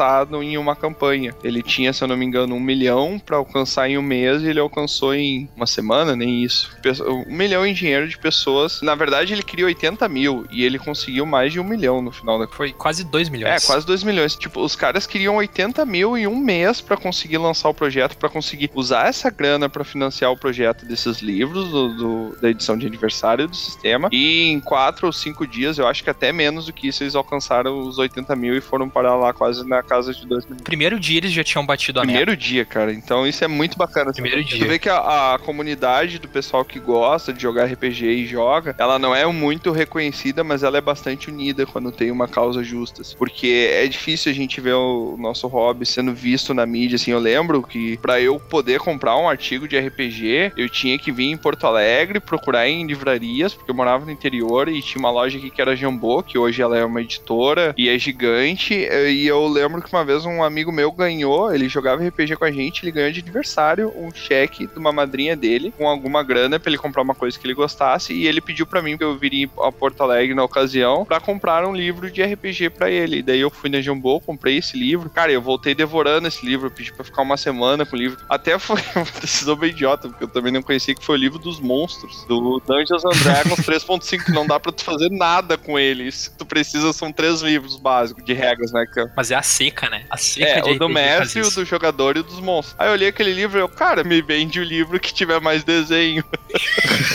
em 0.43 0.57
uma 0.59 0.75
campanha. 0.77 1.35
Ele 1.43 1.63
tinha, 1.63 1.93
se 1.93 2.03
eu 2.03 2.09
não 2.09 2.17
me 2.17 2.25
engano, 2.25 2.55
um 2.55 2.61
milhão 2.61 3.19
pra 3.19 3.37
alcançar 3.37 3.89
em 3.89 3.99
um 3.99 4.03
mês 4.03 4.43
e 4.43 4.49
ele 4.49 4.61
alcançou 4.61 5.15
em 5.15 5.49
uma 5.57 5.67
semana, 5.67 6.15
nem 6.17 6.43
isso. 6.43 6.71
Um 7.07 7.37
milhão 7.37 7.67
em 7.67 7.73
dinheiro 7.75 8.09
de 8.09 8.19
pessoas. 8.19 8.81
Na 8.83 8.95
verdade, 8.95 9.33
ele 9.33 9.43
queria 9.43 9.67
80 9.67 10.09
mil 10.09 10.47
e 10.51 10.65
ele 10.65 10.79
conseguiu 10.79 11.27
mais 11.27 11.53
de 11.53 11.61
um 11.61 11.65
milhão 11.65 12.01
no 12.03 12.11
final 12.13 12.39
da 12.39 12.47
Foi 12.49 12.73
quase 12.73 13.05
2 13.05 13.29
é, 13.29 13.31
milhões. 13.31 13.65
quase 13.65 13.87
2 13.87 14.03
milhões. 14.03 14.37
Tipo, 14.37 14.61
os 14.61 14.75
caras 14.77 15.07
queriam 15.07 15.37
80 15.37 15.85
mil 15.85 16.17
em 16.17 16.27
um 16.27 16.37
mês 16.37 16.81
pra 16.81 16.97
conseguir 16.97 17.39
lançar 17.39 17.69
o 17.69 17.75
projeto, 17.75 18.17
pra 18.17 18.29
conseguir 18.29 18.71
usar 18.75 19.07
essa 19.09 19.31
grana 19.31 19.69
pra 19.69 19.85
financiar 19.85 20.31
o 20.31 20.37
projeto 20.37 20.85
desses 20.87 21.19
livros, 21.21 21.69
do, 21.71 21.89
do- 21.97 22.37
da 22.41 22.51
edição 22.51 22.77
de 22.77 22.87
aniversário 22.87 23.47
do 23.49 23.57
sistema. 23.57 24.09
E 24.13 24.51
em 24.51 24.61
4 24.61 25.07
ou 25.07 25.13
5 25.13 25.47
dias, 25.47 25.79
eu 25.79 25.87
acho 25.87 26.03
que 26.05 26.11
até 26.11 26.33
menos 26.33 26.67
do 26.67 26.73
que 26.73 26.89
isso, 26.89 27.03
eles 27.03 27.15
alcançaram 27.15 27.81
os 27.81 27.99
80 27.99 28.35
mil 28.37 28.57
e 28.57 28.61
foram 28.61 28.89
parar 28.89 29.17
lá 29.17 29.33
quase 29.33 29.67
na 29.77 29.83
casa 29.83 30.13
de 30.13 30.27
2 30.27 30.45
milhões. 30.45 30.63
Primeiro 30.63 30.99
dia 31.01 31.19
eles 31.19 31.33
já 31.33 31.43
tinham 31.45 31.65
batido 31.65 32.01
a 32.01 32.03
meta. 32.03 32.13
Primeiro 32.19 32.37
dia, 32.37 32.65
cara. 32.65 32.93
Então 32.93 33.27
isso 33.27 33.45
é 33.45 33.49
muito 33.49 33.77
bacana. 33.77 34.13
Primeiro 34.13 34.43
Tu 34.45 34.57
dia. 34.57 34.67
vê 34.67 34.79
que 34.79 34.89
a, 34.89 35.35
a 35.35 35.39
comunidade 35.39 36.19
do 36.19 36.29
pessoal 36.29 36.65
que 36.65 36.79
gosta 36.79 37.33
de 37.33 37.41
jogar 37.43 37.67
RPG 37.67 38.07
e 38.07 38.27
joga, 38.27 38.75
ela 38.79 38.99
não 38.99 39.15
é 39.15 39.25
muito 39.27 39.71
reconhecida, 39.73 40.43
mas 40.45 40.63
ela 40.63 40.79
é 40.79 40.81
bastante 40.81 41.31
unida 41.31 41.65
quando 41.67 41.91
tem 41.93 42.11
uma 42.11 42.29
causa 42.29 42.63
justa. 42.63 43.03
assim. 43.03 43.17
Porque 43.17 43.69
é 43.73 43.87
difícil 43.87 44.31
a 44.31 44.35
gente 44.35 44.61
ver 44.61 44.75
o 44.75 45.17
nosso 45.19 45.47
hobby 45.49 45.87
sendo 45.87 46.13
visto 46.13 46.53
na 46.55 46.67
mídia. 46.67 46.97
Assim, 46.97 47.11
eu 47.13 47.19
lembro 47.19 47.63
que 47.63 47.97
pra 47.99 48.21
eu 48.21 48.39
poder 48.39 48.79
comprar 48.81 49.17
um 49.17 49.29
artigo 49.29 49.67
de 49.69 49.79
RPG, 49.79 50.53
eu 50.57 50.69
tinha 50.69 50.99
que 50.99 51.11
vir 51.13 51.27
em 51.31 51.37
Porto 51.37 51.67
Alegre, 51.67 52.21
procurar 52.21 52.69
em 52.69 52.87
livrarias, 52.87 53.55
porque 53.55 53.71
eu 53.71 53.75
morava 53.75 54.05
no 54.05 54.11
interior 54.11 54.69
e 54.69 54.83
tinha 54.83 54.99
uma 54.99 55.11
loja 55.11 55.39
aqui 55.39 55.51
que 55.51 55.61
era 55.61 55.77
Jambô, 55.77 56.23
que 56.23 56.37
hoje 56.39 56.61
ela 56.63 56.77
é 56.77 56.85
uma 56.85 57.01
editora 57.01 57.75
e 57.77 57.89
é 57.89 57.99
gigante. 57.99 58.75
E 58.75 59.27
eu 59.27 59.47
lembro 59.47 59.62
que 59.83 59.93
uma 59.93 60.05
vez 60.05 60.25
um 60.25 60.43
amigo 60.43 60.73
meu 60.73 60.91
ganhou, 60.93 61.55
ele 61.55 61.69
jogava 61.69 62.07
RPG 62.07 62.37
com 62.37 62.45
a 62.45 62.51
gente, 62.51 62.85
ele 62.85 62.93
ganhou 62.93 63.11
de 63.11 63.21
aniversário 63.21 63.93
um 63.97 64.13
cheque 64.13 64.67
de 64.67 64.79
uma 64.79 64.93
madrinha 64.93 65.37
dele 65.37 65.73
com 65.77 65.89
alguma 65.89 66.23
grana 66.23 66.59
pra 66.59 66.71
ele 66.71 66.79
comprar 66.79 67.03
uma 67.03 67.15
coisa 67.15 67.39
que 67.39 67.47
ele 67.47 67.55
gostasse 67.55 68.13
e 68.13 68.27
ele 68.27 68.41
pediu 68.41 68.67
pra 68.67 68.83
mim 68.83 68.97
que 68.97 69.05
eu 69.05 69.17
viria 69.17 69.49
a 69.61 69.73
Porto 69.73 70.03
Alegre 70.03 70.35
na 70.35 70.45
ocasião 70.45 71.05
pra 71.05 71.21
comprar 71.21 71.67
um 71.67 71.75
livro 71.75 72.11
de 72.11 72.23
RPG 72.23 72.71
pra 72.71 72.91
ele. 72.91 73.19
E 73.19 73.23
daí 73.23 73.41
eu 73.41 73.51
fui 73.51 73.71
na 73.71 73.81
Jumbo, 73.81 74.21
comprei 74.21 74.59
esse 74.59 74.77
livro. 74.77 75.11
Cara, 75.11 75.33
eu 75.33 75.43
voltei 75.43 75.75
devorando 75.75 76.29
esse 76.29 76.45
livro, 76.45 76.67
eu 76.67 76.71
pedi 76.71 76.93
pra 76.93 77.05
ficar 77.05 77.23
uma 77.23 77.37
semana 77.37 77.85
com 77.85 77.97
o 77.97 77.99
livro. 77.99 78.19
Até 78.29 78.59
foi 78.59 78.81
uma 78.97 79.21
decisão 79.21 79.57
bem 79.57 79.71
idiota, 79.71 80.09
porque 80.09 80.25
eu 80.25 80.29
também 80.29 80.53
não 80.53 80.63
conhecia 80.63 80.95
que 80.95 81.05
foi 81.05 81.17
o 81.17 81.21
livro 81.21 81.39
dos 81.39 81.61
monstros, 81.61 82.25
do 82.27 82.61
Dungeons 82.67 83.05
and 83.05 83.23
Dragons 83.23 83.61
3.5, 83.67 84.25
que 84.25 84.33
não 84.33 84.47
dá 84.47 84.59
pra 84.59 84.73
tu 84.73 84.85
fazer 84.85 85.11
nada 85.11 85.57
com 85.57 85.79
eles. 85.79 86.33
Tu 86.37 86.45
precisa, 86.45 86.93
são 86.93 87.13
três 87.13 87.41
livros 87.41 87.77
básicos 87.77 88.25
de 88.25 88.33
regras, 88.33 88.73
né? 88.73 88.87
Que 88.93 89.07
Mas 89.17 89.31
é 89.31 89.35
a 89.35 89.43
seca, 89.53 89.89
né? 89.91 90.05
A 90.09 90.17
seca 90.17 90.47
é, 90.47 90.61
de 90.61 90.71
o 90.71 90.79
do 90.79 90.89
mestre, 90.89 91.43
o 91.43 91.51
do 91.51 91.65
jogador 91.65 92.17
e 92.17 92.21
o 92.21 92.23
dos 92.23 92.41
monstros. 92.41 92.75
Aí 92.79 92.89
eu 92.89 92.93
olhei 92.93 93.09
aquele 93.09 93.33
livro 93.33 93.59
e 93.59 93.63
eu, 93.63 93.69
cara, 93.69 94.03
me 94.03 94.23
vende 94.23 94.59
o 94.59 94.65
livro 94.65 94.99
que 94.99 95.13
tiver 95.13 95.41
mais 95.41 95.63
desenho. 95.63 96.25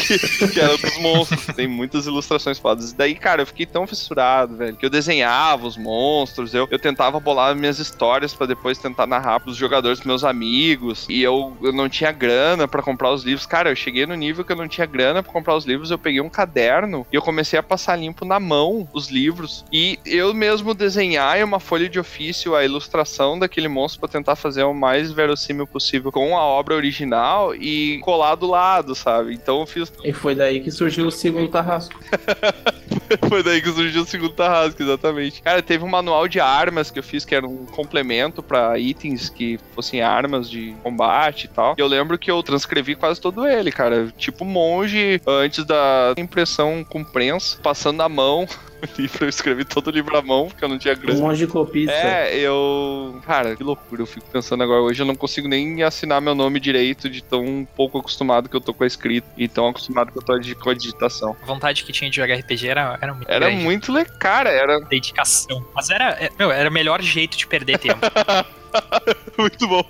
que, 0.05 0.19
que 0.53 0.59
era 0.59 0.73
o 0.73 0.77
dos 0.77 0.97
monstros. 0.99 1.45
Tem 1.55 1.67
muitas 1.67 2.05
ilustrações 2.05 2.59
fodas. 2.59 2.93
Daí, 2.93 3.15
cara, 3.15 3.41
eu 3.41 3.47
fiquei 3.47 3.65
tão 3.65 3.87
fissurado, 3.87 4.55
velho, 4.55 4.75
que 4.75 4.85
eu 4.85 4.89
desenhava 4.89 5.65
os 5.65 5.77
monstros, 5.77 6.53
eu, 6.53 6.67
eu 6.69 6.79
tentava 6.79 7.19
bolar 7.19 7.55
minhas 7.55 7.79
histórias 7.79 8.33
pra 8.33 8.45
depois 8.45 8.77
tentar 8.77 9.07
narrar 9.07 9.39
pros 9.39 9.55
jogadores, 9.55 9.99
pros 9.99 10.07
meus 10.07 10.23
amigos. 10.23 11.05
E 11.09 11.21
eu, 11.21 11.57
eu 11.61 11.73
não 11.73 11.89
tinha 11.89 12.11
grana 12.11 12.67
pra 12.67 12.83
comprar 12.83 13.11
os 13.11 13.23
livros. 13.23 13.45
Cara, 13.45 13.69
eu 13.69 13.75
cheguei 13.75 14.05
no 14.05 14.15
nível 14.15 14.45
que 14.45 14.51
eu 14.51 14.55
não 14.55 14.67
tinha 14.67 14.85
grana 14.85 15.23
pra 15.23 15.31
comprar 15.31 15.55
os 15.55 15.65
livros. 15.65 15.89
Eu 15.89 15.97
peguei 15.97 16.21
um 16.21 16.29
caderno 16.29 17.05
e 17.11 17.15
eu 17.15 17.21
comecei 17.21 17.57
a 17.57 17.63
passar 17.63 17.95
limpo 17.95 18.23
na 18.23 18.39
mão 18.39 18.87
os 18.93 19.09
livros. 19.09 19.65
E 19.71 19.99
eu 20.05 20.33
mesmo 20.33 20.73
desenhar 20.73 21.37
em 21.39 21.43
uma 21.43 21.59
folha 21.59 21.89
de 21.89 21.99
ofício 21.99 22.26
a 22.55 22.65
ilustração 22.65 23.37
daquele 23.37 23.67
monstro 23.67 23.99
pra 23.99 24.09
tentar 24.09 24.35
fazer 24.35 24.63
o 24.63 24.73
mais 24.73 25.11
verossímil 25.11 25.67
possível 25.67 26.11
com 26.11 26.37
a 26.37 26.41
obra 26.41 26.75
original 26.75 27.55
e 27.55 27.99
colar 27.99 28.35
do 28.35 28.47
lado, 28.47 28.95
sabe? 28.95 29.33
Então 29.33 29.61
eu 29.61 29.65
fiz. 29.65 29.91
E 30.03 30.11
foi 30.11 30.35
daí 30.35 30.59
que 30.59 30.71
surgiu 30.71 31.07
o 31.07 31.11
segundo 31.11 31.49
Tarrasco. 31.49 31.99
Foi 33.29 33.43
daí 33.43 33.61
que 33.61 33.71
surgiu 33.71 34.01
o 34.01 34.05
segundo 34.05 34.33
Tarrasco, 34.33 34.81
exatamente. 34.81 35.41
Cara, 35.41 35.61
teve 35.61 35.83
um 35.83 35.87
manual 35.89 36.27
de 36.27 36.39
armas 36.39 36.91
que 36.91 36.99
eu 36.99 37.03
fiz 37.03 37.23
que 37.25 37.35
era 37.35 37.45
um 37.47 37.65
complemento 37.65 38.41
pra 38.43 38.77
itens 38.77 39.29
que 39.29 39.59
fossem 39.75 40.01
armas 40.01 40.49
de 40.49 40.75
combate 40.83 41.45
e 41.45 41.47
tal. 41.47 41.75
E 41.77 41.81
eu 41.81 41.87
lembro 41.87 42.17
que 42.17 42.29
eu 42.29 42.41
transcrevi 42.43 42.95
quase 42.95 43.19
todo 43.21 43.47
ele, 43.47 43.71
cara. 43.71 44.11
Tipo 44.17 44.43
monge, 44.45 45.21
antes 45.25 45.63
da 45.65 46.13
impressão 46.17 46.83
com 46.83 47.03
prensa, 47.03 47.57
passando 47.61 48.01
a 48.01 48.09
mão. 48.09 48.47
Livro, 48.95 49.25
eu 49.25 49.29
escrevi 49.29 49.65
todo 49.65 49.87
o 49.87 49.89
livro 49.89 50.15
à 50.15 50.21
mão, 50.21 50.49
porque 50.49 50.63
eu 50.63 50.69
não 50.69 50.77
tinha 50.77 50.93
Um 50.93 50.97
grana. 50.97 51.19
monte 51.19 51.37
de 51.39 51.47
copista. 51.47 51.91
É, 51.91 52.37
eu. 52.37 53.19
Cara, 53.25 53.55
que 53.55 53.63
loucura. 53.63 54.03
Eu 54.03 54.05
fico 54.05 54.27
pensando 54.31 54.61
agora. 54.61 54.81
Hoje 54.83 55.01
eu 55.01 55.05
não 55.07 55.15
consigo 55.15 55.47
nem 55.47 55.81
assinar 55.81 56.21
meu 56.21 56.35
nome 56.35 56.59
direito 56.59 57.09
de 57.09 57.23
tão 57.23 57.67
pouco 57.75 57.97
acostumado 57.97 58.47
que 58.47 58.55
eu 58.55 58.61
tô 58.61 58.75
com 58.75 58.83
a 58.83 58.87
escrita 58.87 59.27
e 59.35 59.47
tão 59.47 59.67
acostumado 59.67 60.11
que 60.11 60.19
eu 60.19 60.21
tô 60.21 60.37
de- 60.37 60.53
com 60.53 60.69
a 60.69 60.75
digitação. 60.75 61.35
A 61.41 61.45
vontade 61.47 61.83
que 61.83 61.91
tinha 61.91 62.07
de 62.07 62.15
jogar 62.17 62.35
RPG 62.35 62.67
era, 62.67 62.96
era 63.01 63.13
muito 63.13 63.29
Era 63.29 63.45
grande. 63.47 63.63
muito 63.63 63.91
legal, 63.91 64.15
cara. 64.19 64.49
Era 64.49 64.79
Dedicação. 64.89 65.65
Mas 65.73 65.89
era, 65.89 66.11
é, 66.19 66.29
meu, 66.37 66.51
era 66.51 66.69
o 66.69 66.73
melhor 66.73 67.01
jeito 67.01 67.37
de 67.37 67.45
perder 67.47 67.77
tempo. 67.79 67.99
muito 69.37 69.67
bom. 69.67 69.83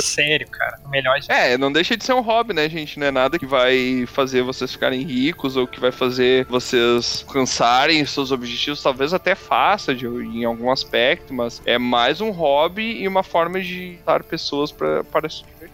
Sério, 0.00 0.48
cara. 0.48 0.78
O 0.84 0.88
melhor 0.88 1.18
jeito. 1.20 1.32
É, 1.32 1.58
não 1.58 1.70
deixa 1.72 1.96
de 1.96 2.04
ser 2.04 2.12
um 2.12 2.20
hobby, 2.20 2.54
né, 2.54 2.68
gente? 2.68 2.98
Não 2.98 3.06
é 3.06 3.10
nada 3.10 3.38
que 3.38 3.46
vai 3.46 4.04
fazer 4.06 4.42
vocês 4.42 4.72
ficarem 4.72 5.02
ricos 5.02 5.56
ou 5.56 5.66
que 5.66 5.80
vai 5.80 5.92
fazer 5.92 6.46
vocês 6.46 7.24
alcançarem 7.26 8.04
seus 8.06 8.30
objetivos. 8.30 8.82
Talvez 8.82 9.12
até 9.12 9.34
faça 9.34 9.94
de, 9.94 10.06
em 10.06 10.44
algum 10.44 10.70
aspecto, 10.70 11.34
mas 11.34 11.60
é 11.64 11.78
mais 11.78 12.20
um 12.20 12.30
hobby 12.30 13.02
e 13.02 13.08
uma 13.08 13.22
forma 13.22 13.60
de 13.60 13.98
dar 14.06 14.22
pessoas 14.22 14.70
pra, 14.72 15.02
para 15.04 15.28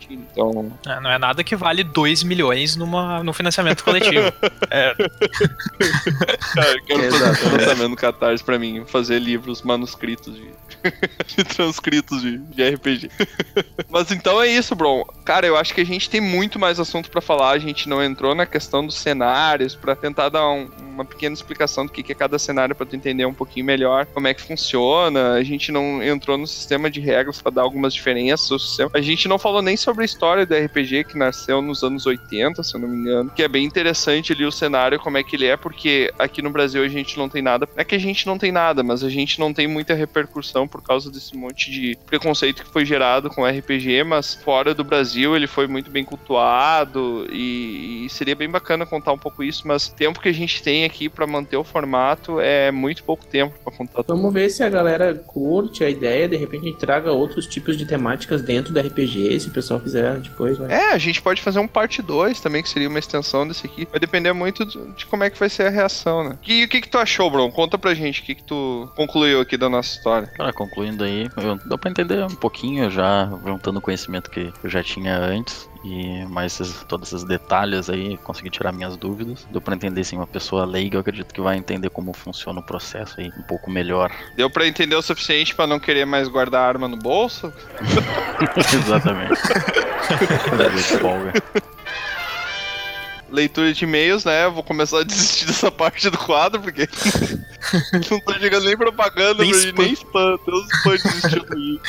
divertir. 0.09 0.19
Então, 0.33 0.73
É, 0.87 1.01
Não 1.01 1.11
é 1.11 1.19
nada 1.19 1.43
que 1.45 1.57
vale 1.57 1.83
2 1.85 2.23
milhões 2.23 2.77
numa, 2.77 3.23
no 3.23 3.33
financiamento 3.33 3.83
coletivo. 3.85 4.33
é, 4.71 4.95
cara, 6.55 6.73
eu 6.73 6.83
quero 6.85 7.03
fazer 7.03 7.17
Exatamente. 7.17 7.47
um 7.47 7.53
lançamento 7.57 7.89
no 7.89 7.97
Catarse 7.97 8.45
pra 8.45 8.59
mim, 8.59 8.85
fazer 8.87 9.19
livros 9.19 9.63
manuscritos 9.63 10.35
de, 10.35 10.49
de 11.37 11.45
transcritos 11.45 12.23
de, 12.23 12.39
de 12.39 12.69
RPG. 12.75 13.11
Mas 13.91 14.11
então 14.11 14.41
é 14.43 14.49
isso, 14.49 14.75
Bron. 14.75 15.05
Cara, 15.25 15.47
eu 15.47 15.57
acho 15.57 15.75
que 15.75 15.81
a 15.81 15.87
gente 15.87 16.09
tem 16.11 16.21
muito 16.21 16.59
mais 16.59 16.79
assunto 16.81 17.11
pra 17.11 17.21
falar. 17.21 17.51
A 17.51 17.59
gente 17.59 17.89
não 17.89 18.03
entrou 18.03 18.35
na 18.35 18.47
questão 18.47 18.87
dos 18.87 18.97
cenários 18.97 19.75
pra 19.75 19.95
tentar 19.97 20.29
dar 20.29 20.47
um- 20.49 20.69
uma 20.95 21.05
pequena 21.05 21.35
explicação 21.35 21.87
do 21.87 21.91
que 21.93 22.03
que 22.05 22.13
é 22.13 22.15
cada 22.15 22.39
cenário 22.39 22.75
pra 22.75 22.87
tu 22.87 22.95
entender 22.95 23.25
um 23.27 23.35
pouquinho 23.35 23.67
melhor 23.67 24.07
como 24.07 24.29
é 24.29 24.35
que 24.35 24.41
funciona. 24.43 25.33
A 25.33 25.43
gente 25.43 25.73
não 25.73 26.03
entrou 26.03 26.39
no 26.39 26.47
sistema 26.47 26.89
de 26.91 27.01
regras 27.01 27.41
pra 27.43 27.51
dar 27.51 27.63
algumas 27.63 27.93
diferenças. 27.93 28.77
A 28.93 29.01
gente 29.01 29.27
não 29.27 29.39
falou 29.39 29.61
nem 29.63 29.77
sobre 29.77 29.94
a 30.03 30.05
história 30.05 30.47
do 30.47 30.55
RPG 30.55 31.05
que 31.05 31.19
nasceu 31.19 31.61
nos 31.61 31.83
anos 31.83 32.07
80, 32.07 32.63
se 32.63 32.75
eu 32.75 32.81
não 32.81 32.89
me 32.89 32.97
engano, 32.97 33.31
que 33.31 33.43
é 33.43 33.49
bem 33.49 33.65
interessante 33.65 34.33
ali 34.33 34.45
o 34.45 34.53
cenário 34.53 34.99
como 34.99 35.19
é 35.19 35.23
que 35.23 35.37
ele 35.37 35.47
é, 35.47 35.57
porque 35.57 36.13
aqui 36.19 36.43
no 36.43 36.51
Brasil 36.51 36.83
a 36.83 36.89
gente 36.89 37.17
não 37.19 37.29
tem 37.29 37.43
nada. 37.43 37.69
Não 37.75 37.81
é 37.81 37.85
que 37.85 37.95
a 37.95 38.01
gente 38.01 38.27
não 38.27 38.39
tem 38.39 38.53
nada, 38.53 38.83
mas 38.83 39.03
a 39.03 39.09
gente 39.09 39.39
não 39.39 39.53
tem 39.53 39.67
muita 39.67 39.95
repercussão 39.95 40.67
por 40.67 40.83
causa 40.83 41.11
desse 41.11 41.37
monte 41.37 41.71
de 41.71 41.99
preconceito 42.07 42.65
que 42.65 42.71
foi 42.71 42.85
gerado 42.85 43.31
com 43.31 43.43
o 43.43 43.47
RPG, 43.47 44.05
mas 44.05 44.35
fora 44.35 44.75
do 44.75 44.85
Brasil 44.85 45.37
ele 45.37 45.47
foi 45.47 45.67
muito 45.67 45.91
bem 45.91 46.05
cultuado 46.05 47.27
e, 47.31 48.05
e 48.05 48.11
seria 48.11 48.35
bem 48.35 48.49
bacana 48.49 48.87
contar 48.87 49.13
um 49.13 49.19
pouco 49.19 49.43
isso, 49.43 49.67
mas 49.67 49.87
o 49.87 49.95
tempo 49.95 50.21
que 50.21 50.29
a 50.29 50.35
gente 50.35 50.63
tem 50.63 50.85
aqui 50.85 51.09
pra 51.09 51.27
manter 51.27 51.57
o 51.57 51.65
formato 51.65 52.41
é 52.41 52.71
muito 52.71 53.05
pouco 53.05 53.27
tempo 53.27 53.55
pra 53.63 53.73
contar 53.73 54.03
tudo. 54.03 54.17
Vamos 54.17 54.33
ver 54.33 54.51
se 54.51 54.63
a 54.63 54.69
galera 54.69 55.15
curte 55.15 55.85
a 55.85 55.91
ideia, 55.91 56.29
de 56.29 56.37
repente 56.37 56.63
a 56.63 56.71
gente 56.71 56.79
traga 56.79 57.13
outros 57.13 57.47
tipos 57.47 57.77
de 57.77 57.87
temáticas 57.87 58.43
dentro 58.43 58.73
do 58.73 58.81
RPG, 58.81 59.41
se 59.41 59.49
o 59.49 59.53
pessoal 59.53 59.74
fizer 59.81 60.19
depois, 60.19 60.59
vai. 60.59 60.71
É, 60.71 60.93
a 60.93 60.99
gente 60.99 61.21
pode 61.21 61.43
fazer 61.43 61.59
um 61.59 61.69
parte 61.69 62.03
2 62.03 62.41
também, 62.41 62.63
que 62.63 62.69
seria 62.69 62.89
uma 62.89 62.99
extensão 62.99 63.47
desse 63.47 63.67
aqui. 63.67 63.87
Vai 63.91 64.01
depender 64.01 64.33
muito 64.33 64.65
de 64.65 65.07
como 65.07 65.25
é 65.25 65.31
que 65.31 65.39
vai 65.39 65.49
ser 65.49 65.67
a 65.67 65.71
reação, 65.71 66.25
né? 66.25 66.39
E 66.47 66.65
o 66.65 66.69
que, 66.69 66.81
que 66.81 66.89
tu 66.89 66.99
achou, 66.99 67.31
Bron? 67.31 67.51
Conta 67.51 67.79
pra 67.79 67.95
gente 67.95 68.21
o 68.21 68.25
que, 68.25 68.35
que 68.35 68.45
tu 68.45 68.89
concluiu 68.97 69.41
aqui 69.41 69.57
da 69.57 69.69
nossa 69.69 69.97
história. 69.97 70.29
Cara, 70.29 70.53
concluindo 70.53 71.05
aí, 71.05 71.29
eu, 71.37 71.59
deu 71.67 71.79
pra 71.79 71.91
entender 71.91 72.25
um 72.25 72.35
pouquinho 72.35 72.91
já, 72.91 73.31
juntando 73.45 73.79
o 73.79 73.83
conhecimento 73.83 74.31
que 74.31 74.53
eu 74.63 74.71
já 74.71 74.83
tinha 74.83 75.17
antes. 75.17 75.69
E 75.85 76.25
mais 76.25 76.59
esses, 76.59 76.83
todos 76.85 77.13
esses 77.13 77.25
detalhes 77.25 77.91
aí, 77.91 78.17
consegui 78.17 78.49
tirar 78.49 78.73
minhas 78.73 78.97
dúvidas. 78.97 79.47
Deu 79.51 79.61
pra 79.61 79.75
entender, 79.75 80.03
sim, 80.03 80.17
uma 80.17 80.27
pessoa 80.27 80.65
leiga, 80.65 80.97
eu 80.97 81.01
acredito 81.01 81.35
que 81.35 81.43
vai 81.43 81.59
entender 81.59 81.91
como 81.91 82.15
funciona 82.15 82.61
o 82.61 82.63
processo 82.63 83.21
aí 83.21 83.31
um 83.39 83.43
pouco 83.43 83.71
melhor. 83.71 84.11
Deu 84.35 84.49
pra 84.49 84.67
entender 84.67 84.97
o 84.97 85.03
suficiente 85.03 85.55
pra 85.55 85.67
não 85.67 85.79
querer 85.79 86.07
mais 86.07 86.27
guardar 86.27 86.67
arma 86.67 86.89
no 86.89 86.97
bolso? 86.97 87.53
Exatamente. 88.75 89.41
Leitura 93.31 93.73
de 93.73 93.85
e-mails, 93.85 94.25
né? 94.25 94.45
Eu 94.45 94.53
vou 94.53 94.63
começar 94.63 95.01
a 95.01 95.05
desistir 95.05 95.45
dessa 95.47 95.71
parte 95.71 96.09
do 96.09 96.17
quadro, 96.17 96.63
porque 96.63 96.89
não 98.11 98.21
tô 98.21 98.33
chegando 98.35 98.67
nem 98.67 98.77
propaganda, 98.77 99.43
Nem 99.43 99.53
nem, 99.53 99.61
spam. 99.61 99.83
nem 99.85 99.93
spam. 99.93 100.35
Até 100.35 100.51
os 100.53 100.67
spam 100.67 100.97
desistiram 100.97 101.47
aí. 101.55 101.81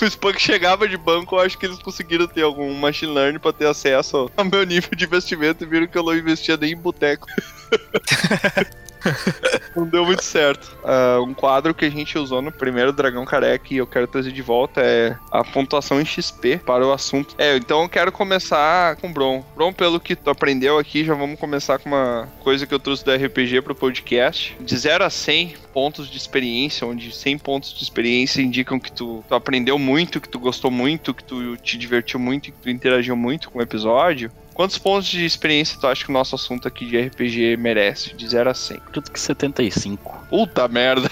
O 0.00 0.04
spam 0.06 0.32
que 0.32 0.42
chegava 0.42 0.88
de 0.88 0.96
banco, 0.96 1.36
eu 1.36 1.40
acho 1.40 1.58
que 1.58 1.66
eles 1.66 1.78
conseguiram 1.78 2.26
ter 2.26 2.42
algum 2.42 2.72
machine 2.74 3.12
learning 3.12 3.38
pra 3.38 3.52
ter 3.52 3.66
acesso 3.66 4.30
ao 4.36 4.44
meu 4.44 4.64
nível 4.64 4.90
de 4.96 5.04
investimento 5.04 5.64
e 5.64 5.66
viram 5.66 5.86
que 5.86 5.96
eu 5.96 6.02
não 6.02 6.14
investia 6.16 6.56
nem 6.56 6.72
em 6.72 6.76
boteco. 6.76 7.26
Não 9.76 9.86
deu 9.86 10.04
muito 10.04 10.24
certo. 10.24 10.76
Ah, 10.84 11.20
um 11.20 11.34
quadro 11.34 11.74
que 11.74 11.84
a 11.84 11.90
gente 11.90 12.18
usou 12.18 12.42
no 12.42 12.52
primeiro 12.52 12.92
Dragão 12.92 13.24
Careca 13.24 13.66
e 13.70 13.76
eu 13.76 13.86
quero 13.86 14.06
trazer 14.06 14.32
de 14.32 14.42
volta 14.42 14.80
é 14.80 15.16
a 15.30 15.44
pontuação 15.44 16.00
em 16.00 16.04
XP 16.04 16.58
para 16.58 16.86
o 16.86 16.92
assunto. 16.92 17.34
É, 17.38 17.56
então 17.56 17.82
eu 17.82 17.88
quero 17.88 18.12
começar 18.12 18.96
com 18.96 19.08
o 19.08 19.12
Bron. 19.12 19.44
Bron, 19.54 19.72
pelo 19.72 20.00
que 20.00 20.14
tu 20.14 20.30
aprendeu 20.30 20.78
aqui, 20.78 21.04
já 21.04 21.14
vamos 21.14 21.38
começar 21.38 21.78
com 21.78 21.88
uma 21.88 22.28
coisa 22.40 22.66
que 22.66 22.74
eu 22.74 22.78
trouxe 22.78 23.04
do 23.04 23.12
RPG 23.12 23.62
pro 23.62 23.74
podcast. 23.74 24.56
De 24.60 24.76
0 24.76 25.04
a 25.04 25.10
100 25.10 25.54
pontos 25.72 26.10
de 26.10 26.16
experiência, 26.16 26.86
onde 26.86 27.14
100 27.14 27.38
pontos 27.38 27.72
de 27.72 27.82
experiência 27.82 28.42
indicam 28.42 28.78
que 28.78 28.92
tu, 28.92 29.24
tu 29.26 29.34
aprendeu 29.34 29.78
muito, 29.78 30.20
que 30.20 30.28
tu 30.28 30.38
gostou 30.38 30.70
muito, 30.70 31.14
que 31.14 31.24
tu 31.24 31.56
te 31.56 31.78
divertiu 31.78 32.20
muito 32.20 32.52
que 32.52 32.52
tu 32.52 32.70
interagiu 32.70 33.16
muito 33.16 33.50
com 33.50 33.58
o 33.58 33.62
episódio. 33.62 34.30
Quantos 34.54 34.76
pontos 34.78 35.08
de 35.08 35.24
experiência 35.24 35.78
tu 35.80 35.86
acha 35.86 36.04
que 36.04 36.10
o 36.10 36.12
nosso 36.12 36.34
assunto 36.34 36.68
aqui 36.68 36.86
de 36.86 37.00
RPG 37.00 37.56
merece? 37.56 38.14
De 38.14 38.28
0 38.28 38.50
a 38.50 38.54
100. 38.54 38.76
Acredito 38.76 39.10
que 39.12 39.18
75. 39.20 40.26
Puta 40.28 40.68
merda. 40.68 41.10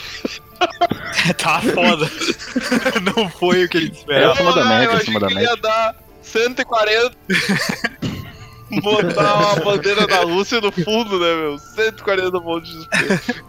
tá 1.38 1.60
foda. 1.62 2.10
Não 3.16 3.28
foi 3.30 3.64
o 3.64 3.68
que 3.68 3.76
ele 3.78 3.88
É 3.88 3.92
esperava. 3.92 4.32
acima 4.32 4.54
da 4.54 4.64
média, 4.64 4.84
eu 4.84 4.92
acima 4.92 5.18
achei 5.18 5.20
da 5.20 5.26
que 5.28 5.34
média. 5.34 5.48
ia 5.50 5.56
dar 5.56 5.94
140. 6.22 7.16
Botar 8.82 9.34
uma 9.34 9.56
bandeira 9.64 10.06
da 10.06 10.20
Rússia 10.20 10.60
no 10.60 10.70
fundo, 10.70 11.18
né, 11.18 11.34
meu? 11.34 11.58
140 11.58 12.40
pontos 12.40 12.70
de 12.70 12.84
XP. 13.16 13.42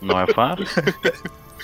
Não 0.00 0.20
é 0.20 0.26
fácil. 0.32 0.66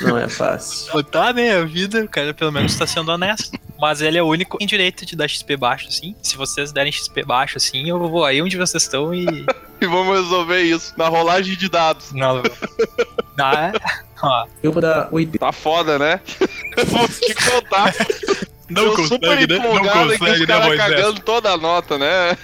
Não 0.01 0.17
é 0.19 0.29
fácil. 0.29 1.03
Tá, 1.05 1.33
né? 1.33 1.57
A 1.59 1.65
vida, 1.65 2.05
o 2.05 2.09
cara 2.09 2.33
pelo 2.35 2.53
menos 2.53 2.77
tá 2.77 2.87
sendo 2.87 3.11
honesto. 3.11 3.59
Mas 3.81 4.01
ele 4.01 4.19
é 4.19 4.23
o 4.23 4.27
único 4.27 4.57
em 4.61 4.67
direito 4.67 5.07
de 5.07 5.15
dar 5.15 5.29
XP 5.29 5.57
baixo, 5.57 5.87
assim. 5.89 6.15
Se 6.23 6.37
vocês 6.37 6.73
derem 6.73 6.91
XP 6.91 7.23
baixo, 7.25 7.57
assim, 7.59 7.89
eu 7.89 7.99
vou 8.09 8.25
aí 8.25 8.43
onde 8.43 8.57
vocês 8.57 8.83
estão 8.83 9.15
e. 9.15 9.27
E 9.81 9.87
vamos 9.87 10.17
resolver 10.17 10.61
isso 10.61 10.93
na 10.97 11.07
rolagem 11.07 11.57
de 11.57 11.69
dados. 11.69 12.11
Não. 12.11 12.43
Não, 13.37 13.53
é- 13.53 13.73
Ah, 14.21 14.45
Eu 14.61 14.73
vou 14.73 14.83
dar 14.83 15.09
80. 15.13 15.39
Tá 15.39 15.53
foda, 15.53 15.97
né? 16.01 16.21
Vou 16.89 17.07
te 17.09 17.33
contar. 17.49 17.95
não 18.69 18.83
Eu 18.87 18.91
consegue, 18.97 19.09
super 19.09 19.49
né? 19.49 19.59
Não 19.59 19.79
consegue, 20.09 20.47
né, 20.49 20.59
Moisés? 20.67 20.79
cagando 20.79 21.21
toda 21.21 21.51
a 21.53 21.57
nota, 21.57 21.97
né? 21.97 22.37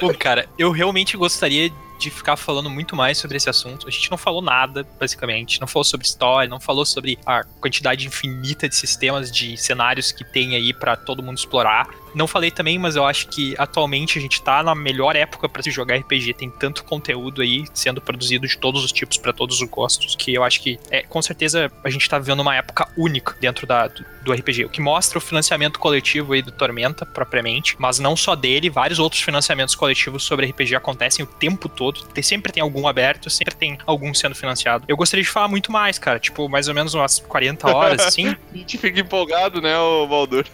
Pô, 0.00 0.14
cara, 0.14 0.46
eu 0.58 0.70
realmente 0.70 1.14
gostaria 1.16 1.70
de 1.98 2.10
ficar 2.10 2.36
falando 2.36 2.68
muito 2.68 2.94
mais 2.94 3.18
sobre 3.18 3.36
esse 3.36 3.48
assunto. 3.48 3.88
A 3.88 3.90
gente 3.90 4.10
não 4.10 4.18
falou 4.18 4.42
nada, 4.42 4.86
basicamente. 4.98 5.60
Não 5.60 5.66
falou 5.66 5.84
sobre 5.84 6.06
história, 6.06 6.48
não 6.48 6.60
falou 6.60 6.84
sobre 6.84 7.18
a 7.24 7.44
quantidade 7.44 8.06
infinita 8.06 8.68
de 8.68 8.74
sistemas, 8.74 9.30
de 9.30 9.56
cenários 9.56 10.12
que 10.12 10.24
tem 10.24 10.54
aí 10.54 10.72
pra 10.72 10.96
todo 10.96 11.22
mundo 11.22 11.38
explorar. 11.38 11.88
Não 12.16 12.26
falei 12.26 12.50
também, 12.50 12.78
mas 12.78 12.96
eu 12.96 13.04
acho 13.04 13.28
que 13.28 13.54
atualmente 13.58 14.18
a 14.18 14.22
gente 14.22 14.40
tá 14.40 14.62
na 14.62 14.74
melhor 14.74 15.14
época 15.14 15.50
pra 15.50 15.62
se 15.62 15.70
jogar 15.70 15.96
RPG. 15.96 16.32
Tem 16.32 16.48
tanto 16.48 16.82
conteúdo 16.82 17.42
aí 17.42 17.64
sendo 17.74 18.00
produzido 18.00 18.46
de 18.46 18.56
todos 18.56 18.82
os 18.82 18.90
tipos 18.90 19.18
pra 19.18 19.34
todos 19.34 19.60
os 19.60 19.68
gostos, 19.68 20.16
que 20.16 20.32
eu 20.32 20.42
acho 20.42 20.62
que 20.62 20.80
é 20.90 21.02
com 21.02 21.20
certeza 21.20 21.70
a 21.84 21.90
gente 21.90 22.08
tá 22.08 22.18
vivendo 22.18 22.40
uma 22.40 22.56
época 22.56 22.88
única 22.96 23.36
dentro 23.38 23.66
da, 23.66 23.86
do, 23.88 24.02
do 24.24 24.32
RPG. 24.32 24.64
O 24.64 24.70
que 24.70 24.80
mostra 24.80 25.18
o 25.18 25.20
financiamento 25.20 25.78
coletivo 25.78 26.32
aí 26.32 26.40
do 26.40 26.50
Tormenta, 26.50 27.04
propriamente, 27.04 27.76
mas 27.78 27.98
não 27.98 28.16
só 28.16 28.34
dele, 28.34 28.70
vários 28.70 28.98
outros 28.98 29.20
financiamentos 29.20 29.74
coletivos 29.74 30.24
sobre 30.24 30.46
RPG 30.46 30.74
acontecem 30.74 31.22
o 31.22 31.28
tempo 31.28 31.68
todo. 31.68 32.02
Tem, 32.06 32.22
sempre 32.22 32.50
tem 32.50 32.62
algum 32.62 32.88
aberto, 32.88 33.28
sempre 33.28 33.54
tem 33.54 33.76
algum 33.84 34.14
sendo 34.14 34.34
financiado. 34.34 34.86
Eu 34.88 34.96
gostaria 34.96 35.22
de 35.22 35.30
falar 35.30 35.48
muito 35.48 35.70
mais, 35.70 35.98
cara, 35.98 36.18
tipo, 36.18 36.48
mais 36.48 36.66
ou 36.66 36.74
menos 36.74 36.94
umas 36.94 37.18
40 37.20 37.76
horas, 37.76 38.00
assim. 38.06 38.28
A 38.28 38.56
gente 38.56 38.78
fica 38.78 38.98
empolgado, 38.98 39.60
né, 39.60 39.78
o 39.78 40.06
Valdur? 40.06 40.46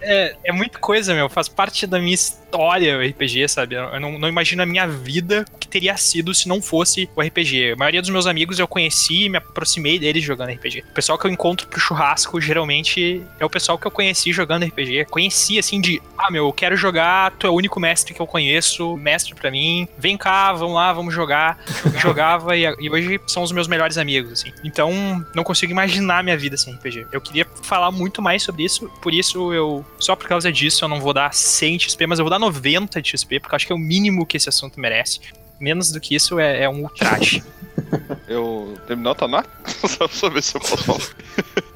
É, 0.00 0.36
é 0.44 0.52
muita 0.52 0.78
coisa, 0.78 1.14
meu. 1.14 1.28
Faz 1.28 1.48
parte 1.48 1.86
da 1.86 1.98
minha 1.98 2.14
história 2.14 2.98
o 2.98 3.02
RPG, 3.02 3.48
sabe? 3.48 3.76
Eu 3.76 4.00
não, 4.00 4.18
não 4.18 4.28
imagino 4.28 4.62
a 4.62 4.66
minha 4.66 4.86
vida 4.86 5.44
que 5.58 5.68
teria 5.68 5.96
sido 5.96 6.34
se 6.34 6.48
não 6.48 6.60
fosse 6.60 7.08
o 7.14 7.22
RPG. 7.22 7.72
A 7.72 7.76
maioria 7.76 8.00
dos 8.00 8.10
meus 8.10 8.26
amigos 8.26 8.58
eu 8.58 8.66
conheci 8.66 9.24
e 9.24 9.28
me 9.28 9.38
aproximei 9.38 9.98
deles 9.98 10.24
jogando 10.24 10.50
RPG. 10.50 10.84
O 10.90 10.94
pessoal 10.94 11.18
que 11.18 11.26
eu 11.26 11.30
encontro 11.30 11.68
pro 11.68 11.80
churrasco 11.80 12.40
geralmente 12.40 13.22
é 13.38 13.44
o 13.44 13.50
pessoal 13.50 13.78
que 13.78 13.86
eu 13.86 13.90
conheci 13.90 14.32
jogando 14.32 14.64
RPG. 14.66 15.06
Conheci 15.10 15.58
assim 15.58 15.80
de, 15.80 16.02
ah, 16.18 16.30
meu, 16.30 16.46
eu 16.46 16.52
quero 16.52 16.76
jogar, 16.76 17.32
tu 17.32 17.46
é 17.46 17.50
o 17.50 17.54
único 17.54 17.78
mestre 17.78 18.14
que 18.14 18.20
eu 18.20 18.26
conheço, 18.26 18.96
mestre 18.96 19.34
pra 19.34 19.50
mim. 19.50 19.86
Vem 19.96 20.16
cá, 20.16 20.52
vamos 20.52 20.74
lá, 20.74 20.92
vamos 20.92 21.14
jogar. 21.14 21.58
Jogava 22.00 22.56
e, 22.56 22.64
e 22.80 22.90
hoje 22.90 23.20
são 23.26 23.42
os 23.42 23.52
meus 23.52 23.68
melhores 23.68 23.98
amigos, 23.98 24.32
assim. 24.32 24.52
Então, 24.64 25.24
não 25.34 25.44
consigo 25.44 25.70
imaginar 25.70 26.24
minha 26.24 26.36
vida 26.36 26.56
sem 26.56 26.74
RPG. 26.74 27.06
Eu 27.12 27.20
queria 27.20 27.46
falar 27.62 27.90
muito 27.90 28.22
mais 28.22 28.42
sobre 28.42 28.64
isso, 28.64 28.88
por 29.02 29.12
isso 29.12 29.39
eu, 29.52 29.84
só 29.98 30.14
por 30.14 30.28
causa 30.28 30.52
disso, 30.52 30.84
eu 30.84 30.88
não 30.88 31.00
vou 31.00 31.12
dar 31.12 31.32
100 31.32 31.76
de 31.78 31.84
XP, 31.86 32.06
mas 32.06 32.18
eu 32.18 32.24
vou 32.24 32.30
dar 32.30 32.38
90 32.38 33.00
de 33.00 33.10
XP, 33.10 33.40
porque 33.40 33.54
eu 33.54 33.56
acho 33.56 33.66
que 33.66 33.72
é 33.72 33.76
o 33.76 33.78
mínimo 33.78 34.26
que 34.26 34.36
esse 34.36 34.48
assunto 34.48 34.78
merece. 34.78 35.20
Menos 35.58 35.90
do 35.90 36.00
que 36.00 36.14
isso 36.14 36.38
é, 36.38 36.64
é 36.64 36.68
um 36.68 36.82
ultraje. 36.82 37.42
Eu 38.28 38.78
terminou 38.86 39.16
a 39.18 39.28
nota? 39.28 39.50
Só 39.88 40.06
pra 40.06 40.16
saber 40.16 40.42
se 40.42 40.56
eu 40.56 40.60
posso 40.60 40.84
falar. 40.84 41.00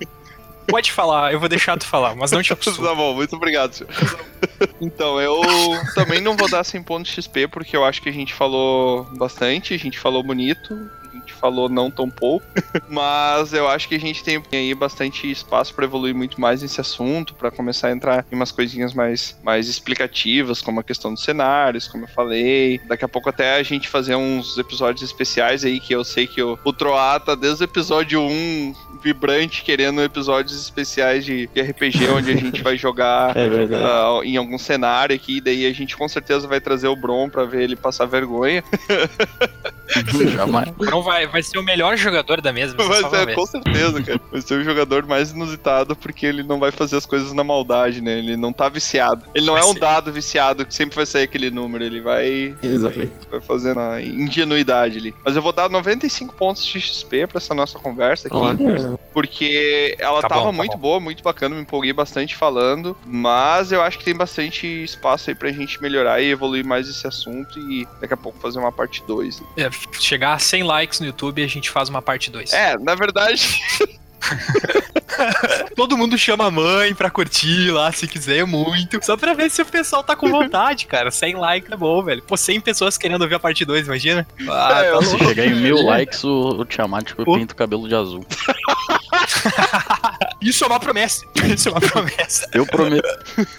Pode 0.68 0.92
falar, 0.92 1.32
eu 1.32 1.38
vou 1.38 1.48
deixar 1.48 1.76
tu 1.76 1.86
falar, 1.86 2.16
mas 2.16 2.30
não 2.30 2.42
te 2.42 2.52
acostumo. 2.52 2.86
Tá 2.86 2.94
bom, 2.94 3.14
muito 3.14 3.36
obrigado, 3.36 3.72
senhor. 3.74 3.92
Então, 4.80 5.20
eu 5.20 5.42
também 5.94 6.20
não 6.20 6.36
vou 6.36 6.48
dar 6.48 6.64
100 6.64 6.82
pontos 6.84 7.12
de 7.12 7.22
XP, 7.22 7.48
porque 7.48 7.76
eu 7.76 7.84
acho 7.84 8.00
que 8.00 8.08
a 8.08 8.12
gente 8.12 8.32
falou 8.32 9.04
bastante, 9.16 9.74
a 9.74 9.78
gente 9.78 9.98
falou 9.98 10.22
bonito, 10.22 10.90
falou 11.35 11.68
não 11.68 11.91
tão 11.91 12.09
pouco, 12.09 12.47
mas 12.89 13.53
eu 13.53 13.68
acho 13.68 13.89
que 13.89 13.95
a 13.95 14.01
gente 14.01 14.22
tem 14.22 14.43
aí 14.53 14.74
bastante 14.74 15.30
espaço 15.30 15.74
para 15.74 15.85
evoluir 15.85 16.14
muito 16.14 16.41
mais 16.41 16.62
nesse 16.62 16.80
assunto, 16.80 17.35
para 17.35 17.51
começar 17.51 17.89
a 17.89 17.93
entrar 17.93 18.26
em 18.30 18.35
umas 18.35 18.53
coisinhas 18.53 18.95
mais, 18.95 19.39
mais 19.43 19.68
explicativas, 19.68 20.61
como 20.61 20.80
a 20.80 20.85
questão 20.85 21.12
dos 21.12 21.22
cenários, 21.22 21.89
como 21.89 22.05
eu 22.05 22.09
falei. 22.09 22.80
Daqui 22.87 23.05
a 23.05 23.09
pouco 23.09 23.28
até 23.28 23.57
a 23.57 23.62
gente 23.62 23.89
fazer 23.89 24.14
uns 24.14 24.59
episódios 24.59 25.03
especiais 25.03 25.64
aí, 25.64 25.80
que 25.80 25.95
eu 25.95 26.05
sei 26.05 26.26
que 26.26 26.43
o, 26.43 26.59
o 26.64 26.72
Troá 26.72 27.18
tá 27.20 27.35
desde 27.35 27.62
o 27.62 27.66
episódio 27.66 28.20
1 28.20 28.74
vibrante, 29.03 29.62
querendo 29.62 30.03
episódios 30.03 30.59
especiais 30.59 31.24
de, 31.24 31.47
de 31.49 31.61
RPG, 31.61 32.09
onde 32.09 32.30
a 32.32 32.37
gente 32.37 32.62
vai 32.62 32.76
jogar 32.76 33.35
É 33.45 33.76
ah, 33.76 34.20
em 34.24 34.37
algum 34.37 34.59
cenário 34.59 35.14
aqui, 35.14 35.41
daí 35.41 35.66
a 35.66 35.72
gente 35.72 35.97
com 35.97 36.09
certeza 36.09 36.47
vai 36.47 36.61
trazer 36.61 36.89
o 36.89 36.97
Bron 36.97 37.28
pra 37.28 37.45
ver 37.45 37.62
ele 37.62 37.76
passar 37.76 38.07
vergonha. 38.07 38.62
Jamais. 40.35 40.72
Não 40.78 41.03
vai, 41.03 41.26
vai 41.26 41.43
ser 41.43 41.59
o 41.59 41.62
melhor 41.62 41.97
jogador 41.97 42.41
da 42.41 42.53
mesa. 42.53 42.74
Vai 42.76 43.03
ser, 43.11 43.26
ver. 43.26 43.35
com 43.35 43.47
certeza, 43.47 44.03
cara. 44.03 44.20
Vai 44.32 44.41
ser 44.41 44.55
o 44.61 44.64
jogador 44.64 45.07
mais 45.07 45.30
inusitado 45.32 45.95
porque 45.97 46.24
ele 46.26 46.43
não 46.43 46.59
vai 46.59 46.70
fazer 46.70 46.97
as 46.97 47.07
coisas 47.07 47.32
na 47.32 47.45
maldade, 47.45 48.01
né? 48.01 48.18
Ele 48.18 48.37
não 48.37 48.53
tá 48.53 48.68
viciado. 48.68 49.24
Ele 49.35 49.47
não 49.47 49.55
Vai 49.55 49.62
é 49.62 49.66
um 49.66 49.72
ser. 49.72 49.80
dado 49.80 50.12
viciado 50.12 50.64
que 50.66 50.74
sempre 50.74 50.97
vai 50.97 51.07
sair 51.07 51.24
aquele 51.24 51.51
número. 51.51 51.85
Ele 51.85 52.01
vai, 52.01 52.55
Exatamente. 52.62 53.12
vai 53.30 53.41
fazer 53.41 53.74
na 53.74 54.01
ingenuidade 54.01 54.99
ali. 54.99 55.14
Mas 55.24 55.37
eu 55.37 55.43
vou 55.43 55.53
dar 55.53 55.68
95 55.68 56.35
pontos 56.35 56.64
de 56.64 56.80
XP 56.80 57.26
pra 57.26 57.39
essa 57.39 57.55
nossa 57.55 57.78
conversa 57.78 58.28
aqui. 58.28 58.37
Olha, 58.37 58.99
Porque 59.12 59.97
ela 59.99 60.20
Tá 60.22 60.28
tava 60.28 60.41
bom, 60.43 60.47
tá 60.51 60.53
muito 60.57 60.72
bom. 60.72 60.78
boa, 60.78 61.01
muito 61.01 61.22
bacana, 61.22 61.55
me 61.55 61.62
empolguei 61.62 61.93
bastante 61.93 62.35
falando. 62.37 62.97
Mas 63.07 63.70
eu 63.72 63.82
acho 63.82 63.99
que 63.99 64.05
tem 64.05 64.14
bastante 64.14 64.66
espaço 64.66 65.30
aí 65.30 65.37
pra 65.37 65.51
gente 65.53 65.80
melhorar 65.82 66.20
e 66.20 66.30
evoluir 66.30 66.64
mais 66.64 66.89
esse 66.89 67.07
assunto. 67.07 67.59
E 67.70 67.87
daqui 68.01 68.14
a 68.14 68.16
pouco 68.16 68.39
fazer 68.39 68.59
uma 68.59 68.72
parte 68.72 69.03
2. 69.07 69.43
É, 69.57 69.70
chegar 70.00 70.34
a 70.34 70.38
100 70.38 70.62
likes 70.62 71.00
no 71.00 71.06
YouTube 71.06 71.42
a 71.42 71.46
gente 71.46 71.70
faz 71.70 71.88
uma 71.88 72.02
parte 72.02 72.30
2. 72.30 72.52
É, 72.52 72.76
na 72.78 72.94
verdade, 72.94 73.60
Todo 75.76 75.96
mundo 75.98 76.16
chama 76.16 76.46
a 76.46 76.50
mãe 76.50 76.94
pra 76.94 77.10
curtir 77.10 77.70
lá, 77.70 77.92
se 77.92 78.06
quiser 78.08 78.46
muito. 78.46 79.04
Só 79.04 79.16
pra 79.16 79.34
ver 79.34 79.50
se 79.50 79.60
o 79.62 79.66
pessoal 79.66 80.02
tá 80.02 80.16
com 80.16 80.30
vontade, 80.30 80.86
cara. 80.86 81.10
100 81.10 81.34
likes 81.36 81.70
é 81.70 81.76
bom, 81.76 82.02
velho. 82.02 82.22
Pô, 82.22 82.36
100 82.36 82.60
pessoas 82.60 82.96
querendo 82.96 83.28
ver 83.28 83.34
a 83.36 83.38
parte 83.38 83.64
2, 83.64 83.86
imagina? 83.86 84.26
Ah, 84.48 84.82
É, 84.82 84.92
tá 84.92 85.02
Se 85.02 85.10
louco. 85.10 85.24
chegar 85.26 85.46
em 85.46 85.54
mil 85.54 85.76
likes, 85.84 86.24
o, 86.24 86.60
o 86.60 86.64
Tiamat 86.64 87.04
tipo, 87.08 87.24
pinta 87.24 87.52
o 87.52 87.56
cabelo 87.56 87.86
de 87.88 87.94
azul. 87.94 88.24
Isso 90.45 90.62
é 90.62 90.66
uma 90.66 90.78
promessa. 90.78 91.24
Isso 91.49 91.68
é 91.68 91.72
uma 91.72 91.80
promessa. 91.80 92.47
Eu 92.53 92.66
prometo. 92.66 93.09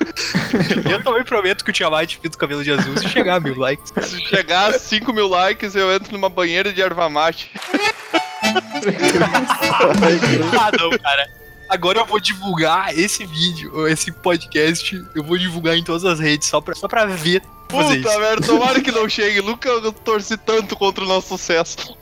Eu 0.88 1.04
também 1.04 1.24
prometo 1.24 1.66
que 1.66 1.72
o 1.72 1.74
Tiamat 1.74 2.18
pinta 2.18 2.36
o 2.36 2.40
cabelo 2.40 2.64
de 2.64 2.72
azul 2.72 2.96
se 2.98 3.10
chegar 3.10 3.38
a 3.38 3.40
mil 3.40 3.58
likes. 3.58 3.92
se 4.08 4.22
chegar 4.22 4.70
a 4.70 4.80
5 4.80 5.12
mil 5.12 5.28
likes, 5.28 5.76
eu 5.76 5.92
entro 5.92 6.14
numa 6.14 6.30
banheira 6.30 6.72
de 6.72 6.82
erva 6.82 7.10
mate. 7.10 7.52
Ah, 10.58 10.72
não, 10.80 10.92
cara. 10.92 11.28
Agora 11.68 12.00
eu 12.00 12.06
vou 12.06 12.20
divulgar 12.20 12.96
esse 12.98 13.26
vídeo, 13.26 13.88
esse 13.88 14.12
podcast, 14.12 15.04
eu 15.16 15.24
vou 15.24 15.38
divulgar 15.38 15.76
em 15.76 15.84
todas 15.84 16.06
as 16.06 16.20
redes, 16.20 16.48
só 16.48 16.62
pra, 16.62 16.76
só 16.76 16.88
pra 16.88 17.06
ver 17.06 17.42
fazer 17.76 17.98
Puta 17.98 18.10
isso. 18.10 18.20
merda, 18.20 18.48
tomara 18.48 18.82
que 18.82 18.92
não 18.92 19.08
chegue. 19.10 19.42
Nunca 19.42 19.70
eu 19.70 19.92
torci 19.92 20.38
tanto 20.38 20.76
contra 20.76 21.04
o 21.04 21.08
nosso 21.08 21.28
sucesso. 21.30 21.96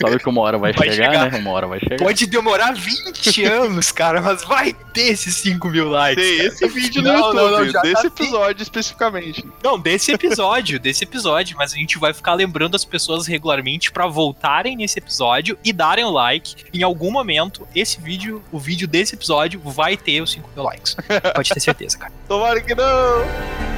Sabe 0.00 0.18
que 0.18 0.28
uma 0.28 0.40
hora 0.42 0.58
vai, 0.58 0.72
Vai 0.72 0.90
chegar, 0.90 1.12
chegar. 1.12 1.30
né? 1.32 1.38
Uma 1.38 1.50
hora 1.50 1.66
vai 1.66 1.78
chegar. 1.80 1.96
Pode 1.98 2.26
demorar 2.26 2.72
20 2.74 3.44
anos, 3.44 3.90
cara, 3.92 4.20
mas 4.20 4.44
vai 4.44 4.72
ter 4.92 5.08
esses 5.12 5.34
5 5.36 5.68
mil 5.68 5.88
likes. 5.88 6.24
Tem 6.24 6.36
cara. 6.38 6.48
esse 6.48 6.68
vídeo 6.68 7.02
no 7.02 7.08
Não, 7.12 7.18
YouTube, 7.18 7.36
não, 7.36 7.50
não, 7.50 7.68
já 7.70 7.80
desse 7.82 8.02
tá- 8.02 8.06
episódio 8.08 8.62
especificamente. 8.62 9.44
Não, 9.62 9.78
desse 9.78 10.12
episódio, 10.12 10.78
desse 10.80 11.04
episódio, 11.04 11.56
mas 11.56 11.72
a 11.72 11.76
gente 11.76 11.98
vai 11.98 12.12
ficar 12.14 12.34
lembrando 12.34 12.74
as 12.76 12.84
pessoas 12.84 13.26
regularmente 13.26 13.90
pra 13.92 14.06
voltarem 14.06 14.76
nesse 14.76 14.98
episódio 14.98 15.58
e 15.64 15.72
darem 15.72 16.04
o 16.04 16.10
like. 16.10 16.64
Em 16.72 16.82
algum 16.82 17.10
momento, 17.10 17.66
esse 17.74 18.00
vídeo, 18.00 18.42
o 18.52 18.58
vídeo 18.58 18.86
desse 18.88 19.14
episódio, 19.14 19.60
vai 19.64 19.96
ter 19.96 20.20
os 20.22 20.32
5 20.32 20.48
mil 20.54 20.64
likes. 20.64 20.96
Pode 21.34 21.50
ter 21.50 21.60
certeza, 21.60 21.98
cara. 21.98 22.12
Tomara 22.28 22.60
que 22.60 22.74
não. 22.74 23.77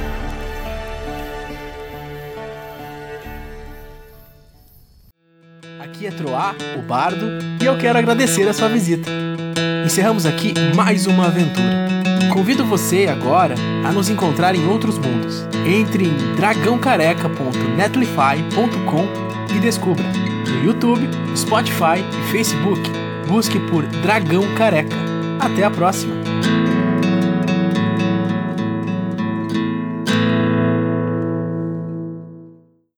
Aqui 5.93 6.07
é 6.07 6.11
Troá, 6.11 6.55
o 6.77 6.81
Bardo, 6.81 7.27
e 7.61 7.65
eu 7.65 7.77
quero 7.77 7.99
agradecer 7.99 8.47
a 8.47 8.53
sua 8.53 8.69
visita. 8.69 9.11
Encerramos 9.85 10.25
aqui 10.25 10.53
mais 10.73 11.05
uma 11.05 11.25
aventura. 11.25 11.89
Convido 12.31 12.63
você 12.63 13.07
agora 13.07 13.55
a 13.85 13.91
nos 13.91 14.09
encontrar 14.09 14.55
em 14.55 14.65
outros 14.67 14.97
mundos. 14.97 15.45
Entre 15.67 16.05
em 16.05 16.15
dragãocareca.netlify.com 16.37 19.05
e 19.53 19.59
descubra. 19.59 20.05
No 20.47 20.63
YouTube, 20.63 21.09
Spotify 21.35 21.99
e 21.99 22.31
Facebook, 22.31 22.89
busque 23.27 23.59
por 23.69 23.85
Dragão 23.85 24.45
Careca. 24.55 24.95
Até 25.41 25.65
a 25.65 25.69
próxima! 25.69 26.15